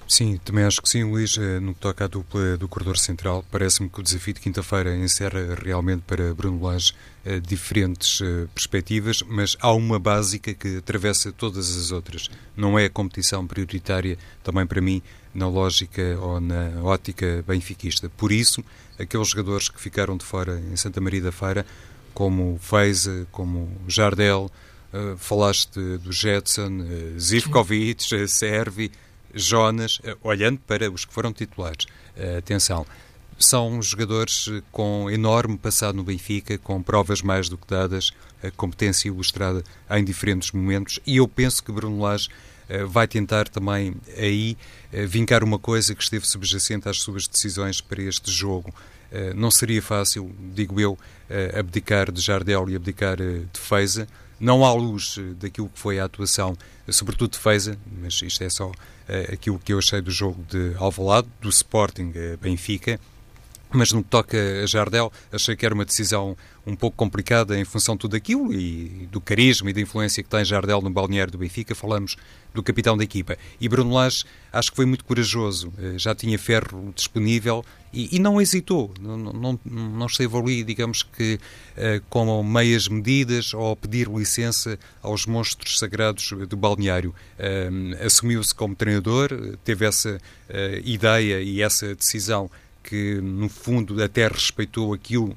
Sim, 0.08 0.38
também 0.46 0.63
acho 0.63 0.82
que 0.82 0.89
sim, 0.89 1.04
Luís. 1.04 1.36
Eh, 1.38 1.60
no 1.60 1.74
que 1.74 1.80
toca 1.80 2.06
à 2.06 2.08
dupla 2.08 2.58
do 2.58 2.68
corredor 2.68 2.98
central, 2.98 3.44
parece-me 3.52 3.89
que 3.89 4.00
o 4.00 4.04
desafio 4.04 4.36
de 4.36 4.39
quinta-feira 4.39 4.96
encerra 4.96 5.56
realmente 5.56 6.04
para 6.06 6.34
Bruno 6.34 6.63
Lage 6.63 6.94
eh, 7.26 7.39
diferentes 7.39 8.22
eh, 8.22 8.48
perspectivas, 8.54 9.24
mas 9.28 9.58
há 9.60 9.74
uma 9.74 9.98
básica 9.98 10.54
que 10.54 10.78
atravessa 10.78 11.32
todas 11.32 11.76
as 11.76 11.91
outras. 11.91 12.30
Não 12.56 12.78
é 12.78 12.86
a 12.86 12.89
competição 12.89 13.48
prioritária, 13.48 14.18
também 14.44 14.68
para 14.68 14.80
mim, 14.80 15.02
na 15.34 15.48
lógica 15.48 16.18
ou 16.22 16.39
na 16.39 16.84
ótica 16.84 17.44
benfiquista. 17.48 18.08
Por 18.08 18.32
isso, 18.32 18.63
aqueles 19.00 19.28
jogadores 19.30 19.70
que 19.70 19.82
ficaram 19.82 20.15
de 20.18 20.24
fora 20.24 20.62
em 20.72 20.76
Santa 20.76 21.02
Maria 21.02 21.24
da 21.24 21.32
Feira, 21.32 21.65
como 22.13 22.60
Feiza, 22.62 23.28
como 23.32 23.70
Jardel, 23.88 24.50
falaste 25.18 25.98
do 25.98 26.10
Jetson, 26.13 26.86
Zivkovic, 27.20 28.30
Servi 28.30 28.89
Jonas, 29.36 30.00
eh, 30.04 30.15
olhando 30.24 30.60
para 30.60 30.89
os 30.89 31.04
que 31.04 31.13
foram 31.13 31.34
titulares. 31.34 31.86
Eh, 32.15 32.38
atenção, 32.38 32.86
são 33.38 33.82
jogadores 33.82 34.48
eh, 34.50 34.63
com 34.71 35.12
enorme 35.12 35.58
passado 35.58 35.95
no 35.95 36.04
Benfica, 36.04 36.58
com 36.58 36.82
provas 36.82 37.21
mais 37.21 37.50
do 37.50 37.58
que 37.58 37.67
dadas, 37.67 38.12
competência 38.56 39.10
ilustrada 39.10 39.63
em 39.89 40.04
diferentes 40.04 40.52
momentos, 40.52 41.00
e 41.06 41.17
eu 41.17 41.28
penso 41.28 41.63
que 41.63 41.71
Bruno 41.71 42.00
Lage 42.00 42.30
vai 42.88 43.08
tentar 43.08 43.48
também 43.48 43.95
aí 44.15 44.56
vincar 45.08 45.43
uma 45.43 45.58
coisa 45.58 45.95
que 45.95 46.04
esteve 46.04 46.28
subjacente 46.28 46.88
às 46.88 47.02
suas 47.02 47.28
decisões 47.28 47.82
para 47.82 48.04
este 48.04 48.32
jogo. 48.32 48.71
Não 49.36 49.50
seria 49.50 49.82
fácil, 49.82 50.32
digo 50.54 50.80
eu, 50.80 50.95
abdicar 51.58 52.12
de 52.12 52.21
Jardel 52.21 52.69
e 52.69 52.76
abdicar 52.76 53.17
de 53.17 53.60
Feiza, 53.60 54.08
não 54.39 54.65
à 54.65 54.74
luz 54.74 55.17
daquilo 55.39 55.69
que 55.69 55.80
foi 55.80 56.00
a 56.00 56.06
atuação, 56.06 56.58
sobretudo 56.89 57.32
de 57.32 57.39
Feiza, 57.39 57.78
mas 58.02 58.21
isto 58.21 58.43
é 58.43 58.50
só 58.50 58.69
uh, 58.69 58.74
aquilo 59.34 59.60
que 59.60 59.74
eu 59.74 59.80
achei 59.80 60.02
do 60.02 60.12
jogo 60.12 60.43
de 60.50 60.74
Alvalade, 60.78 61.28
do 61.41 61.50
Sporting 61.50 62.12
uh, 62.15 62.38
Benfica, 62.38 63.00
mas 63.76 63.92
no 63.92 64.04
que 64.04 64.10
toca 64.10 64.38
a 64.64 64.66
Jardel, 64.66 65.12
achei 65.32 65.56
que 65.56 65.66
era 65.66 65.76
uma 65.76 65.86
decisão 65.86 66.38
um 66.66 66.76
pouco 66.76 66.98
complicada 66.98 67.58
em 67.58 67.64
função 67.64 67.96
de 67.96 68.00
tudo 68.00 68.16
aquilo 68.16 68.52
e 68.54 69.08
do 69.12 69.22
carisma 69.22 69.70
e 69.70 69.74
da 69.74 69.82
influência 69.82 70.24
que 70.24 70.30
tem 70.30 70.44
Jardel 70.44 70.82
no 70.82 70.90
balneário 70.90 71.32
do 71.32 71.38
Benfica. 71.38 71.76
Falamos 71.76 72.18
do 72.54 72.64
capitão 72.64 72.98
da 72.98 73.04
equipa. 73.04 73.38
E 73.60 73.70
Bruno 73.70 73.94
Lage 73.94 74.26
acho 74.52 74.72
que 74.72 74.78
foi 74.78 74.86
muito 74.86 75.04
corajoso, 75.04 75.72
eh, 75.78 75.96
já 75.98 76.16
tinha 76.16 76.40
ferro 76.40 76.94
disponível 76.96 77.64
e, 77.94 78.16
e 78.16 78.20
não 78.20 78.42
hesitou, 78.42 78.94
não, 79.00 79.18
não, 79.18 79.60
não 79.64 80.06
esteve 80.06 80.38
ali, 80.38 80.64
digamos 80.64 81.04
que, 81.04 81.36
uh, 81.78 82.04
com 82.10 82.44
meias 82.44 82.90
medidas 82.90 83.54
ou 83.54 83.73
pedir 83.76 84.10
licença 84.10 84.78
aos 85.02 85.26
monstros 85.26 85.80
sagrados 85.80 86.34
do 86.50 86.58
balneário. 86.58 87.15
Uh, 87.40 88.06
Assumiu-se 88.06 88.54
como 88.54 88.76
treinador, 88.76 89.30
teve 89.63 89.86
essa 89.86 90.19
ideia 90.84 91.42
e 91.42 91.62
essa 91.62 91.96
decisão 91.96 92.52
que, 92.86 93.15
no 93.15 93.50
fundo, 93.50 94.02
até 94.02 94.27
respeitou 94.27 94.94
aquilo, 94.94 95.36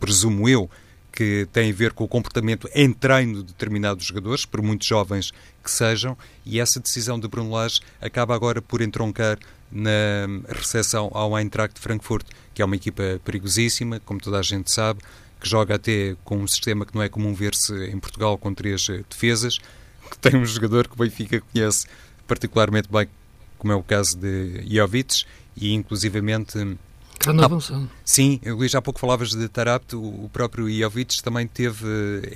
presumo 0.00 0.48
eu, 0.48 0.70
que 1.12 1.46
tem 1.52 1.70
a 1.70 1.74
ver 1.74 1.92
com 1.92 2.04
o 2.04 2.08
comportamento 2.08 2.68
em 2.74 2.92
treino 2.92 3.42
de 3.42 3.48
determinados 3.48 4.06
jogadores, 4.06 4.46
por 4.46 4.62
muito 4.62 4.86
jovens 4.86 5.32
que 5.62 5.70
sejam, 5.70 6.16
e 6.46 6.58
essa 6.58 6.80
decisão 6.80 7.20
de 7.20 7.28
Bruno 7.28 7.50
Lage 7.50 7.80
acaba 8.00 8.34
agora 8.34 8.62
por 8.62 8.80
entroncar 8.80 9.38
na 9.70 9.90
recepção 10.48 11.10
ao 11.12 11.38
Eintracht 11.38 11.74
de 11.74 11.80
Frankfurt, 11.80 12.26
que 12.54 12.62
é 12.62 12.64
uma 12.64 12.76
equipa 12.76 13.20
perigosíssima, 13.22 14.00
como 14.00 14.18
toda 14.20 14.38
a 14.38 14.42
gente 14.42 14.72
sabe, 14.72 15.00
que 15.38 15.48
joga 15.48 15.74
até 15.74 16.16
com 16.24 16.38
um 16.38 16.46
sistema 16.46 16.86
que 16.86 16.94
não 16.94 17.02
é 17.02 17.08
comum 17.08 17.34
ver-se 17.34 17.74
em 17.86 17.98
Portugal, 17.98 18.38
com 18.38 18.54
três 18.54 18.88
eh, 18.88 19.04
defesas, 19.08 19.58
que 20.10 20.18
tem 20.18 20.40
um 20.40 20.46
jogador 20.46 20.88
que 20.88 20.94
o 20.94 20.96
Benfica 20.96 21.40
conhece 21.52 21.86
particularmente 22.26 22.88
bem, 22.90 23.08
como 23.58 23.72
é 23.72 23.76
o 23.76 23.82
caso 23.82 24.16
de 24.16 24.64
Jovic, 24.66 25.24
e 25.60 25.72
inclusivamente 25.72 26.78
Grande 27.20 27.44
avançado. 27.44 27.90
Sim, 28.04 28.40
Luís, 28.46 28.74
há 28.74 28.80
pouco 28.80 29.00
falavas 29.00 29.30
de 29.30 29.48
Tarapte, 29.48 29.96
o 29.96 30.30
próprio 30.32 30.70
Jovic 30.70 31.20
também 31.20 31.48
teve 31.48 31.86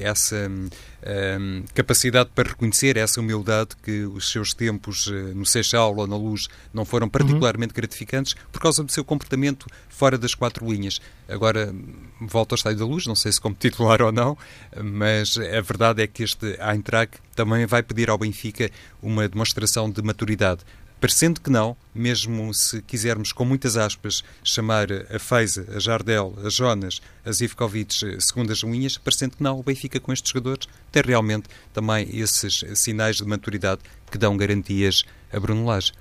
essa 0.00 0.50
um, 0.50 1.64
capacidade 1.72 2.30
para 2.34 2.48
reconhecer 2.48 2.96
essa 2.96 3.20
humildade 3.20 3.76
que 3.82 4.04
os 4.04 4.30
seus 4.30 4.52
tempos 4.52 5.08
eh, 5.08 5.34
no 5.34 5.46
Seixal 5.46 5.96
ou 5.96 6.06
na 6.06 6.16
Luz 6.16 6.48
não 6.74 6.84
foram 6.84 7.08
particularmente 7.08 7.70
uhum. 7.70 7.76
gratificantes 7.76 8.34
por 8.50 8.60
causa 8.60 8.82
do 8.82 8.90
seu 8.90 9.04
comportamento 9.04 9.66
fora 9.88 10.18
das 10.18 10.34
quatro 10.34 10.68
linhas. 10.70 11.00
Agora, 11.28 11.72
volta 12.20 12.54
ao 12.54 12.56
Estádio 12.56 12.80
da 12.80 12.84
Luz, 12.84 13.06
não 13.06 13.14
sei 13.14 13.30
se 13.30 13.40
como 13.40 13.54
titular 13.54 14.02
ou 14.02 14.10
não, 14.10 14.36
mas 14.82 15.38
a 15.38 15.60
verdade 15.60 16.02
é 16.02 16.06
que 16.08 16.24
este 16.24 16.58
Eintracht 16.60 17.18
também 17.36 17.66
vai 17.66 17.82
pedir 17.82 18.10
ao 18.10 18.18
Benfica 18.18 18.68
uma 19.00 19.28
demonstração 19.28 19.90
de 19.90 20.02
maturidade 20.02 20.62
Parecendo 21.02 21.40
que 21.40 21.50
não, 21.50 21.76
mesmo 21.92 22.54
se 22.54 22.80
quisermos, 22.80 23.32
com 23.32 23.44
muitas 23.44 23.76
aspas, 23.76 24.22
chamar 24.44 24.86
a 25.12 25.18
Feiza, 25.18 25.66
a 25.74 25.80
Jardel, 25.80 26.32
a 26.44 26.48
Jonas, 26.48 27.02
a 27.24 27.32
Zivkovic 27.32 28.06
eh, 28.06 28.20
segundas 28.20 28.58
linhas, 28.58 28.98
parecendo 28.98 29.36
que 29.36 29.42
não, 29.42 29.58
o 29.58 29.64
Benfica 29.64 29.98
com 29.98 30.12
estes 30.12 30.30
jogadores 30.30 30.68
tem 30.92 31.02
realmente 31.04 31.48
também 31.72 32.08
esses 32.16 32.62
sinais 32.76 33.16
de 33.16 33.24
maturidade 33.24 33.80
que 34.12 34.16
dão 34.16 34.36
garantias 34.36 35.02
a 35.32 35.40
Bruno 35.40 35.66
Lage. 35.66 35.92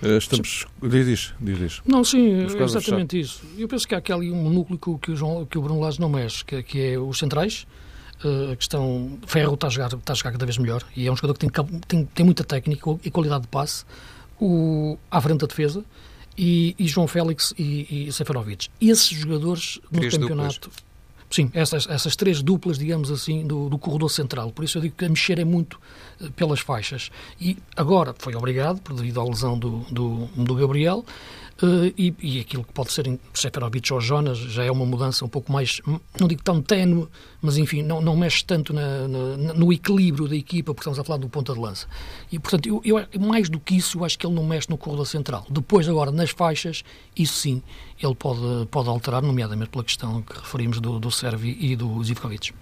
Eh, 0.00 0.16
estamos. 0.16 0.64
Diz, 0.80 1.04
diz, 1.04 1.34
diz, 1.40 1.58
diz. 1.58 1.82
Não, 1.84 2.04
sim, 2.04 2.34
é 2.34 2.62
exatamente 2.62 3.18
isso. 3.18 3.42
Eu 3.58 3.66
penso 3.66 3.88
que 3.88 3.96
há 3.96 3.98
aqui 3.98 4.12
ali 4.12 4.30
um 4.30 4.48
núcleo 4.48 4.96
que 4.96 5.10
o, 5.10 5.16
João, 5.16 5.44
que 5.44 5.58
o 5.58 5.60
Bruno 5.60 5.80
Lage 5.80 5.98
não 5.98 6.08
mexe, 6.08 6.44
que, 6.44 6.62
que 6.62 6.80
é 6.80 6.98
os 7.00 7.18
centrais, 7.18 7.66
a 8.52 8.56
questão. 8.56 9.18
Ferro 9.26 9.54
está 9.54 9.66
a, 9.66 9.70
jogar, 9.70 9.86
está 9.92 10.12
a 10.12 10.16
jogar 10.16 10.32
cada 10.32 10.44
vez 10.46 10.58
melhor 10.58 10.82
e 10.96 11.06
é 11.06 11.12
um 11.12 11.16
jogador 11.16 11.34
que 11.34 11.40
tem, 11.40 11.50
tem, 11.86 12.04
tem 12.04 12.24
muita 12.24 12.44
técnica 12.44 12.98
e 13.04 13.10
qualidade 13.10 13.42
de 13.42 13.48
passe 13.48 13.84
o, 14.40 14.98
à 15.10 15.20
frente 15.20 15.40
da 15.40 15.46
defesa. 15.46 15.84
E, 16.36 16.74
e 16.78 16.88
João 16.88 17.06
Félix 17.06 17.52
e, 17.58 18.06
e 18.08 18.12
Seferovic. 18.12 18.68
Esses 18.80 19.08
jogadores 19.08 19.78
no 19.90 19.98
Três 19.98 20.16
campeonato. 20.16 20.70
Duplas. 20.70 20.92
Sim, 21.32 21.50
essas, 21.54 21.86
essas 21.88 22.14
três 22.14 22.42
duplas, 22.42 22.78
digamos 22.78 23.10
assim, 23.10 23.46
do, 23.46 23.70
do 23.70 23.78
corredor 23.78 24.10
central. 24.10 24.50
Por 24.52 24.64
isso 24.64 24.76
eu 24.76 24.82
digo 24.82 24.94
que 24.94 25.04
a 25.06 25.08
mexer 25.08 25.38
é 25.38 25.44
muito 25.44 25.80
uh, 26.20 26.30
pelas 26.32 26.60
faixas. 26.60 27.10
E 27.40 27.56
agora 27.74 28.14
foi 28.18 28.34
obrigado, 28.34 28.82
por 28.82 28.94
devido 28.94 29.18
à 29.18 29.24
lesão 29.24 29.58
do, 29.58 29.78
do, 29.90 30.26
do 30.36 30.54
Gabriel, 30.54 31.04
Uh, 31.62 31.94
e, 31.96 32.12
e, 32.20 32.40
aquilo 32.40 32.64
que 32.64 32.72
pode 32.72 32.92
ser 32.92 33.06
em 33.06 33.20
Seferovic 33.32 33.92
ou 33.92 34.00
Jonas 34.00 34.36
já 34.36 34.64
é 34.64 34.70
uma 34.70 34.84
mudança 34.84 35.24
um 35.24 35.28
pouco 35.28 35.52
mais, 35.52 35.80
não 36.18 36.26
digo 36.26 36.42
tão 36.42 36.60
ténue, 36.60 37.06
mas 37.40 37.56
enfim, 37.56 37.82
não, 37.82 38.00
não 38.00 38.16
mexe 38.16 38.44
tanto 38.44 38.72
na, 38.72 39.06
na, 39.06 39.54
no 39.54 39.72
equilíbrio 39.72 40.26
da 40.26 40.34
equipa, 40.34 40.74
porque 40.74 40.80
estamos 40.80 40.98
a 40.98 41.04
falar 41.04 41.18
do 41.18 41.28
ponta 41.28 41.52
de 41.52 41.60
lança. 41.60 41.86
E 42.32 42.38
portanto, 42.40 42.66
eu, 42.66 42.82
eu, 42.84 43.20
mais 43.20 43.48
do 43.48 43.60
que 43.60 43.76
isso, 43.76 43.98
eu 43.98 44.04
acho 44.04 44.18
que 44.18 44.26
ele 44.26 44.34
não 44.34 44.44
mexe 44.44 44.68
no 44.68 44.76
corredor 44.76 45.06
central. 45.06 45.46
Depois, 45.48 45.88
agora, 45.88 46.10
nas 46.10 46.30
faixas, 46.30 46.82
isso 47.16 47.34
sim, 47.34 47.62
ele 48.02 48.14
pode, 48.16 48.66
pode 48.68 48.88
alterar, 48.88 49.22
nomeadamente 49.22 49.70
pela 49.70 49.84
questão 49.84 50.20
que 50.20 50.36
referimos 50.36 50.80
do, 50.80 50.98
do 50.98 51.12
Servi 51.12 51.56
e 51.60 51.76
do 51.76 52.02
Zivkovic. 52.02 52.52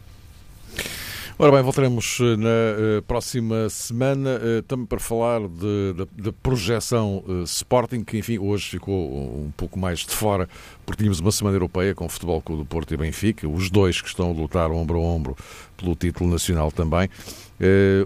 Ora 1.42 1.52
bem, 1.52 1.62
voltaremos 1.62 2.18
eh, 2.20 2.36
na 2.36 2.98
uh, 2.98 3.02
próxima 3.06 3.70
semana 3.70 4.36
uh, 4.36 4.62
também 4.64 4.84
para 4.84 5.00
falar 5.00 5.40
da 5.40 6.32
projeção 6.42 7.24
Sporting, 7.46 8.04
que 8.04 8.18
enfim 8.18 8.38
hoje 8.38 8.68
ficou 8.68 9.46
um 9.46 9.50
pouco 9.56 9.78
mais 9.78 10.00
de 10.00 10.10
fora, 10.10 10.46
porque 10.84 10.98
tínhamos 10.98 11.18
uma 11.18 11.32
semana 11.32 11.56
europeia 11.56 11.94
com 11.94 12.04
o 12.04 12.10
Futebol 12.10 12.42
Clube 12.42 12.64
do 12.64 12.66
Porto 12.66 12.92
e 12.92 12.96
Benfica, 12.98 13.48
os 13.48 13.70
dois 13.70 14.02
que 14.02 14.08
estão 14.08 14.28
a 14.28 14.34
lutar 14.34 14.70
ombro 14.70 14.98
a 14.98 15.00
ombro 15.00 15.34
pelo 15.78 15.96
título 15.96 16.30
nacional 16.30 16.70
também. 16.70 17.08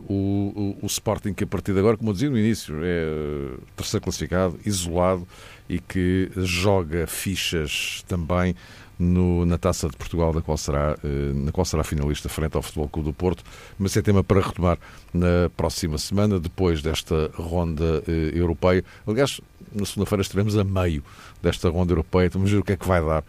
O, 0.09 0.77
o, 0.81 0.85
o, 0.85 0.87
Sporting 0.87 1.35
que 1.35 1.43
a 1.43 1.47
partir 1.47 1.73
de 1.73 1.81
agora, 1.81 1.97
como 1.97 2.11
eu 2.11 2.13
dizia 2.13 2.31
no 2.31 2.39
início, 2.39 2.77
é 2.85 3.57
terceiro 3.75 4.05
classificado, 4.05 4.61
isolado 4.65 5.27
e 5.69 5.81
que 5.81 6.31
joga 6.37 7.07
fichas 7.09 8.05
também 8.07 8.55
no, 8.99 9.45
na 9.45 9.59
Taça 9.59 9.89
de 9.89 9.97
Portugal, 9.97 10.33
da 10.33 10.41
qual 10.41 10.57
será, 10.57 10.97
eh, 11.03 11.33
na 11.35 11.53
qual 11.53 11.65
será 11.65 11.83
finalista 11.85 12.29
frente 12.29 12.57
ao 12.57 12.63
Futebol 12.63 12.89
Clube 12.89 13.09
do 13.09 13.13
Porto, 13.13 13.43
mas 13.79 13.97
é 13.97 14.03
tema 14.03 14.23
para 14.23 14.41
retomar 14.41 14.79
na 15.13 15.51
próxima 15.57 15.99
semana, 15.99 16.39
depois 16.39 16.83
desta 16.83 17.31
ronda 17.35 18.03
eh, 18.07 18.33
europeia. 18.35 18.85
Aliás, 19.07 19.41
na 19.73 19.85
segunda-feira 19.85 20.23
estivemos 20.23 20.57
a 20.57 20.65
meio 20.65 21.03
desta 21.43 21.69
ronda 21.69 21.93
europeia, 21.93 22.27
então 22.27 22.41
vamos 22.41 22.53
ver 22.53 22.59
o 22.59 22.65
que 22.65 22.73
é 22.73 22.77
que 22.77 22.87
vai 22.87 23.05
dar 23.05 23.25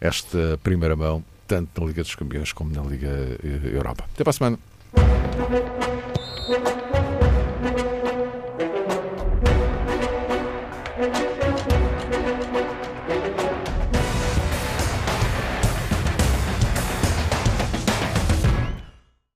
esta 0.00 0.58
primeira 0.62 0.96
mão, 0.96 1.22
tanto 1.46 1.80
na 1.80 1.86
Liga 1.86 2.02
dos 2.02 2.14
Campeões 2.14 2.52
como 2.52 2.72
na 2.72 2.82
Liga 2.82 3.08
eh, 3.08 3.76
Europa. 3.76 4.04
Até 4.14 4.24
para 4.24 4.30
a 4.30 4.34
semana. 4.34 4.58